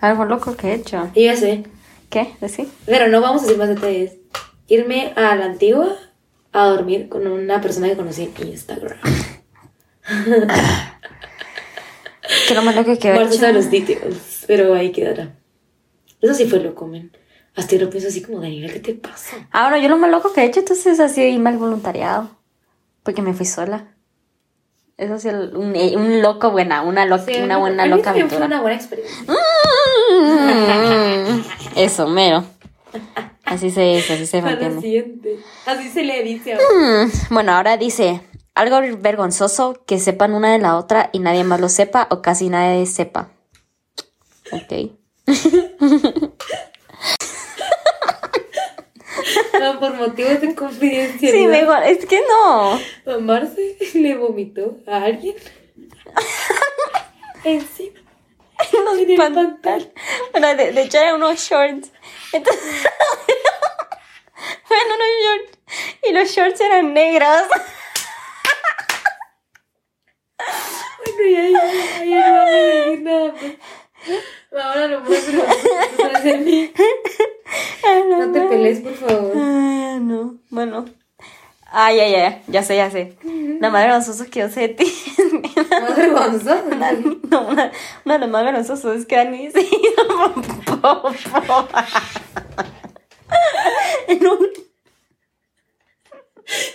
Algo 0.00 0.24
loco 0.24 0.56
que 0.56 0.68
he 0.68 0.74
hecho. 0.74 1.10
Y 1.14 1.24
ya 1.26 1.36
sé, 1.36 1.64
¿Qué? 2.10 2.34
¿Decir? 2.40 2.68
pero 2.86 3.08
no 3.08 3.20
vamos 3.20 3.42
a 3.42 3.44
decir 3.44 3.58
más 3.58 3.68
detalles. 3.68 4.16
Irme 4.66 5.12
a 5.16 5.34
la 5.36 5.46
antigua 5.46 5.96
a 6.52 6.66
dormir 6.66 7.08
con 7.08 7.26
una 7.26 7.60
persona 7.60 7.88
que 7.88 7.96
conocí 7.96 8.24
en 8.24 8.48
Instagram. 8.48 8.98
¿Qué 12.46 12.54
es 12.54 12.64
lo 12.64 12.72
loco 12.72 12.98
que 12.98 13.14
hecho? 13.14 13.32
sabe 13.32 13.52
los 13.52 13.70
details, 13.70 14.44
pero 14.46 14.74
ahí 14.74 14.92
quedará. 14.92 15.36
Eso 16.20 16.34
sí 16.34 16.46
fue 16.46 16.60
loco, 16.60 16.86
men. 16.86 17.12
Hasta 17.56 17.76
yo 17.76 17.84
lo 17.84 17.90
pienso 17.90 18.08
así 18.08 18.22
como, 18.22 18.40
Daniela, 18.40 18.72
¿qué 18.72 18.80
te 18.80 18.94
pasa? 18.94 19.48
Ah, 19.50 19.68
bueno, 19.68 19.82
yo 19.82 19.88
lo 19.88 19.96
más 19.96 20.10
loco 20.10 20.32
que 20.32 20.42
he 20.42 20.44
hecho 20.44 20.60
entonces 20.60 21.00
ha 21.00 21.08
sido 21.08 21.26
irme 21.26 21.50
al 21.50 21.58
voluntariado. 21.58 22.30
Porque 23.02 23.22
me 23.22 23.34
fui 23.34 23.46
sola. 23.46 23.94
Eso 25.00 25.18
sí, 25.18 25.28
el- 25.28 25.56
un, 25.56 25.74
eh, 25.76 25.96
un 25.96 26.20
loco 26.20 26.50
buena, 26.50 26.82
una, 26.82 27.06
loca, 27.06 27.24
Sí, 27.24 27.40
una 27.40 27.56
buena 27.56 27.86
loca 27.86 28.02
también 28.02 28.28
fue 28.28 28.36
aventura. 28.36 28.46
una 28.58 28.60
buena 28.60 28.76
experiencia. 28.76 29.24
Mm, 30.12 31.42
Eso, 31.76 32.06
mero. 32.06 32.44
Así 33.44 33.70
se 33.70 33.96
es, 33.96 34.10
así 34.10 34.26
se 34.26 34.42
mantiene. 34.42 34.76
Así 35.64 35.88
se 35.88 36.04
le 36.04 36.22
dice 36.22 36.52
a 36.54 36.58
Mm, 36.58 37.10
Bueno, 37.30 37.52
ahora 37.52 37.78
dice, 37.78 38.20
algo 38.54 38.78
vergonzoso 38.98 39.82
que 39.86 39.98
sepan 39.98 40.34
una 40.34 40.52
de 40.52 40.58
la 40.58 40.76
otra 40.76 41.08
y 41.12 41.18
nadie 41.20 41.44
más 41.44 41.60
lo 41.60 41.70
sepa 41.70 42.06
o 42.10 42.20
casi 42.20 42.50
nadie 42.50 42.84
sepa. 42.84 43.30
Ok. 44.52 44.90
Ah, 49.60 49.76
por 49.78 49.94
motivos 49.94 50.40
de 50.40 50.54
confidencialidad. 50.54 51.40
Sí, 51.42 51.46
mejor, 51.46 51.82
es 51.84 52.06
que 52.06 52.20
no. 52.28 52.80
Marce 53.20 53.76
le 53.94 54.14
vomitó 54.16 54.78
a 54.86 55.04
alguien 55.04 55.36
encima. 57.44 57.98
Unos 58.72 58.98
En 58.98 59.10
el 59.10 59.16
pantal- 59.16 59.58
pantalón. 59.60 59.92
Bueno, 60.32 60.54
de, 60.54 60.72
de 60.72 60.82
hecho 60.82 60.98
eran 60.98 61.14
unos 61.16 61.38
shorts. 61.40 61.90
Entonces, 62.32 62.62
fueron 64.64 64.86
unos 64.86 65.08
shorts. 65.24 65.58
Y 66.04 66.12
los 66.12 66.28
shorts 66.30 66.60
eran 66.60 66.92
negros. 66.92 67.42
Bueno, 71.16 71.30
ya, 71.30 71.48
ya, 71.48 72.04
ya 72.04 72.28
no 72.28 72.34
vamos 72.34 72.50
a 72.50 72.54
decir 72.54 73.00
nada. 73.02 73.34
Pues. 73.34 74.64
Ahora 74.64 74.86
lo 74.88 75.00
muestro. 75.00 75.42
Detrás 75.96 76.24
de 76.24 76.36
mí. 76.38 76.72
No 78.08 78.32
te 78.32 78.40
pelees, 78.42 78.80
por 78.80 78.94
favor. 78.94 79.32
Ah, 79.36 79.98
no, 80.00 80.36
bueno. 80.50 80.86
Ah, 81.72 81.92
ya, 81.92 82.08
ya, 82.08 82.42
ya 82.48 82.62
sé, 82.64 82.76
ya 82.76 82.90
sé. 82.90 83.16
Lo 83.22 83.70
más 83.70 83.84
vergonzoso 83.84 84.24
que 84.28 84.40
yo 84.40 84.48
sé 84.48 84.60
de 84.62 84.68
ti. 84.70 84.92
Más 85.70 85.96
vergonzoso. 85.96 86.64
No, 87.30 87.42
una, 87.46 87.70
una 88.04 88.14
de 88.14 88.18
las 88.20 88.28
más 88.28 88.44
vergonzosas 88.44 88.96
es 88.96 89.06
que 89.06 89.14
Dani 89.14 89.50
popó 90.66 91.12
en, 94.08 94.26
un, 94.26 94.48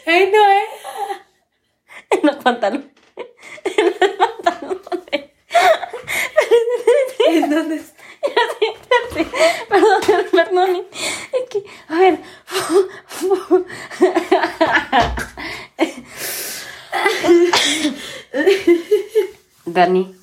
Ay, 0.05 0.31
no, 0.31 0.51
eh. 0.51 0.67
en 2.11 2.19
los 2.23 2.35
pantalones. 2.37 2.87
En 3.65 3.85
los 3.85 3.95
pantalones. 3.97 5.31
¿En 7.27 7.49
dónde 7.49 7.75
está? 7.75 7.94
Perdón, 9.69 10.01
perdón. 10.31 10.87
Es 11.31 11.49
que, 11.49 11.63
a 11.87 11.99
ver. 11.99 12.19
Dani 19.65 20.15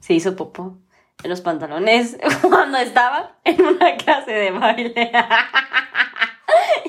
se 0.00 0.14
hizo 0.14 0.36
popó 0.36 0.78
en 1.22 1.30
los 1.30 1.40
pantalones 1.40 2.16
cuando 2.42 2.78
estaba 2.78 3.36
en 3.44 3.64
una 3.64 3.96
clase 3.96 4.32
de 4.32 4.50
baile. 4.50 5.12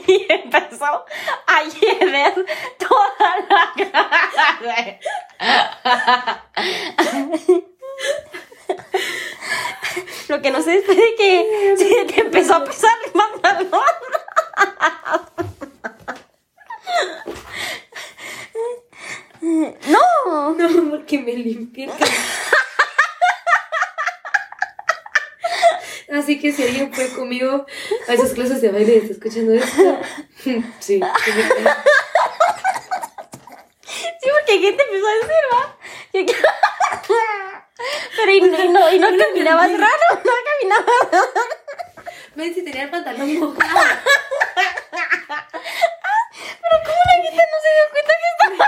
Y 0.06 0.26
empezó 0.28 1.06
a 1.48 1.64
hieder 1.64 2.34
toda 2.78 3.38
la 3.50 3.72
clase. 4.60 5.00
Lo 10.34 10.42
que 10.42 10.50
no 10.50 10.62
sé 10.64 10.78
es 10.78 10.88
de 10.88 10.96
que 11.16 12.06
te 12.08 12.22
empezó 12.22 12.56
a 12.56 12.64
pesar 12.64 12.90
el 13.06 13.12
pantalón. 13.12 13.84
No. 19.42 20.56
No, 20.56 20.90
porque 20.90 21.20
me 21.20 21.34
limpié. 21.34 21.88
Así 26.12 26.40
que 26.40 26.54
si 26.54 26.64
alguien 26.64 26.94
fue 26.94 27.10
conmigo 27.10 27.66
a 28.08 28.14
esas 28.14 28.32
clases 28.32 28.62
de 28.62 28.70
baile 28.70 28.96
y 28.96 28.98
está 29.00 29.14
escuchando 29.14 29.52
esto, 29.54 30.00
sí. 30.38 30.64
Sí, 30.80 31.02
porque 34.22 34.62
¿qué 34.62 34.72
te 34.72 34.84
empezó 34.84 35.08
a 35.08 35.14
decir, 35.14 35.44
va? 35.54 35.78
Pero 38.16 38.32
y, 38.32 38.42
no- 38.42 38.64
y 38.64 38.70
no, 38.70 38.92
y 38.92 39.00
no 39.00 39.08
caminabas 39.18 39.72
raro, 39.72 40.08
no 40.12 40.32
caminabas. 40.48 41.28
Ven 42.36 42.54
si 42.54 42.64
tenía 42.64 42.84
el 42.84 42.90
pantalón 42.90 43.40
mojado. 43.40 43.80
Pero 46.62 46.78
¿cómo 46.86 47.02
la 47.06 47.14
gente 47.24 47.44
no 47.52 47.58
se 47.64 47.70
dio 47.76 47.86
cuenta 47.92 48.14
que 48.20 48.28
estaba 48.32 48.68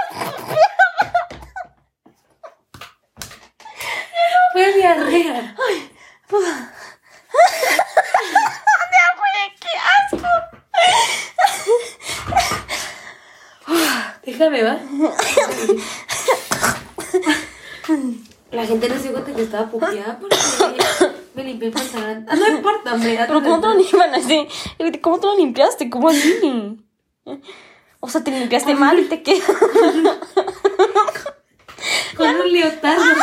Fue 4.54 4.66
diarrea. 4.74 5.56
Oye, 5.58 5.92
qué 9.60 9.74
asco. 10.18 10.30
Déjame, 14.24 14.64
va. 14.64 14.80
La 18.52 18.66
que 19.36 19.44
estaba 19.44 19.70
puteada 19.70 20.18
porque 20.20 20.38
me 21.36 21.44
limpié 21.44 21.68
el 21.68 21.74
pantalón. 21.74 22.26
Ah, 22.30 22.36
no 22.36 22.48
importa, 22.48 22.94
hombre. 22.94 23.20
Pero 23.28 23.44
¿cómo 23.44 23.60
te 23.60 23.68
lo 23.68 23.76
limpiaste? 23.76 24.18
así? 24.18 24.48
¿Cómo 25.02 25.20
te 25.20 25.28
lo 25.28 25.36
limpiaste? 25.38 25.90
¿Cómo 25.90 26.10
así? 26.10 26.80
O 28.00 28.10
sea, 28.10 28.24
te 28.24 28.32
limpiaste 28.32 28.76
mal 28.76 29.00
y 29.00 29.06
te 29.06 29.22
quedó. 29.24 29.42
Con 32.18 32.28
un 32.28 32.52
leotardo. 32.52 33.04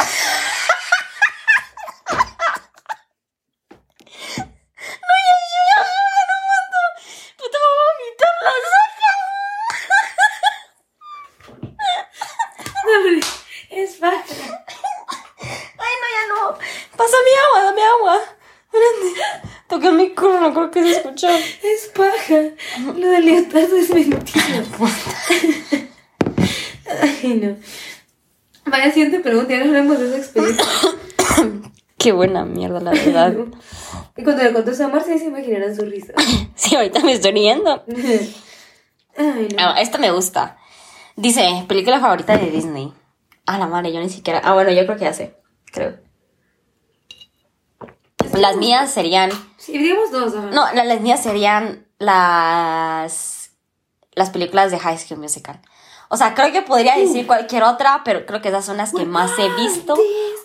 Dame, 12.84 13.20
es 13.70 13.94
paja. 13.96 14.24
Ay, 15.40 15.94
no, 16.00 16.06
ya 16.16 16.24
no. 16.28 16.58
Pasa 16.96 17.16
mi 17.24 17.32
agua, 17.46 17.58
dame 17.64 17.82
agua. 17.82 18.16
Espérate. 18.64 19.08
Toqué 19.68 19.86
el 19.86 19.94
micro, 19.94 20.40
no 20.40 20.52
creo 20.52 20.70
que 20.70 20.82
se 20.82 20.90
escuchó. 20.96 21.28
Es 21.28 21.90
paja. 21.94 22.40
Lo 22.96 23.08
del 23.08 23.24
leotardo 23.24 23.76
es 23.76 23.90
mentira. 23.90 24.64
Ay, 27.00 27.34
no. 27.34 27.56
Vaya, 28.66 28.92
siguiente 28.92 29.20
pregunta. 29.20 29.52
Ya 29.52 29.60
no 29.60 29.66
hablamos 29.66 29.98
de 29.98 30.08
esa 30.08 30.18
experiencia. 30.18 30.64
Mierda, 32.44 32.80
la 32.80 32.90
verdad. 32.92 33.34
Y 34.16 34.24
cuando 34.24 34.42
le 34.42 34.52
contó 34.52 34.70
a 34.84 34.88
Marcia, 34.88 35.16
se 35.18 35.24
imaginarán 35.26 35.74
su 35.74 35.84
risa. 35.84 36.12
Sí, 36.54 36.76
ahorita 36.76 37.00
me 37.00 37.12
estoy 37.12 37.32
riendo. 37.32 37.82
Ay, 39.16 39.48
no. 39.50 39.56
Ah, 39.58 39.74
esta 39.80 39.98
me 39.98 40.10
gusta. 40.10 40.56
Dice, 41.16 41.64
película 41.68 41.98
favorita 42.00 42.36
de 42.36 42.50
Disney. 42.50 42.92
Ah, 43.46 43.58
la 43.58 43.66
madre, 43.66 43.92
yo 43.92 44.00
ni 44.00 44.08
siquiera. 44.10 44.40
Ah, 44.44 44.52
bueno, 44.54 44.70
yo 44.70 44.84
creo 44.86 44.96
que 44.98 45.04
ya 45.04 45.12
sé. 45.12 45.36
Creo. 45.72 45.98
Las 48.34 48.56
mías 48.56 48.90
serían. 48.90 49.30
Sí, 49.58 49.76
digamos 49.76 50.10
dos. 50.10 50.34
No, 50.34 50.72
la- 50.72 50.84
las 50.84 51.00
mías 51.00 51.22
serían 51.22 51.86
las. 51.98 53.50
Las 54.14 54.30
películas 54.30 54.70
de 54.70 54.78
High 54.78 54.98
School 54.98 55.20
Musical. 55.20 55.60
O 56.08 56.16
sea, 56.16 56.34
creo 56.34 56.52
que 56.52 56.62
podría 56.62 56.96
decir 56.96 57.26
cualquier 57.26 57.62
otra, 57.62 58.02
pero 58.04 58.26
creo 58.26 58.42
que 58.42 58.48
esas 58.50 58.64
son 58.64 58.76
las 58.76 58.92
que 58.92 59.06
más 59.06 59.32
he 59.38 59.48
visto. 59.62 59.94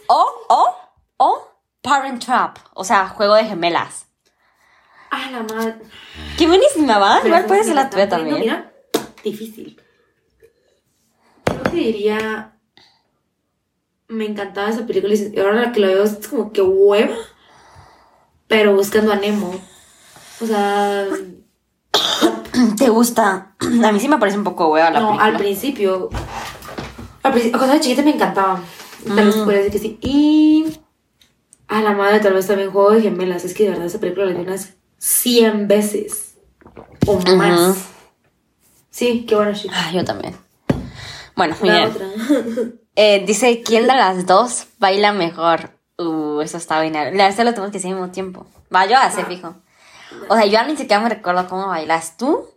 O, 0.08 0.26
o, 0.48 0.76
o 1.18 1.48
Parent 1.88 2.24
Trap. 2.24 2.58
O 2.74 2.84
sea, 2.84 3.08
juego 3.10 3.36
de 3.36 3.46
gemelas. 3.46 4.08
Ah, 5.12 5.30
la 5.32 5.44
madre. 5.44 5.76
Qué 6.38 6.48
buenísima, 6.48 6.98
¿va? 7.00 7.20
Pero 7.22 7.28
Igual 7.36 7.46
puede 7.46 7.64
ser 7.64 7.76
la 7.76 7.90
tuya 7.90 8.10
también. 8.10 8.36
No, 8.36 8.40
mira, 8.42 8.72
difícil. 9.24 9.82
Creo 11.46 11.64
que 11.64 11.70
diría. 11.78 12.54
Me 14.10 14.26
encantaba 14.26 14.70
esa 14.70 14.86
película 14.86 15.14
y 15.14 15.40
ahora 15.40 15.62
la 15.62 15.72
que 15.72 15.80
lo 15.82 15.88
veo 15.88 16.04
es 16.04 16.28
como 16.28 16.52
que 16.52 16.62
hueva. 16.62 17.16
Pero 18.48 18.74
buscando 18.76 19.12
a 19.12 19.16
Nemo. 19.16 19.54
O 20.42 20.46
sea. 20.46 21.06
¿Te 22.78 22.90
gusta? 22.90 23.56
A 23.86 23.92
mí 23.92 24.00
sí 24.00 24.08
me 24.08 24.18
parece 24.18 24.38
un 24.38 24.44
poco 24.44 24.70
hueva 24.70 24.90
la 24.92 25.00
no, 25.00 25.08
película. 25.08 25.26
al 25.26 25.38
principio. 25.38 26.10
Al 27.24 27.32
principio, 27.32 27.58
cuando 27.60 27.76
era 27.76 27.84
chiquita 27.84 28.02
me 28.04 28.12
encantaba. 28.14 28.62
Tal 29.08 29.26
vez 29.26 29.36
Mm. 29.38 29.44
podría 29.44 29.64
decir 29.64 29.72
que 29.72 29.80
sí. 29.80 30.00
Y. 30.02 30.80
A 31.68 31.82
la 31.82 31.94
madre, 31.94 32.20
tal 32.20 32.34
vez 32.34 32.48
también 32.48 32.72
juego 32.72 32.92
de 32.92 33.02
gemelas. 33.02 33.44
Es 33.44 33.54
que 33.54 33.64
de 33.64 33.70
verdad 33.72 33.86
esa 33.86 34.00
película 34.00 34.26
la 34.26 34.34
vi 34.34 34.42
unas 34.42 34.76
100 34.98 35.68
veces. 35.68 36.36
O 37.06 37.20
más. 37.36 37.88
Sí, 38.90 39.26
qué 39.28 39.36
shit. 39.54 39.72
Ah, 39.74 39.92
yo 39.94 40.04
también. 40.04 40.36
Bueno, 41.36 41.56
muy 41.62 41.70
bien. 41.70 41.92
Eh, 43.00 43.24
dice, 43.28 43.62
¿quién 43.62 43.84
de 43.84 43.94
las 43.94 44.26
dos 44.26 44.70
baila 44.80 45.14
mejor? 45.14 45.70
Uh, 46.00 46.42
eso 46.42 46.58
está 46.58 46.82
bien. 46.82 46.94
La 46.94 47.04
verdad 47.12 47.46
lo 47.46 47.52
tenemos 47.52 47.70
que 47.70 47.78
decir 47.78 47.92
al 47.92 47.98
mismo 47.98 48.12
tiempo. 48.12 48.48
Va, 48.74 48.88
yo 48.88 48.98
a 48.98 49.04
hacer, 49.04 49.28
fijo. 49.28 49.54
O 50.30 50.36
sea, 50.36 50.48
yo 50.48 50.64
ni 50.66 50.76
siquiera 50.76 51.04
me 51.04 51.10
recuerdo 51.10 51.48
cómo 51.48 51.68
bailas 51.68 52.18
tú, 52.18 52.50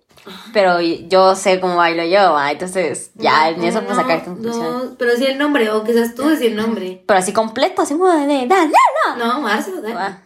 pero 0.53 0.81
yo 0.81 1.35
sé 1.35 1.61
cómo 1.61 1.77
bailo 1.77 2.05
yo, 2.05 2.33
¿va? 2.33 2.51
Entonces, 2.53 3.11
ya 3.15 3.49
en 3.51 3.63
eso 3.65 3.83
puedo 3.83 3.95
sacar 3.95 4.25
conclusiones. 4.25 4.71
No, 4.85 4.97
pero 4.99 5.17
sí 5.17 5.25
el 5.27 5.39
nombre, 5.39 5.71
o 5.71 5.83
quizás 5.85 6.15
tú 6.15 6.29
decir 6.29 6.49
el 6.53 6.57
nombre. 6.57 7.03
Pero 7.07 7.19
así 7.19 7.33
completo, 7.33 7.83
así 7.83 7.95
como 7.95 8.09
de, 8.09 8.27
de- 8.27 8.47
da- 8.47 8.67
da- 8.67 8.71
da. 9.07 9.17
No, 9.17 9.41
Marce, 9.41 9.73
Dani. 9.81 9.95
Va. 9.95 10.23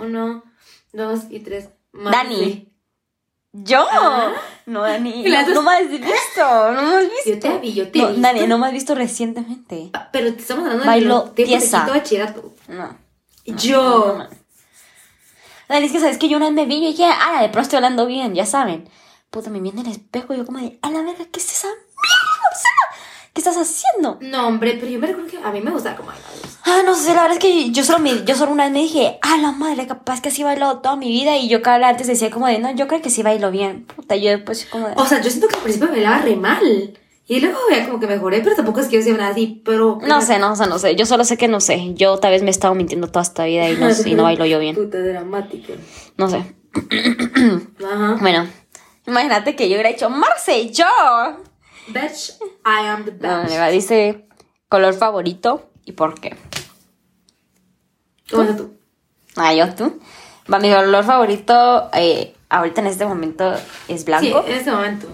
Uno, 0.00 0.42
dos 0.92 1.20
y 1.30 1.40
tres. 1.40 1.68
Dani. 1.92 2.64
¿Yo? 3.52 3.86
Ah. 3.90 4.32
No, 4.66 4.82
Dani. 4.82 5.22
Las 5.28 5.48
No, 5.48 5.54
no 5.54 5.62
me 5.62 5.72
has 5.76 5.88
visto, 5.88 6.72
no 6.72 6.82
me 6.82 6.96
has 6.96 7.02
visto. 7.10 7.24
Yo 7.30 7.38
te 7.38 7.58
vi, 7.58 7.72
yo 7.72 7.90
te 7.90 7.98
No. 7.98 8.08
Dani, 8.12 8.46
no 8.46 8.58
me 8.58 8.66
has 8.66 8.72
visto 8.72 8.94
recientemente. 8.94 9.90
Ah, 9.94 10.08
Pero 10.12 10.32
te 10.34 10.40
estamos 10.42 10.64
hablando 10.64 10.84
Bailo 10.86 11.32
de 11.34 11.44
tiesa. 11.44 11.86
bachillerato. 11.86 12.52
No. 12.68 12.96
Yo. 13.46 14.18
Dale, 15.68 15.84
es 15.86 15.92
que 15.92 16.00
sabes 16.00 16.16
que 16.18 16.28
yo 16.28 16.36
una 16.38 16.46
vez 16.46 16.54
me 16.54 16.64
vi 16.66 16.76
y 16.76 16.88
dije, 16.92 17.04
ah, 17.06 17.42
de 17.42 17.48
pronto 17.48 17.60
estoy 17.62 17.76
hablando 17.76 18.06
bien, 18.06 18.34
ya 18.34 18.46
saben. 18.46 18.88
Puta, 19.30 19.50
me 19.50 19.60
vi 19.60 19.68
en 19.68 19.78
el 19.78 19.88
espejo 19.88 20.34
y 20.34 20.38
yo 20.38 20.46
como 20.46 20.58
de, 20.58 20.78
a 20.82 20.90
la 20.90 21.02
verga, 21.02 21.24
¿qué 21.30 21.38
es 21.38 21.52
esa 21.52 21.68
mierda? 21.68 22.38
¿Qué 23.32 23.40
estás 23.40 23.56
haciendo? 23.56 24.18
No, 24.20 24.48
hombre, 24.48 24.76
pero 24.80 24.90
yo 24.90 24.98
me 24.98 25.06
recuerdo 25.06 25.30
que 25.30 25.38
a 25.38 25.52
mí 25.52 25.60
me 25.60 25.70
gustaba 25.70 25.96
como 25.96 26.08
bailar. 26.08 26.28
Ah, 26.64 26.82
no 26.84 26.94
sé, 26.94 27.14
la 27.14 27.22
verdad 27.22 27.36
es 27.36 27.38
que 27.38 27.70
yo 27.70 27.84
solo, 27.84 28.00
me, 28.00 28.24
yo 28.24 28.34
solo 28.34 28.50
una 28.50 28.64
vez 28.64 28.72
me 28.72 28.80
dije, 28.80 29.18
ah, 29.22 29.36
la 29.36 29.52
madre, 29.52 29.86
capaz 29.86 30.20
que 30.20 30.30
así 30.30 30.42
bailo 30.42 30.78
toda 30.78 30.96
mi 30.96 31.08
vida. 31.08 31.36
Y 31.36 31.48
yo 31.48 31.62
cada 31.62 31.78
vez 31.78 31.86
antes 31.86 32.06
decía 32.08 32.30
como 32.30 32.46
de, 32.46 32.58
no, 32.58 32.74
yo 32.74 32.88
creo 32.88 33.00
que 33.00 33.10
sí 33.10 33.22
bailo 33.22 33.50
bien. 33.50 33.84
Puta, 33.84 34.16
yo 34.16 34.30
después 34.30 34.66
como 34.66 34.88
de, 34.88 34.94
O 34.96 35.06
sea, 35.06 35.20
yo 35.20 35.30
siento 35.30 35.46
que 35.46 35.56
al 35.56 35.62
principio 35.62 35.88
bailaba 35.88 36.18
re 36.18 36.36
mal. 36.36 36.98
Y 37.26 37.40
luego 37.40 37.58
ya 37.70 37.86
como 37.86 38.00
que 38.00 38.06
mejoré, 38.06 38.40
pero 38.40 38.56
tampoco 38.56 38.80
es 38.80 38.88
que 38.88 38.96
yo 38.96 39.02
sea 39.02 39.14
una 39.14 39.28
así, 39.28 39.62
pero... 39.64 39.98
no 40.02 40.20
sé, 40.22 40.38
no 40.38 40.56
sé, 40.56 40.66
no 40.66 40.78
sé. 40.78 40.96
Yo 40.96 41.06
solo 41.06 41.24
sé 41.24 41.36
que 41.36 41.46
no 41.46 41.60
sé. 41.60 41.94
Yo 41.94 42.18
tal 42.18 42.32
vez 42.32 42.42
me 42.42 42.48
he 42.48 42.50
estado 42.50 42.74
mintiendo 42.74 43.06
toda 43.06 43.22
esta 43.22 43.44
vida 43.44 43.68
y 43.68 43.76
no, 43.76 43.88
y 44.06 44.14
no 44.14 44.22
bailo 44.24 44.46
yo 44.46 44.58
bien. 44.58 44.74
Puta 44.74 44.98
dramática. 44.98 45.74
No 46.16 46.28
sé. 46.28 46.42
Ajá. 47.84 48.16
Bueno, 48.20 48.48
imagínate 49.08 49.56
que 49.56 49.68
yo 49.68 49.74
hubiera 49.74 49.88
hecho, 49.90 50.08
Marce, 50.10 50.70
yo. 50.70 50.84
Bitch, 51.88 52.34
I 52.64 52.86
am 52.86 53.04
the 53.04 53.10
best. 53.12 53.70
dice 53.72 54.26
color 54.68 54.94
favorito 54.94 55.70
y 55.84 55.92
por 55.92 56.20
qué. 56.20 56.36
¿Cómo 58.30 58.42
es 58.42 58.56
tú? 58.56 58.74
Ah, 59.36 59.54
yo 59.54 59.74
tú. 59.74 59.98
Va, 60.52 60.58
mi 60.58 60.70
color 60.70 61.04
favorito 61.04 61.90
eh, 61.94 62.34
ahorita 62.48 62.80
en 62.82 62.86
este 62.88 63.06
momento 63.06 63.54
es 63.88 64.04
blanco. 64.04 64.42
Sí, 64.44 64.50
en 64.52 64.58
este 64.58 64.70
momento. 64.70 65.06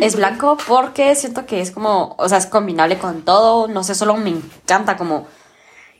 Es 0.00 0.14
blanco 0.14 0.56
porque 0.68 1.14
siento 1.16 1.46
que 1.46 1.60
es 1.60 1.72
como, 1.72 2.14
o 2.18 2.28
sea, 2.28 2.38
es 2.38 2.46
combinable 2.46 2.96
con 2.98 3.22
todo. 3.22 3.66
No 3.68 3.82
sé, 3.82 3.94
solo 3.94 4.16
me 4.16 4.30
encanta 4.30 4.96
como. 4.96 5.26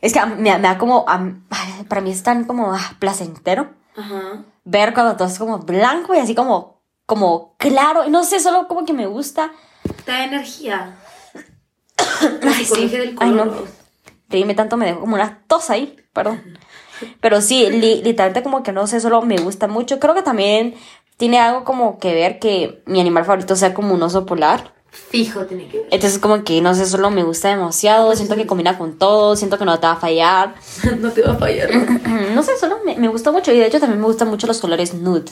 Es 0.01 0.12
que 0.12 0.24
me, 0.26 0.37
me 0.37 0.59
da 0.61 0.78
como. 0.78 1.05
a- 1.09 1.30
para 1.89 2.01
mí 2.01 2.11
es 2.12 2.22
tan 2.22 2.45
como 2.45 2.72
ah, 2.72 2.95
placentero 3.01 3.70
Ajá. 3.97 4.45
Ver 4.65 4.95
cuando 4.95 5.17
todo 5.17 5.29
es 5.29 5.39
como 5.39 5.59
blanco 5.59 6.15
y 6.15 6.19
así 6.19 6.35
como, 6.35 6.83
como 7.07 7.57
claro. 7.59 8.09
No 8.09 8.25
sé, 8.25 8.41
solo 8.41 8.67
como 8.69 8.85
que 8.85 8.93
me 8.93 9.07
gusta. 9.07 9.53
Da 10.07 10.25
energía. 10.25 10.97
Ay, 12.43 12.65
sí. 12.65 12.91
Ay, 13.19 13.31
no. 13.31 13.53
Reírme 14.29 14.55
tanto 14.55 14.77
me 14.77 14.87
dejó 14.87 15.01
como 15.01 15.15
una 15.15 15.43
tos 15.47 15.71
ahí, 15.71 15.97
perdón. 16.12 16.43
Pero 17.21 17.41
sí, 17.41 17.69
li- 17.71 18.03
literalmente 18.03 18.43
como 18.43 18.62
que 18.62 18.73
no 18.73 18.87
sé, 18.87 19.01
solo 19.01 19.23
me 19.23 19.37
gusta 19.39 19.67
mucho. 19.69 20.01
Creo 20.01 20.15
que 20.15 20.23
también 20.23 20.75
tiene 21.17 21.39
algo 21.39 21.65
como 21.65 21.99
que 21.99 22.15
ver 22.15 22.39
que 22.39 22.83
mi 22.87 23.01
animal 23.01 23.25
favorito 23.25 23.55
sea 23.57 23.75
como 23.75 23.95
un 23.95 24.03
oso 24.03 24.27
polar. 24.27 24.74
Fijo, 24.95 25.45
tiene 25.45 25.68
que 25.68 25.78
ver. 25.78 25.88
Entonces 25.90 26.18
como 26.18 26.45
que, 26.45 26.61
no 26.61 26.74
sé, 26.74 26.86
solo 26.86 27.11
me 27.11 27.24
gusta 27.24 27.49
demasiado, 27.49 28.14
siento 28.14 28.36
que 28.36 28.47
combina 28.47 28.78
con 28.78 28.97
todo, 28.97 29.34
siento 29.34 29.59
que 29.59 29.64
no 29.64 29.78
te 29.80 29.86
va 29.86 29.95
a 29.95 29.97
fallar. 29.97 30.55
no 31.01 31.11
te 31.11 31.22
va 31.22 31.32
a 31.32 31.36
fallar. 31.36 31.70
No 32.34 32.42
sé, 32.42 32.57
solo 32.59 32.78
me, 32.84 32.97
me 32.97 33.09
gusta 33.09 33.32
mucho 33.32 33.53
y 33.53 33.59
de 33.59 33.66
hecho 33.66 33.80
también 33.80 34.01
me 34.01 34.07
gustan 34.07 34.28
mucho 34.28 34.47
los 34.47 34.61
colores 34.61 34.95
nude. 34.95 35.30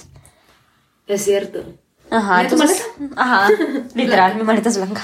Es 1.06 1.24
cierto. 1.24 1.64
Ajá, 2.10 2.38
¿Mira 2.38 2.48
tu 2.48 2.54
entonces... 2.56 2.86
Ajá, 3.16 3.48
literal, 3.94 4.36
mi 4.36 4.42
maleta 4.42 4.68
es 4.68 4.76
blanca. 4.76 5.02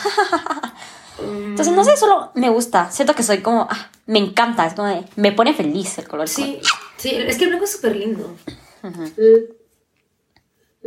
Entonces, 1.20 1.74
no 1.74 1.84
sé, 1.84 1.96
solo 1.96 2.30
me 2.34 2.50
gusta. 2.50 2.90
Siento 2.90 3.14
que 3.14 3.22
soy 3.22 3.38
como, 3.38 3.66
ah, 3.70 3.90
me 4.06 4.18
encanta, 4.18 4.66
es 4.66 4.74
como 4.74 4.88
de, 4.88 5.04
me 5.16 5.32
pone 5.32 5.54
feliz 5.54 5.98
el 5.98 6.06
color. 6.06 6.28
Sí, 6.28 6.60
sí, 6.96 7.10
es 7.14 7.36
que 7.36 7.44
el 7.44 7.50
blanco 7.50 7.64
es 7.64 7.72
súper 7.72 7.96
lindo. 7.96 8.36
Mm. 8.82 8.88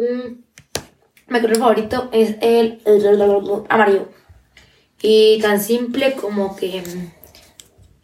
Mm. 0.01 0.43
Mi 1.32 1.39
color 1.39 1.59
favorito 1.59 2.09
es 2.11 2.36
el, 2.41 2.82
el 2.84 3.65
amarillo. 3.69 4.09
Y 5.01 5.39
tan 5.39 5.61
simple 5.61 6.11
como 6.11 6.57
que, 6.57 6.84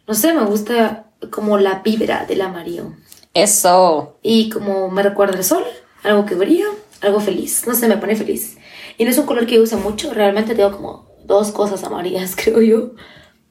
no 0.06 0.14
sé, 0.14 0.32
me 0.32 0.46
gusta 0.46 1.10
como 1.30 1.58
la 1.58 1.80
vibra 1.80 2.24
del 2.24 2.40
amarillo. 2.40 2.94
Eso. 3.34 4.16
Y 4.22 4.48
como 4.48 4.90
me 4.90 5.02
recuerda 5.02 5.36
el 5.36 5.44
sol, 5.44 5.62
algo 6.04 6.24
que 6.24 6.36
brilla, 6.36 6.68
algo 7.02 7.20
feliz. 7.20 7.66
No 7.66 7.74
sé, 7.74 7.86
me 7.86 7.98
pone 7.98 8.16
feliz. 8.16 8.56
Y 8.96 9.04
no 9.04 9.10
es 9.10 9.18
un 9.18 9.26
color 9.26 9.44
que 9.44 9.56
yo 9.56 9.62
use 9.62 9.76
mucho, 9.76 10.14
realmente 10.14 10.54
tengo 10.54 10.74
como 10.74 11.06
dos 11.24 11.52
cosas 11.52 11.84
amarillas, 11.84 12.34
creo 12.42 12.62
yo. 12.62 12.92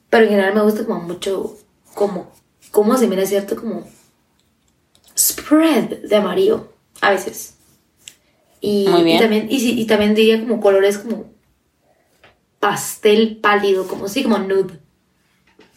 Pero 0.10 0.24
en 0.24 0.32
general 0.32 0.56
me 0.56 0.64
gusta 0.64 0.86
como 0.86 1.02
mucho, 1.02 1.56
como, 1.94 2.32
como 2.72 2.98
se 2.98 3.06
mira 3.06 3.28
cierto, 3.28 3.56
como 3.56 3.88
spread 5.16 6.02
de 6.02 6.16
amarillo, 6.16 6.68
a 7.00 7.12
veces. 7.12 7.57
Y, 8.70 8.86
Muy 8.90 9.04
bien. 9.04 9.16
y 9.16 9.20
también, 9.22 9.48
y, 9.50 9.86
también 9.86 10.14
diría 10.14 10.42
como 10.42 10.60
colores 10.60 10.98
como 10.98 11.24
pastel 12.60 13.38
pálido, 13.38 13.88
como 13.88 14.10
sí, 14.10 14.24
como 14.24 14.40
nude. 14.40 14.78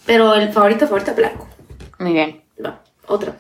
Pero 0.07 0.35
el 0.35 0.53
favorito, 0.53 0.89
favorito, 0.89 1.15
blanco. 1.15 1.47
Muy 2.01 2.15
bien. 2.15 2.43
Va, 2.65 2.83
otra. 3.07 3.37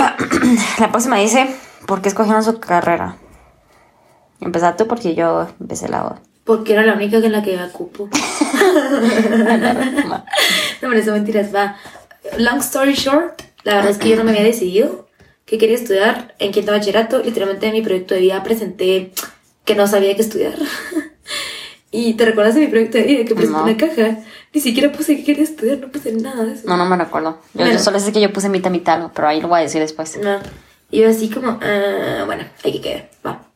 Va, 0.00 0.16
La 0.80 0.90
próxima 0.90 1.18
dice, 1.18 1.54
¿por 1.86 2.00
qué 2.00 2.08
escogieron 2.08 2.42
su 2.42 2.58
carrera? 2.60 3.18
Empezar 4.40 4.78
tú 4.78 4.86
porque 4.86 5.14
yo 5.14 5.46
empecé 5.60 5.90
la 5.90 6.06
otra. 6.06 6.22
Porque 6.44 6.72
era 6.72 6.82
la 6.82 6.94
única 6.94 7.18
en 7.18 7.32
la 7.32 7.42
que 7.42 7.58
cupo. 7.74 8.08
No, 10.80 10.88
me 10.88 11.04
son 11.04 11.12
mentiras, 11.12 11.54
va. 11.54 11.76
Long 12.38 12.60
story 12.60 12.94
short, 12.94 13.42
la 13.64 13.74
verdad 13.74 13.90
es 13.90 13.98
que 13.98 14.08
yo 14.08 14.16
no 14.16 14.24
me 14.24 14.30
había 14.30 14.44
decidido 14.44 15.05
que 15.46 15.56
quería 15.58 15.76
estudiar 15.76 16.34
en 16.38 16.52
quinto 16.52 16.72
bachillerato. 16.72 17.22
Literalmente 17.22 17.66
en 17.66 17.72
mi 17.72 17.80
proyecto 17.82 18.14
de 18.14 18.20
vida 18.20 18.42
presenté 18.42 19.12
que 19.64 19.74
no 19.74 19.86
sabía 19.86 20.14
qué 20.14 20.22
estudiar. 20.22 20.54
Y 21.92 22.14
te 22.14 22.26
recuerdas 22.26 22.54
de 22.56 22.60
mi 22.62 22.66
proyecto 22.66 22.98
de 22.98 23.04
vida 23.04 23.24
que 23.24 23.34
puse 23.34 23.46
No. 23.46 23.62
una 23.62 23.76
caja. 23.76 24.18
Ni 24.52 24.60
siquiera 24.60 24.92
puse 24.92 25.16
que 25.16 25.24
quería 25.24 25.44
estudiar, 25.44 25.78
no 25.78 25.88
puse 25.88 26.12
nada 26.12 26.44
de 26.44 26.52
eso. 26.52 26.66
No, 26.66 26.76
no 26.76 26.84
me 26.84 26.96
recuerdo. 26.96 27.38
Yo, 27.54 27.60
Bueno. 27.60 27.72
yo 27.72 27.78
solo 27.78 27.98
sé 28.00 28.12
que 28.12 28.20
yo 28.20 28.30
puse 28.32 28.48
mitad 28.50 28.70
mitad, 28.70 29.10
pero 29.14 29.28
ahí 29.28 29.40
lo 29.40 29.48
voy 29.48 29.60
a 29.60 29.62
decir 29.62 29.80
después. 29.80 30.18
No. 30.22 30.40
Y 30.90 31.00
yo 31.00 31.08
así 31.08 31.30
como, 31.30 31.58
ah, 31.62 32.24
bueno, 32.26 32.44
hay 32.64 32.72
que 32.72 32.80
quedar, 32.80 33.08
va. 33.24 33.46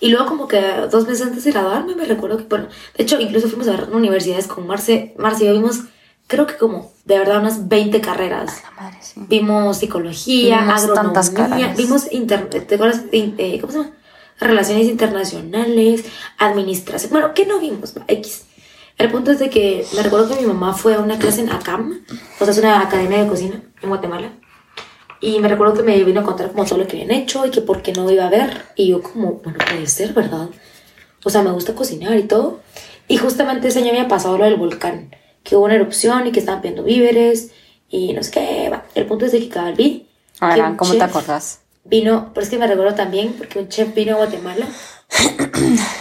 Y 0.00 0.08
luego 0.10 0.26
como 0.26 0.48
que 0.48 0.60
dos 0.90 1.06
meses 1.06 1.26
antes 1.26 1.44
de 1.44 1.50
graduarme 1.50 1.96
me 1.96 2.04
recuerdo 2.04 2.38
que, 2.38 2.44
bueno, 2.44 2.68
de 2.96 3.02
hecho 3.02 3.20
incluso 3.20 3.48
fuimos 3.48 3.68
a 3.68 3.72
ver 3.72 3.88
universidades 3.92 4.46
con 4.46 4.66
Marce. 4.66 5.14
Marce 5.18 5.44
y 5.44 5.48
yo 5.48 5.52
vimos, 5.54 5.80
creo 6.28 6.46
que 6.46 6.56
como, 6.56 6.92
de 7.04 7.18
verdad, 7.18 7.40
unas 7.40 7.68
20 7.68 8.00
carreras. 8.00 8.62
La 8.62 8.70
madre, 8.82 8.98
sí. 9.00 9.14
Vimos 9.28 9.78
psicología, 9.78 10.60
Vimos 10.60 10.84
agronomía, 10.84 11.74
vimos, 11.76 12.12
inter 12.12 12.48
¿te 12.48 12.76
acuerdas? 12.76 13.02
eh, 13.10 13.58
¿Cómo 13.60 13.72
se 13.72 13.78
llama? 13.80 13.90
Relaciones 14.38 14.86
internacionales, 14.86 16.04
administración. 16.38 17.10
Bueno, 17.10 17.34
¿qué 17.34 17.44
no 17.44 17.58
vimos? 17.58 17.94
X. 18.06 18.44
El 18.96 19.10
punto 19.10 19.32
es 19.32 19.38
de 19.40 19.50
que 19.50 19.84
me 19.96 20.02
recuerdo 20.02 20.28
que 20.28 20.40
mi 20.40 20.46
mamá 20.46 20.74
fue 20.74 20.94
a 20.94 21.00
una 21.00 21.18
clase 21.18 21.40
en 21.40 21.50
ACAM, 21.50 22.04
o 22.38 22.44
sea, 22.44 22.52
es 22.52 22.58
una 22.58 22.80
academia 22.80 23.22
de 23.22 23.28
cocina 23.28 23.60
en 23.82 23.88
Guatemala. 23.88 24.30
Y 25.20 25.40
me 25.40 25.48
recuerdo 25.48 25.74
que 25.74 25.82
me 25.82 26.02
vino 26.04 26.20
a 26.20 26.24
contar 26.24 26.52
como 26.52 26.64
todo 26.64 26.78
lo 26.78 26.86
que 26.86 27.00
habían 27.00 27.10
hecho 27.10 27.44
y 27.44 27.50
que 27.50 27.60
por 27.60 27.82
qué 27.82 27.92
no 27.92 28.08
iba 28.10 28.26
a 28.26 28.30
ver. 28.30 28.62
Y 28.76 28.88
yo 28.88 29.02
como, 29.02 29.34
bueno, 29.44 29.58
puede 29.68 29.86
ser, 29.86 30.12
¿verdad? 30.12 30.48
O 31.24 31.30
sea, 31.30 31.42
me 31.42 31.50
gusta 31.50 31.74
cocinar 31.74 32.16
y 32.16 32.24
todo. 32.24 32.60
Y 33.08 33.16
justamente 33.16 33.68
ese 33.68 33.80
año 33.80 33.90
había 33.90 34.06
pasado 34.06 34.38
lo 34.38 34.44
del 34.44 34.56
volcán, 34.56 35.10
que 35.42 35.56
hubo 35.56 35.64
una 35.64 35.74
erupción 35.74 36.26
y 36.26 36.32
que 36.32 36.40
estaban 36.40 36.60
pidiendo 36.60 36.82
víveres 36.82 37.52
y 37.88 38.12
no 38.12 38.22
sé 38.22 38.30
qué. 38.30 38.70
Va. 38.70 38.84
El 38.94 39.06
punto 39.06 39.26
es 39.26 39.32
de 39.32 39.40
que 39.40 39.48
cada 39.48 39.72
vi 39.72 40.06
A 40.40 40.54
que 40.54 40.60
ver, 40.60 40.70
un 40.70 40.76
¿cómo 40.76 40.94
te 40.94 41.02
acordás? 41.02 41.60
Vino, 41.84 42.30
pero 42.34 42.44
es 42.44 42.50
que 42.50 42.58
me 42.58 42.66
recuerdo 42.66 42.94
también 42.94 43.34
porque 43.38 43.58
un 43.58 43.68
chef 43.68 43.94
vino 43.94 44.14
a 44.14 44.16
Guatemala 44.18 44.66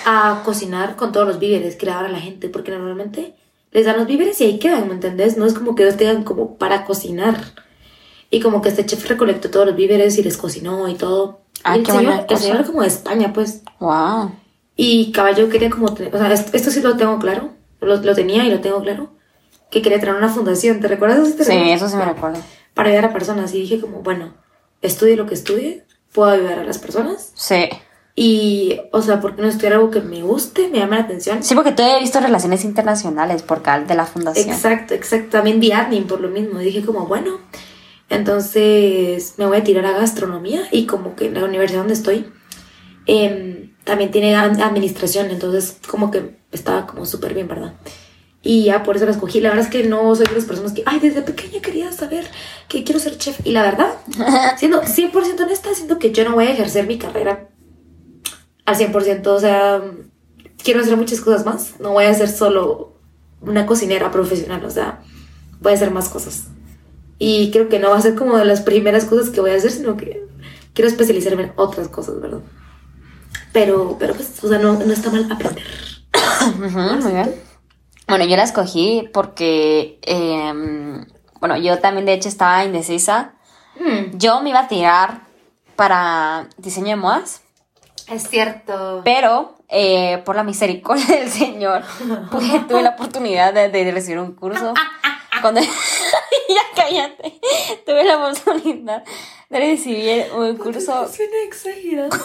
a 0.05 0.41
cocinar 0.43 0.95
con 0.95 1.11
todos 1.11 1.27
los 1.27 1.39
víveres 1.39 1.75
que 1.75 1.85
le 1.85 1.93
daban 1.93 2.07
a 2.07 2.13
la 2.13 2.19
gente, 2.19 2.49
porque 2.49 2.71
normalmente 2.71 3.35
les 3.71 3.85
dan 3.85 3.97
los 3.97 4.07
víveres 4.07 4.39
y 4.41 4.45
ahí 4.45 4.59
quedan, 4.59 4.87
¿me 4.87 4.93
entendés? 4.93 5.37
No 5.37 5.45
es 5.45 5.53
como 5.53 5.75
que 5.75 5.85
los 5.85 5.97
tengan 5.97 6.23
como 6.23 6.57
para 6.57 6.85
cocinar. 6.85 7.37
Y 8.29 8.41
como 8.41 8.61
que 8.61 8.69
este 8.69 8.85
chef 8.85 9.07
recolectó 9.07 9.49
todos 9.49 9.67
los 9.67 9.75
víveres 9.75 10.17
y 10.17 10.23
les 10.23 10.35
cocinó 10.35 10.89
y 10.89 10.95
todo. 10.95 11.39
Ah, 11.63 11.77
y 11.77 11.79
el 11.79 11.85
qué 11.85 11.91
señor, 11.93 12.25
el 12.27 12.37
señor 12.37 12.57
era 12.57 12.65
como 12.65 12.81
de 12.81 12.87
España, 12.87 13.31
pues. 13.31 13.61
Wow. 13.79 14.31
Y 14.75 15.11
caballo 15.11 15.49
quería 15.49 15.69
como 15.69 15.93
tener, 15.93 16.13
o 16.13 16.19
sea, 16.19 16.31
esto, 16.31 16.55
esto 16.55 16.69
sí 16.69 16.81
lo 16.81 16.97
tengo 16.97 17.17
claro, 17.17 17.49
lo, 17.81 17.97
lo 17.97 18.15
tenía 18.15 18.45
y 18.45 18.51
lo 18.51 18.59
tengo 18.59 18.81
claro, 18.81 19.09
que 19.69 19.81
quería 19.81 19.99
traer 19.99 20.15
una 20.17 20.29
fundación, 20.29 20.79
¿te 20.79 20.87
recuerdas? 20.87 21.35
¿Te 21.35 21.43
Sí, 21.43 21.57
eso 21.71 21.89
sí 21.89 21.95
me 21.95 22.05
recuerdo. 22.05 22.39
Para 22.73 22.89
ayudar 22.89 23.05
a 23.05 23.13
personas 23.13 23.53
y 23.53 23.61
dije 23.61 23.79
como, 23.81 24.01
bueno, 24.01 24.33
estudie 24.81 25.15
lo 25.15 25.25
que 25.25 25.33
estudie, 25.33 25.83
puedo 26.13 26.29
ayudar 26.29 26.59
a 26.59 26.63
las 26.63 26.77
personas 26.77 27.31
Sí. 27.35 27.67
y, 28.15 28.79
o 28.91 29.01
sea, 29.01 29.19
¿por 29.19 29.35
qué 29.35 29.41
no 29.41 29.47
estudiar 29.47 29.73
algo 29.73 29.91
que 29.91 29.99
me 30.01 30.21
guste, 30.23 30.69
me 30.69 30.79
llame 30.79 30.95
la 30.97 31.03
atención? 31.03 31.43
Sí, 31.43 31.53
porque 31.55 31.71
tú 31.71 31.83
he 31.83 31.99
visto 31.99 32.19
relaciones 32.19 32.63
internacionales 32.63 33.41
por 33.43 33.61
cal 33.61 33.87
de 33.87 33.95
la 33.95 34.05
fundación. 34.05 34.49
Exacto, 34.49 34.93
exacto, 34.93 35.29
también 35.37 35.59
di 35.59 35.71
admin 35.71 36.05
por 36.07 36.21
lo 36.21 36.29
mismo, 36.29 36.61
y 36.61 36.65
dije 36.65 36.83
como, 36.85 37.05
bueno, 37.07 37.39
entonces 38.09 39.33
me 39.37 39.45
voy 39.45 39.57
a 39.57 39.63
tirar 39.63 39.85
a 39.85 39.91
gastronomía 39.97 40.61
y 40.71 40.85
como 40.85 41.15
que 41.15 41.29
la 41.29 41.43
universidad 41.43 41.79
donde 41.79 41.93
estoy 41.93 42.31
em, 43.05 43.73
también 43.83 44.11
tiene 44.11 44.35
ad- 44.35 44.61
administración, 44.61 45.29
entonces 45.31 45.77
como 45.87 46.11
que 46.11 46.37
estaba 46.51 46.87
como 46.87 47.05
súper 47.05 47.33
bien, 47.33 47.47
¿verdad? 47.47 47.73
Y 48.47 48.63
ya 48.63 48.81
por 48.81 48.95
eso 48.95 49.03
la 49.03 49.11
escogí. 49.11 49.41
La 49.41 49.49
verdad 49.49 49.65
es 49.65 49.69
que 49.69 49.83
no 49.83 50.15
soy 50.15 50.25
de 50.25 50.35
las 50.35 50.45
personas 50.45 50.71
que, 50.71 50.81
ay, 50.85 50.99
desde 50.99 51.21
pequeña 51.21 51.61
quería 51.61 51.91
saber 51.91 52.25
que 52.69 52.85
quiero 52.85 52.97
ser 52.97 53.17
chef. 53.17 53.45
Y 53.45 53.51
la 53.51 53.61
verdad, 53.61 53.95
siendo 54.57 54.83
100% 54.83 55.43
honesta, 55.43 55.73
siento 55.73 55.99
que 55.99 56.13
yo 56.13 56.23
no 56.23 56.35
voy 56.35 56.45
a 56.45 56.51
ejercer 56.51 56.87
mi 56.87 56.97
carrera 56.97 57.49
al 58.63 58.75
100%. 58.77 59.27
O 59.27 59.39
sea, 59.41 59.81
quiero 60.63 60.79
hacer 60.79 60.95
muchas 60.95 61.19
cosas 61.19 61.45
más. 61.45 61.73
No 61.81 61.91
voy 61.91 62.05
a 62.05 62.13
ser 62.13 62.29
solo 62.29 62.93
una 63.41 63.65
cocinera 63.65 64.13
profesional. 64.13 64.63
O 64.63 64.69
sea, 64.69 65.01
voy 65.59 65.73
a 65.73 65.75
hacer 65.75 65.91
más 65.91 66.07
cosas. 66.07 66.45
Y 67.19 67.51
creo 67.51 67.67
que 67.67 67.79
no 67.79 67.89
va 67.89 67.97
a 67.97 68.01
ser 68.01 68.15
como 68.15 68.37
de 68.37 68.45
las 68.45 68.61
primeras 68.61 69.03
cosas 69.03 69.29
que 69.29 69.41
voy 69.41 69.51
a 69.51 69.55
hacer, 69.55 69.71
sino 69.71 69.97
que 69.97 70.25
quiero 70.73 70.87
especializarme 70.87 71.43
en 71.43 71.51
otras 71.57 71.89
cosas, 71.89 72.21
¿verdad? 72.21 72.39
Pero, 73.51 73.97
pero 73.99 74.13
pues, 74.13 74.41
o 74.41 74.47
sea, 74.47 74.57
no, 74.57 74.79
no 74.79 74.93
está 74.93 75.09
mal 75.09 75.29
aprender. 75.29 75.65
Ujú, 76.63 77.03
muy 77.03 77.11
bien. 77.11 77.46
Bueno, 78.07 78.25
yo 78.25 78.37
la 78.37 78.43
escogí 78.43 79.09
porque, 79.13 79.99
em, 80.03 81.05
bueno, 81.39 81.57
yo 81.57 81.79
también 81.79 82.05
de 82.05 82.13
hecho 82.13 82.29
estaba 82.29 82.63
indecisa. 82.63 83.33
Mm, 83.79 84.17
Yo 84.17 84.41
me 84.41 84.49
iba 84.49 84.61
a 84.61 84.67
tirar 84.67 85.21
para 85.75 86.47
diseño 86.57 86.87
de 86.89 86.95
modas, 86.95 87.41
es 88.09 88.27
cierto. 88.29 89.01
pero 89.03 89.55
eh, 89.69 90.21
por 90.25 90.35
la 90.35 90.43
misericordia 90.43 91.05
del 91.19 91.29
Señor 91.29 91.83
pude- 92.31 92.65
tuve 92.67 92.81
la 92.81 92.91
oportunidad 92.91 93.53
de, 93.53 93.69
de 93.69 93.91
recibir 93.91 94.19
un 94.19 94.33
curso. 94.33 94.73
Cuando 95.41 95.61
ya 96.49 96.61
cállate, 96.75 97.39
tuve 97.85 98.03
la 98.05 98.17
oportunidad 98.17 99.03
de 99.49 99.59
recibir 99.59 100.31
un 100.33 100.57
curso 100.57 101.07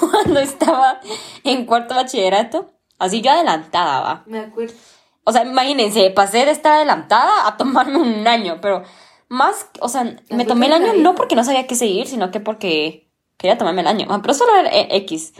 cuando 0.00 0.40
estaba 0.40 1.00
en 1.44 1.66
cuarto 1.66 1.94
bachillerato. 1.94 2.70
Así 2.98 3.20
yo 3.20 3.32
adelantada, 3.32 4.00
va. 4.00 4.22
Me 4.26 4.38
acuerdo. 4.38 4.74
O 5.24 5.32
sea, 5.32 5.44
imagínense, 5.44 6.10
pasé 6.10 6.44
de 6.44 6.50
estar 6.50 6.72
adelantada 6.72 7.46
a 7.46 7.56
tomarme 7.56 7.98
un 7.98 8.26
año, 8.26 8.58
pero 8.60 8.82
más, 9.28 9.66
o 9.80 9.88
sea, 9.88 10.16
me 10.30 10.44
tomé 10.44 10.66
el 10.66 10.72
año 10.74 10.92
no 10.94 11.14
porque 11.14 11.36
no 11.36 11.44
sabía 11.44 11.66
qué 11.66 11.74
seguir, 11.74 12.06
sino 12.06 12.30
que 12.30 12.40
porque 12.40 13.08
quería 13.38 13.56
tomarme 13.56 13.80
el 13.82 13.86
año. 13.86 14.06
Pero 14.20 14.34
solo 14.34 14.54
era 14.56 14.70
eh, 14.70 14.88
X. 14.90 15.32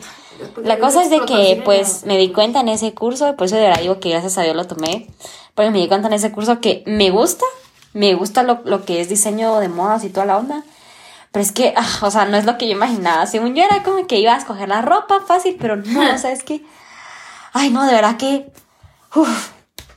La 0.63 0.79
cosa 0.79 1.03
es 1.03 1.11
de 1.11 1.21
que, 1.21 1.61
pues, 1.65 2.05
me 2.05 2.17
di 2.17 2.33
cuenta 2.33 2.61
en 2.61 2.69
ese 2.69 2.95
curso, 2.95 3.29
y 3.29 3.33
por 3.35 3.47
eso 3.47 3.57
de 3.57 3.63
verdad 3.63 3.81
digo 3.81 4.01
que 4.01 4.11
gracias 4.11 4.39
a 4.39 4.43
Dios 4.43 4.57
lo 4.57 4.67
tomé, 4.67 5.09
porque 5.55 5.71
me 5.71 5.79
di 5.79 5.89
cuenta 5.89 6.09
en 6.09 6.15
ese 6.15 6.33
curso 6.33 6.61
que 6.61 6.83
me 6.87 7.11
gusta, 7.11 7.45
me 7.93 8.15
gusta 8.15 8.43
lo, 8.43 8.61
lo 8.65 8.85
que 8.85 9.01
es 9.01 9.09
diseño 9.09 9.59
de 9.59 9.69
modas 9.69 10.05
y 10.05 10.11
toda 10.11 10.27
la 10.27 10.39
onda, 10.39 10.65
pero 11.33 11.43
es 11.43 11.53
que, 11.53 11.73
ah, 11.77 11.99
o 12.03 12.11
sea, 12.11 12.27
no 12.27 12.37
es 12.37 12.45
lo 12.45 12.59
que 12.59 12.67
yo 12.67 12.73
imaginaba. 12.73 13.27
Según 13.27 13.55
yo 13.55 13.65
era 13.65 13.83
como 13.83 14.07
que 14.07 14.19
iba 14.19 14.35
a 14.35 14.39
escoger 14.39 14.69
la 14.69 14.83
ropa 14.83 15.21
fácil, 15.21 15.57
pero 15.59 15.77
no, 15.77 16.01
o 16.15 16.19
sea, 16.19 16.31
es 16.31 16.45
que, 16.45 16.65
ay, 17.53 17.71
no, 17.71 17.85
de 17.85 17.93
verdad 17.93 18.17
que, 18.17 18.53
uf, 19.15 19.51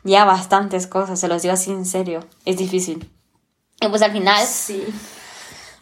ya 0.06 0.24
bastantes 0.24 0.88
cosas, 0.88 1.20
se 1.20 1.28
los 1.28 1.42
digo 1.42 1.54
así 1.54 1.72
en 1.72 1.86
serio, 1.86 2.22
es 2.46 2.56
difícil. 2.58 3.12
Y 3.82 3.88
pues 3.90 4.02
al 4.02 4.12
final, 4.14 4.42
Sí. 4.46 4.86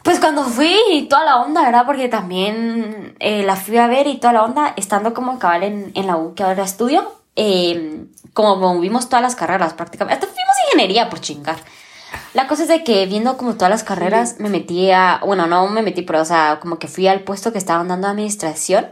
pues 0.02 0.20
cuando 0.20 0.44
fui 0.46 0.76
y 0.92 1.04
toda 1.08 1.24
la 1.26 1.38
onda, 1.42 1.62
¿verdad? 1.62 1.86
Porque 1.86 2.08
también 2.10 3.16
eh, 3.20 3.44
la 3.44 3.56
fui 3.56 3.78
a 3.78 3.86
ver 3.88 4.08
y 4.08 4.18
toda 4.18 4.34
la 4.34 4.44
onda, 4.44 4.74
estando 4.78 5.14
como 5.14 5.38
cabal 5.38 5.64
en, 5.64 5.92
en 5.94 6.08
la 6.08 6.18
U 6.18 6.34
que 6.34 6.42
ahora 6.44 6.64
estudio, 6.64 7.12
eh, 7.36 8.06
como 8.34 8.80
vimos 8.80 9.10
todas 9.10 9.22
las 9.22 9.36
carreras 9.36 9.74
prácticamente, 9.74 10.16
hasta 10.16 10.26
fuimos 10.28 10.56
ingeniería 10.68 11.10
por 11.10 11.20
chingar. 11.22 11.58
La 12.34 12.48
cosa 12.48 12.64
es 12.64 12.70
de 12.70 12.84
que 12.84 13.06
viendo 13.06 13.38
como 13.38 13.54
todas 13.56 13.70
las 13.70 13.84
carreras 13.84 14.36
me 14.40 14.50
metí 14.50 14.90
a, 14.92 15.20
bueno, 15.26 15.46
no 15.48 15.68
me 15.68 15.82
metí, 15.84 16.02
pero 16.02 16.22
o 16.22 16.26
sea, 16.26 16.60
como 16.62 16.80
que 16.80 16.88
fui 16.88 17.08
al 17.08 17.22
puesto 17.22 17.52
que 17.52 17.58
estaban 17.60 17.88
dando 17.88 18.08
administración. 18.08 18.92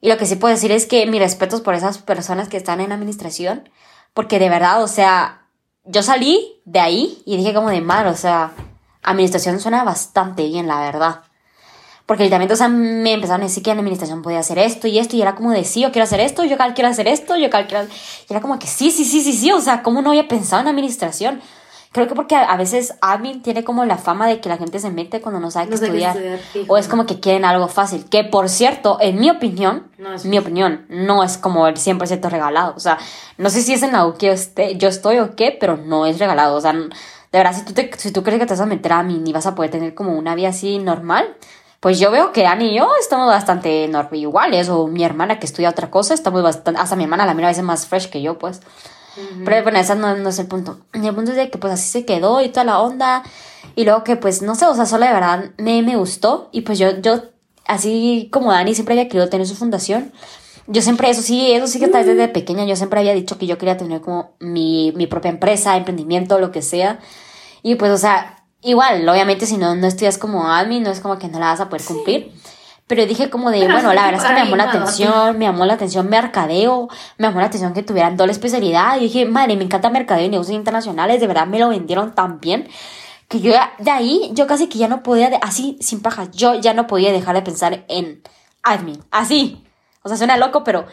Y 0.00 0.08
lo 0.08 0.18
que 0.18 0.26
sí 0.26 0.36
puedo 0.36 0.54
decir 0.54 0.70
es 0.72 0.86
que 0.86 1.06
mis 1.06 1.20
respetos 1.20 1.60
por 1.62 1.74
esas 1.74 1.98
personas 1.98 2.48
que 2.48 2.56
están 2.56 2.80
en 2.80 2.92
administración, 2.92 3.68
porque 4.14 4.38
de 4.38 4.48
verdad, 4.48 4.82
o 4.82 4.88
sea, 4.88 5.48
yo 5.84 6.02
salí 6.02 6.62
de 6.64 6.80
ahí 6.80 7.22
y 7.26 7.36
dije 7.36 7.52
como 7.52 7.68
de 7.68 7.80
mal, 7.80 8.06
o 8.06 8.16
sea, 8.16 8.52
administración 9.02 9.60
suena 9.60 9.84
bastante 9.84 10.46
bien, 10.46 10.66
la 10.66 10.80
verdad. 10.80 11.22
Porque 12.06 12.24
literalmente, 12.24 12.54
o 12.54 12.56
sea, 12.56 12.68
me 12.68 13.12
empezaron 13.12 13.42
a 13.42 13.44
decir 13.44 13.62
que 13.62 13.70
en 13.70 13.78
administración 13.78 14.22
podía 14.22 14.38
hacer 14.38 14.58
esto 14.58 14.86
y 14.86 14.98
esto, 14.98 15.16
y 15.16 15.22
era 15.22 15.34
como 15.34 15.50
de 15.52 15.64
sí, 15.64 15.80
yo 15.80 15.90
quiero 15.90 16.04
hacer 16.04 16.20
esto, 16.20 16.44
yo 16.44 16.56
quiero 16.74 16.88
hacer 16.88 17.08
esto, 17.08 17.36
yo 17.36 17.48
quiero. 17.50 17.84
Y 18.28 18.32
era 18.32 18.40
como 18.40 18.58
que 18.58 18.66
sí, 18.66 18.90
sí, 18.90 19.04
sí, 19.04 19.22
sí, 19.22 19.32
sí, 19.32 19.50
o 19.52 19.60
sea, 19.60 19.82
¿cómo 19.82 20.02
no 20.02 20.10
había 20.10 20.28
pensado 20.28 20.62
en 20.62 20.68
administración? 20.68 21.40
Creo 21.94 22.08
que 22.08 22.16
porque 22.16 22.34
a, 22.34 22.56
veces 22.56 22.94
admin 23.00 23.40
tiene 23.40 23.62
como 23.62 23.84
la 23.84 23.96
fama 23.96 24.26
de 24.26 24.40
que 24.40 24.48
la 24.48 24.56
gente 24.56 24.80
se 24.80 24.90
mete 24.90 25.20
cuando 25.20 25.38
no 25.38 25.52
sabe 25.52 25.66
qué 25.66 25.70
No 25.70 25.76
sabe 25.76 25.90
qué 25.92 26.34
estudiar. 26.34 26.66
o 26.68 26.76
es 26.76 26.88
como 26.88 27.06
que 27.06 27.20
quieren 27.20 27.44
algo 27.44 27.68
fácil. 27.68 28.04
Que 28.10 28.24
por 28.24 28.48
cierto, 28.48 28.98
en 29.00 29.20
mi 29.20 29.30
opinión, 29.30 29.86
No 29.96 30.12
es 30.12 30.24
mi 30.24 30.36
opinión, 30.36 30.86
no 30.88 31.22
es 31.22 31.38
como 31.38 31.68
el 31.68 31.76
100% 31.76 32.28
regalado. 32.28 32.74
O 32.76 32.80
sea, 32.80 32.98
no 33.38 33.48
sé 33.48 33.62
si 33.62 33.74
es 33.74 33.84
en 33.84 33.92
la 33.92 34.06
U 34.08 34.14
que 34.14 34.26
yo, 34.26 34.32
esté- 34.32 34.76
yo 34.76 34.88
estoy 34.88 35.20
o 35.20 35.36
qué, 35.36 35.56
pero 35.58 35.76
no 35.76 36.04
es 36.04 36.18
regalado. 36.18 36.56
O 36.56 36.60
sea, 36.60 36.72
de 36.72 36.88
verdad, 37.30 37.54
si 37.54 37.64
tú, 37.64 37.72
te, 37.72 37.88
si 37.96 38.10
tú 38.10 38.24
crees 38.24 38.40
que 38.40 38.46
te 38.46 38.54
vas 38.54 38.60
a 38.60 38.66
meter 38.66 38.92
a 38.92 39.04
mí 39.04 39.20
ni 39.20 39.32
vas 39.32 39.46
a 39.46 39.54
poder 39.54 39.70
tener 39.70 39.94
como 39.94 40.18
una 40.18 40.34
vida 40.34 40.48
así 40.48 40.78
normal, 40.80 41.36
pues 41.78 42.00
yo 42.00 42.10
veo 42.10 42.32
que 42.32 42.44
Ani 42.46 42.72
y 42.72 42.78
yo 42.78 42.90
estamos 42.98 43.28
bastante 43.28 43.88
iguales. 44.12 44.68
O 44.68 44.88
mi 44.88 45.04
hermana 45.04 45.38
que 45.38 45.46
estudia 45.46 45.70
otra 45.70 45.92
cosa, 45.92 46.12
estamos 46.14 46.42
bastante. 46.42 46.80
Hasta 46.80 46.96
mi 46.96 47.04
hermana 47.04 47.24
la 47.24 47.34
mira 47.34 47.46
a 47.46 47.50
veces 47.52 47.62
más 47.62 47.86
fresh 47.86 48.10
que 48.10 48.20
yo, 48.20 48.36
pues. 48.36 48.60
Pero 49.44 49.62
bueno, 49.62 49.78
ese 49.78 49.94
no, 49.94 50.16
no 50.16 50.28
es 50.28 50.38
el 50.38 50.46
punto. 50.46 50.78
Y 50.92 51.06
el 51.06 51.14
punto 51.14 51.30
es 51.32 51.36
de 51.36 51.50
que 51.50 51.58
pues 51.58 51.72
así 51.72 51.88
se 51.88 52.04
quedó 52.04 52.40
y 52.42 52.48
toda 52.48 52.64
la 52.64 52.80
onda. 52.80 53.22
Y 53.76 53.84
luego 53.84 54.04
que 54.04 54.16
pues 54.16 54.42
no 54.42 54.54
sé, 54.54 54.66
o 54.66 54.74
sea, 54.74 54.86
solo 54.86 55.06
de 55.06 55.12
verdad 55.12 55.50
me, 55.58 55.82
me 55.82 55.96
gustó. 55.96 56.48
Y 56.52 56.62
pues 56.62 56.78
yo, 56.78 57.00
yo, 57.00 57.22
así 57.66 58.28
como 58.32 58.52
Dani 58.52 58.74
siempre 58.74 58.94
había 58.94 59.08
querido 59.08 59.28
tener 59.28 59.46
su 59.46 59.54
fundación. 59.54 60.12
Yo 60.66 60.80
siempre, 60.80 61.10
eso 61.10 61.20
sí, 61.20 61.52
eso 61.52 61.66
sí 61.66 61.78
que 61.78 61.88
tal 61.88 62.04
vez 62.04 62.16
desde 62.16 62.28
pequeña, 62.28 62.64
yo 62.64 62.74
siempre 62.74 62.98
había 62.98 63.12
dicho 63.12 63.36
que 63.36 63.46
yo 63.46 63.58
quería 63.58 63.76
tener 63.76 64.00
como 64.00 64.34
mi, 64.40 64.92
mi 64.96 65.06
propia 65.06 65.30
empresa, 65.30 65.76
emprendimiento, 65.76 66.38
lo 66.38 66.52
que 66.52 66.62
sea. 66.62 67.00
Y 67.62 67.74
pues, 67.74 67.92
o 67.92 67.98
sea, 67.98 68.44
igual, 68.62 69.06
obviamente 69.08 69.46
si 69.46 69.58
no, 69.58 69.74
no 69.76 69.86
estudias 69.86 70.16
como 70.16 70.50
admin, 70.50 70.82
no 70.82 70.90
es 70.90 71.00
como 71.00 71.18
que 71.18 71.28
no 71.28 71.38
la 71.38 71.46
vas 71.46 71.60
a 71.60 71.68
poder 71.68 71.84
cumplir. 71.84 72.32
Pero 72.86 73.06
dije 73.06 73.30
como 73.30 73.50
de, 73.50 73.66
bueno, 73.72 73.94
la 73.94 74.06
verdad 74.06 74.20
es 74.22 74.26
que 74.28 74.32
me 74.34 74.44
llamó 74.44 74.56
la 74.56 74.64
atención, 74.64 75.38
me 75.38 75.44
llamó 75.46 75.64
la 75.64 75.74
atención 75.74 76.08
mercadeo, 76.10 76.88
me 77.16 77.28
llamó 77.28 77.40
la 77.40 77.46
atención 77.46 77.72
que 77.72 77.82
tuvieran 77.82 78.16
doble 78.18 78.32
especialidad. 78.32 78.96
Y 78.98 79.00
dije, 79.04 79.24
madre, 79.24 79.56
me 79.56 79.64
encanta 79.64 79.88
mercadeo 79.88 80.26
y 80.26 80.28
negocios 80.28 80.54
internacionales, 80.56 81.18
de 81.20 81.26
verdad 81.26 81.46
me 81.46 81.58
lo 81.58 81.70
vendieron 81.70 82.14
tan 82.14 82.40
bien. 82.40 82.68
Que 83.28 83.40
yo 83.40 83.52
ya- 83.52 83.72
de 83.78 83.90
ahí, 83.90 84.30
yo 84.34 84.46
casi 84.46 84.68
que 84.68 84.76
ya 84.78 84.88
no 84.88 85.02
podía, 85.02 85.30
de- 85.30 85.38
así, 85.40 85.78
sin 85.80 86.02
pajas, 86.02 86.30
yo 86.32 86.54
ya 86.56 86.74
no 86.74 86.86
podía 86.86 87.10
dejar 87.10 87.34
de 87.34 87.42
pensar 87.42 87.84
en 87.88 88.22
admin, 88.62 89.02
así. 89.10 89.64
O 90.02 90.08
sea, 90.08 90.18
suena 90.18 90.36
loco, 90.36 90.62
pero... 90.64 90.84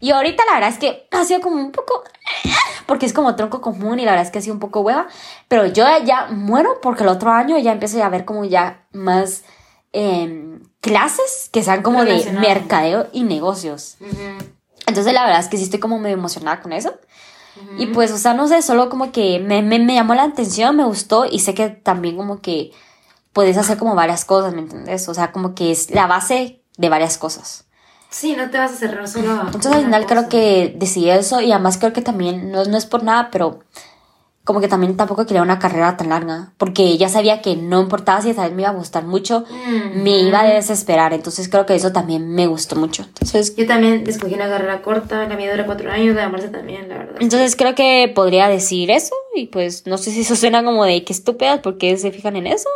Y 0.00 0.10
ahorita 0.10 0.44
la 0.46 0.52
verdad 0.54 0.68
es 0.68 0.78
que 0.78 1.08
ha 1.10 1.24
sido 1.24 1.40
como 1.40 1.56
un 1.56 1.72
poco... 1.72 2.04
Porque 2.86 3.06
es 3.06 3.12
como 3.14 3.34
tronco 3.36 3.60
común 3.62 3.98
y 3.98 4.04
la 4.04 4.12
verdad 4.12 4.26
es 4.26 4.30
que 4.30 4.38
ha 4.38 4.42
sido 4.42 4.52
un 4.54 4.60
poco 4.60 4.80
hueva. 4.80 5.06
Pero 5.48 5.66
yo 5.66 5.84
ya 6.04 6.26
muero 6.30 6.78
porque 6.82 7.02
el 7.02 7.08
otro 7.08 7.32
año 7.32 7.58
ya 7.58 7.72
empiezo 7.72 8.02
a 8.04 8.08
ver 8.10 8.24
como 8.26 8.44
ya 8.44 8.82
más 8.92 9.44
em, 9.92 10.60
clases 10.80 11.48
que 11.52 11.62
sean 11.62 11.82
como 11.82 12.04
de 12.04 12.32
mercadeo 12.32 13.08
y 13.12 13.22
negocios. 13.24 13.96
Entonces 14.86 15.12
la 15.12 15.24
verdad 15.24 15.40
es 15.40 15.48
que 15.48 15.56
sí 15.56 15.64
estoy 15.64 15.80
como 15.80 15.98
medio 15.98 16.16
emocionada 16.16 16.60
con 16.60 16.72
eso. 16.72 16.94
Y 17.76 17.86
pues, 17.86 18.12
o 18.12 18.18
sea, 18.18 18.34
no 18.34 18.46
sé, 18.46 18.62
solo 18.62 18.88
como 18.88 19.10
que 19.10 19.40
me, 19.40 19.62
me, 19.62 19.80
me 19.80 19.94
llamó 19.94 20.14
la 20.14 20.22
atención, 20.22 20.76
me 20.76 20.84
gustó 20.84 21.24
y 21.26 21.40
sé 21.40 21.54
que 21.54 21.70
también 21.70 22.16
como 22.16 22.40
que 22.40 22.70
puedes 23.32 23.56
hacer 23.56 23.78
como 23.78 23.96
varias 23.96 24.24
cosas, 24.24 24.54
¿me 24.54 24.60
entiendes? 24.60 25.08
O 25.08 25.14
sea, 25.14 25.32
como 25.32 25.54
que 25.56 25.72
es 25.72 25.90
la 25.90 26.06
base 26.06 26.62
de 26.76 26.88
varias 26.88 27.18
cosas. 27.18 27.64
Sí, 28.10 28.36
no 28.36 28.48
te 28.50 28.58
vas 28.58 28.72
a 28.72 28.76
cerrar 28.76 29.06
solo 29.06 29.42
Entonces 29.42 29.72
al 29.72 29.84
final 29.84 30.06
creo 30.06 30.22
cosa. 30.22 30.28
que 30.30 30.74
decidí 30.76 31.10
eso 31.10 31.40
y 31.40 31.52
además 31.52 31.78
creo 31.78 31.92
que 31.92 32.00
también, 32.00 32.50
no, 32.50 32.64
no 32.64 32.76
es 32.78 32.86
por 32.86 33.02
nada, 33.02 33.30
pero 33.30 33.60
como 34.48 34.62
que 34.62 34.68
también 34.68 34.96
tampoco 34.96 35.26
quería 35.26 35.42
una 35.42 35.58
carrera 35.58 35.98
tan 35.98 36.08
larga, 36.08 36.52
porque 36.56 36.96
ya 36.96 37.10
sabía 37.10 37.42
que 37.42 37.54
no 37.54 37.82
importaba 37.82 38.22
si 38.22 38.30
esa 38.30 38.44
vez 38.44 38.52
me 38.54 38.62
iba 38.62 38.70
a 38.70 38.72
gustar 38.74 39.04
mucho, 39.04 39.44
Mm. 39.44 40.02
me 40.02 40.20
iba 40.20 40.40
a 40.40 40.44
desesperar, 40.46 41.12
entonces 41.12 41.50
creo 41.50 41.66
que 41.66 41.74
eso 41.74 41.92
también 41.92 42.30
me 42.30 42.46
gustó 42.46 42.74
mucho. 42.74 43.02
Entonces, 43.02 43.54
Yo 43.56 43.66
también 43.66 44.04
escogí 44.06 44.32
una 44.36 44.48
carrera 44.48 44.80
corta, 44.80 45.28
la 45.28 45.36
mía 45.36 45.50
dura 45.50 45.66
cuatro 45.66 45.90
años, 45.92 46.16
la 46.16 46.22
de 46.22 46.28
Marce 46.30 46.48
también, 46.48 46.88
la 46.88 46.96
verdad. 46.96 47.16
entonces 47.20 47.56
creo 47.56 47.74
que 47.74 48.10
podría 48.14 48.48
decir 48.48 48.90
eso 48.90 49.14
y 49.34 49.48
pues 49.48 49.86
no 49.86 49.98
sé 49.98 50.12
si 50.12 50.22
eso 50.22 50.34
suena 50.34 50.64
como 50.64 50.86
de 50.86 51.04
que 51.04 51.12
estúpidas 51.12 51.60
porque 51.60 51.98
se 51.98 52.10
fijan 52.10 52.34
en 52.36 52.46
eso, 52.46 52.70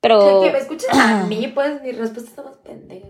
pero... 0.00 0.40
Que, 0.42 0.50
que 0.50 0.74
me 0.96 1.00
a 1.00 1.24
mí, 1.28 1.46
pues 1.54 1.80
mi 1.80 1.92
respuesta 1.92 2.28
está 2.28 2.42
más 2.42 2.56
pendeja. 2.64 3.06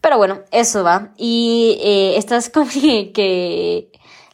Pero 0.00 0.16
bueno, 0.16 0.42
eso 0.52 0.84
va. 0.84 1.12
Y 1.16 1.76
eh, 1.82 2.18
esta 2.18 2.36
es 2.36 2.50
como 2.54 2.68
que 2.70 3.90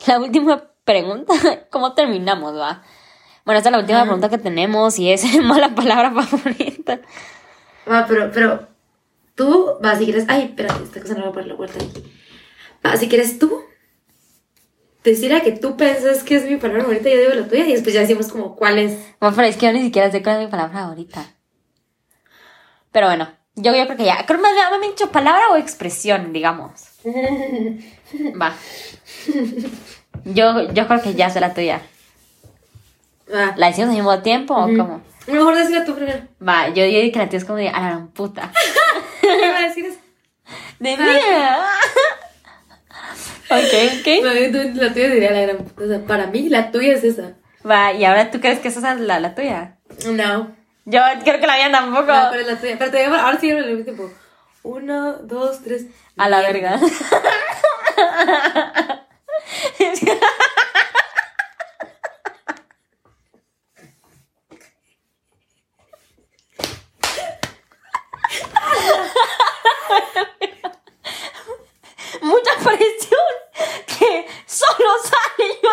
la 0.07 0.19
última 0.19 0.70
pregunta. 0.91 1.35
¿Cómo 1.71 1.95
terminamos, 1.95 2.57
va? 2.57 2.83
Bueno, 3.45 3.59
esta 3.59 3.71
es 3.71 3.73
la 3.73 3.79
última 3.79 4.03
pregunta 4.03 4.29
que 4.29 4.39
tenemos 4.39 4.99
y 4.99 5.13
es 5.13 5.25
mala 5.43 5.75
palabra 5.75 6.11
favorita. 6.23 7.01
Va, 7.91 8.07
pero, 8.07 8.31
pero 8.33 8.69
tú, 9.35 9.79
va, 9.85 9.97
si 9.97 10.05
quieres, 10.05 10.25
ay, 10.29 10.45
espérate, 10.45 10.85
esta 10.85 11.01
cosa 11.01 11.15
no 11.15 11.23
va 11.23 11.29
a 11.29 11.33
poner 11.33 11.49
la 11.49 11.55
vuelta 11.55 11.83
aquí. 11.83 12.05
Va, 12.85 12.97
si 12.97 13.09
quieres 13.09 13.39
tú, 13.39 13.63
decir 15.05 15.33
a 15.33 15.41
que 15.41 15.53
tú 15.53 15.77
pensas 15.77 16.23
que 16.23 16.37
es 16.37 16.45
mi 16.45 16.57
palabra 16.57 16.83
favorita, 16.83 17.09
yo 17.09 17.19
digo 17.19 17.35
la 17.35 17.49
tuya 17.49 17.67
y 17.67 17.73
después 17.73 17.95
ya 17.95 18.01
decimos 18.01 18.29
como 18.29 18.57
cuál 18.57 18.79
es. 18.79 18.93
Bueno, 19.21 19.37
pero 19.37 19.49
es 19.49 19.57
que 19.57 19.67
yo 19.67 19.73
ni 19.73 19.83
siquiera 19.83 20.11
sé 20.11 20.23
cuál 20.23 20.37
es 20.37 20.45
mi 20.47 20.51
palabra 20.51 20.79
favorita. 20.81 21.35
Pero 22.93 23.07
bueno, 23.07 23.29
yo, 23.55 23.75
yo 23.75 23.85
creo 23.85 23.97
que 23.97 24.05
ya. 24.05 24.27
Creo 24.27 24.39
que 24.39 24.43
me 24.43 24.53
me 24.53 24.87
han 24.87 24.91
dicho 24.93 25.11
palabra 25.11 25.51
o 25.53 25.57
expresión, 25.57 26.33
digamos. 26.33 26.73
Va. 28.41 28.55
Yo, 30.25 30.73
yo 30.73 30.87
creo 30.87 31.03
que 31.03 31.15
ya 31.15 31.29
la 31.41 31.55
tuya. 31.55 31.81
Va. 33.33 33.55
¿La 33.57 33.69
decimos 33.69 33.91
al 33.91 33.97
mismo 33.97 34.19
tiempo 34.21 34.55
o 34.55 34.67
cómo? 34.67 35.03
Mejor 35.27 35.55
decirla 35.55 35.85
tú 35.85 35.95
primero. 35.95 36.21
Va, 36.47 36.69
yo 36.69 36.85
digo 36.85 37.13
que 37.13 37.19
la 37.19 37.27
tuya 37.27 37.39
es 37.39 37.45
como 37.45 37.59
de 37.59 37.69
a 37.69 37.73
la 37.73 37.89
gran 37.89 38.09
puta. 38.09 38.51
¿Qué 39.21 39.51
va 39.51 39.59
a 39.59 39.69
decir 39.69 39.87
eso? 39.87 39.99
De 40.79 40.97
mía. 40.97 41.61
ok, 43.51 44.01
ok. 44.01 44.07
No, 44.23 44.83
la 44.83 44.93
tuya 44.93 45.09
diría 45.09 45.31
la 45.31 45.41
gran 45.43 45.59
puta. 45.59 45.85
O 45.85 45.89
sea, 45.89 46.01
para 46.07 46.27
mí, 46.27 46.49
la 46.49 46.71
tuya 46.71 46.95
es 46.95 47.05
esa. 47.05 47.35
Va, 47.69 47.93
y 47.93 48.05
ahora 48.05 48.31
tú 48.31 48.41
crees 48.41 48.59
que 48.59 48.69
esa 48.69 48.93
es 48.93 49.01
la, 49.01 49.21
la 49.21 49.35
tuya. 49.35 49.77
No. 50.07 50.57
Yo 50.87 51.01
creo 51.23 51.41
que 51.41 51.47
la 51.47 51.57
mía 51.57 51.71
tampoco. 51.71 52.07
No, 52.07 52.29
pero 52.31 52.43
es 52.43 52.49
la 52.49 52.59
tuya. 52.59 52.77
Pero 52.79 52.91
te 52.91 53.03
digo, 53.03 53.15
ahora 53.15 53.39
sí, 53.39 53.53
mismo 53.53 53.85
tiempo. 53.85 54.11
Uno, 54.63 55.15
dos, 55.19 55.63
tres. 55.63 55.87
A 56.17 56.29
la 56.29 56.41
verga. 56.41 56.81
Mucha 72.23 72.55
presión 72.57 73.21
que 73.87 74.27
solo 74.47 74.91
sale 75.03 75.59
yo. 75.63 75.71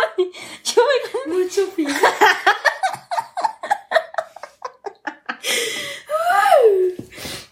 Yo 0.64 0.82
me 1.26 1.34
Mucho 1.34 1.68
fin. 1.68 1.88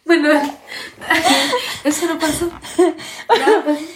bueno, 0.05 0.29
eso 1.83 2.05
no 2.07 2.17
pasó. 2.19 2.49
Nada 3.29 3.63
pasó. 3.65 3.94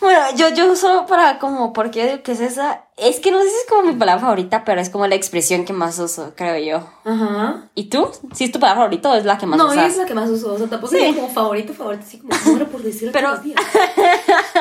Bueno, 0.00 0.20
yo, 0.36 0.50
yo 0.50 0.76
solo 0.76 1.06
para 1.06 1.40
como, 1.40 1.72
¿por 1.72 1.90
qué 1.90 2.22
es 2.24 2.40
esa? 2.40 2.84
Es 2.96 3.18
que 3.18 3.32
no 3.32 3.42
sé 3.42 3.48
si 3.50 3.54
es 3.56 3.64
como 3.68 3.82
mi 3.82 3.94
palabra 3.94 4.20
favorita, 4.22 4.64
pero 4.64 4.80
es 4.80 4.90
como 4.90 5.06
la 5.08 5.16
expresión 5.16 5.64
que 5.64 5.72
más 5.72 5.98
uso, 5.98 6.34
creo 6.36 6.56
yo. 6.56 6.88
Ajá. 7.04 7.68
¿Y 7.74 7.88
tú? 7.88 8.08
¿Sí 8.32 8.44
es 8.44 8.52
tu 8.52 8.60
palabra 8.60 8.82
favorita 8.82 9.10
o 9.10 9.14
es 9.14 9.24
la 9.24 9.38
que 9.38 9.46
más 9.46 9.58
No, 9.58 9.66
usas? 9.66 9.90
es 9.92 9.96
la 9.96 10.06
que 10.06 10.14
más 10.14 10.28
uso. 10.30 10.54
O 10.54 10.58
sea, 10.58 10.68
tampoco 10.68 10.92
Sí. 10.92 10.98
sería 11.00 11.14
como 11.16 11.28
favorito, 11.28 11.74
favorito, 11.74 12.04
así 12.06 12.18
como 12.18 12.32
muero 12.46 12.68
por 12.68 12.80
decirlo 12.82 13.10
Pero- 13.12 13.26
todos 13.30 13.38
los 13.38 13.44
días. 13.44 13.60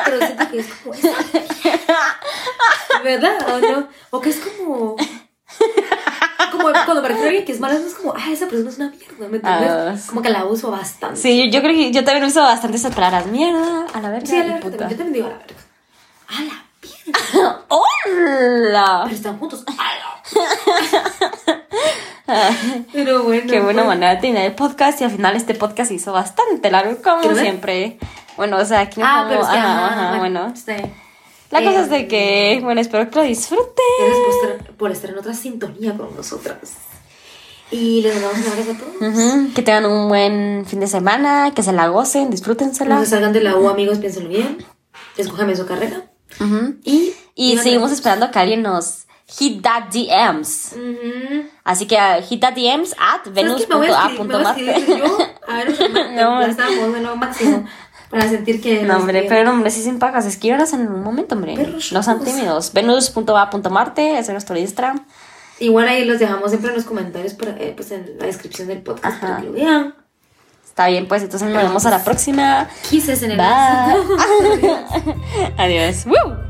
Pero 0.05 0.17
siento 0.25 0.49
que 0.49 0.59
es 0.59 0.67
como 0.73 0.93
esa. 0.95 1.09
¿Verdad? 3.03 3.38
¿O 3.53 3.59
no? 3.59 3.88
O 4.09 4.19
que 4.21 4.29
es 4.31 4.39
como. 4.39 4.95
Como 6.58 6.72
cuando 6.86 7.01
refiero 7.01 7.24
a 7.24 7.28
alguien 7.28 7.45
que 7.45 7.51
es 7.51 7.60
mala, 7.60 7.76
es 7.76 7.93
como, 7.93 8.14
ah, 8.16 8.32
esa 8.32 8.47
persona 8.47 8.70
es 8.70 8.78
una 8.78 8.89
mierda, 8.89 9.28
¿me 9.30 9.38
entiendes? 9.38 9.43
Ah, 9.45 9.95
como 10.10 10.22
que 10.22 10.30
la 10.30 10.45
uso 10.45 10.72
bastante. 10.72 11.16
Sí, 11.20 11.49
yo, 11.51 11.62
creo 11.62 11.74
que 11.74 11.91
yo 11.91 12.03
también 12.03 12.26
uso 12.26 12.41
bastante 12.41 12.78
esas 12.78 12.93
palabras. 12.95 13.26
Mierda, 13.28 13.86
a 13.93 14.01
la 14.01 14.10
verga 14.10 14.26
Sí, 14.28 14.36
a 14.38 14.43
la 14.43 14.60
puta. 14.60 14.78
verga. 14.78 14.89
Yo 14.89 14.97
también 14.97 15.14
digo 15.14 15.28
a 15.28 15.30
la 15.32 15.38
verga. 15.38 15.55
A 16.30 16.41
la 16.41 16.47
verga. 16.49 16.64
¡Hola! 17.70 19.01
Pero 19.05 19.16
están 19.16 19.38
juntos. 19.39 19.64
A 22.28 22.34
la 22.34 22.55
Pero 22.91 23.24
bueno. 23.24 23.49
Qué 23.49 23.60
buena 23.62 23.84
pues, 23.84 23.88
manera 23.95 24.16
de 24.16 24.22
tener 24.22 24.45
el 24.47 24.53
podcast 24.55 24.99
y 24.99 25.05
al 25.05 25.12
final 25.12 25.36
este 25.38 25.55
podcast 25.55 25.88
se 25.89 25.93
hizo 25.95 26.12
bastante 26.12 26.70
largo, 26.70 27.01
como 27.01 27.34
siempre. 27.36 27.97
Bueno, 28.36 28.58
o 28.58 28.66
sea, 28.66 28.82
aquí 28.82 28.99
no 28.99 29.05
Ah, 29.08 29.20
como- 29.20 29.30
pero 29.30 29.41
es 29.43 29.47
que, 29.47 29.58
ajá, 29.58 29.86
ajá, 29.88 30.10
ajá, 30.10 30.18
bueno. 30.20 30.53
La 31.50 31.60
cosa 31.64 31.80
Eh, 31.80 31.84
es 31.84 31.89
de 31.89 32.08
que, 32.08 32.60
bueno, 32.64 32.82
espero 32.82 33.10
que 33.10 33.16
lo 33.16 33.24
disfruten. 33.24 33.86
Gracias 34.00 34.68
por 34.78 34.91
estar, 34.91 35.10
en 35.12 35.18
otra 35.18 35.34
sintonía 35.34 35.95
con 35.95 36.16
nosotras. 36.16 36.58
Y 37.72 38.02
les 38.02 38.22
damos 38.22 38.38
un 38.38 38.48
abrazo 38.52 38.72
a 38.72 38.78
todos. 38.78 39.54
Que 39.54 39.62
tengan 39.62 39.86
un 39.86 40.08
buen 40.10 40.66
fin 40.66 40.80
de 40.80 40.88
semana, 40.88 41.52
que 41.54 41.64
se 41.64 41.74
la 41.74 41.88
gocen, 41.88 42.26
No 42.26 42.30
disfrútensela. 42.32 43.00
se 43.02 43.08
salgan 43.08 43.34
de 43.34 43.41
la 43.41 43.56
U, 43.56 43.70
amigos, 43.70 43.98
piénsenlo 44.00 44.30
bien. 44.30 44.66
Escójame 45.18 45.56
su 45.56 45.66
carrera. 45.66 46.10
Y, 46.84 47.14
Y 47.36 47.58
seguimos 47.58 47.91
esperando 47.91 48.30
que 48.32 48.39
alguien 48.39 48.62
nos 48.62 49.06
hit 49.28 49.62
that 49.62 49.89
DMs. 49.91 50.74
Así 51.64 51.86
que 51.88 51.95
uh, 51.95 52.24
hit 52.24 52.39
that 52.41 52.54
DMs 52.56 52.93
at 52.98 53.26
No. 56.16 56.41
lo 57.02 57.16
máximo. 57.18 57.66
Para 58.10 58.30
sentir 58.30 58.62
que. 58.62 58.84
No, 58.84 58.97
hombre, 58.97 59.26
pero 59.28 59.51
hombre, 59.51 59.70
sí 59.70 59.82
sin 59.84 59.99
pagas, 59.99 60.26
escríbanos 60.26 60.72
en 60.74 60.88
un 60.88 61.03
momento, 61.03 61.36
hombre. 61.36 61.55
Perros 61.55 61.91
no 61.91 62.01
sean 62.03 62.24
tímidos. 62.24 62.72
Venus.a.marte, 62.74 64.12
ese 64.12 64.20
es 64.20 64.30
nuestro 64.30 64.58
Instagram. 64.58 65.05
Igual 65.60 65.88
ahí 65.88 66.05
los 66.05 66.20
dejamos 66.20 66.51
siempre 66.51 66.70
en 66.70 66.76
los 66.76 66.86
comentarios, 66.86 67.34
para, 67.34 67.51
eh, 67.51 67.74
pues 67.76 67.91
en 67.91 68.18
la 68.20 68.28
descripción 68.28 68.68
del 68.68 68.82
podcast 68.82 69.05
Ajá. 69.05 69.20
para 69.28 69.38
que 69.41 69.47
lo 69.47 69.53
vean. 69.53 69.95
Está 70.64 70.88
bien, 70.88 71.08
pues 71.08 71.24
entonces 71.24 71.49
nos 71.49 71.64
vemos 71.64 71.86
a 71.86 71.89
la 71.89 72.03
próxima. 72.03 72.70
Kisses 72.89 73.24
en 73.24 73.32
el 73.32 73.38
Bye. 73.38 74.76
Adiós. 75.58 76.05
Woo. 76.05 76.47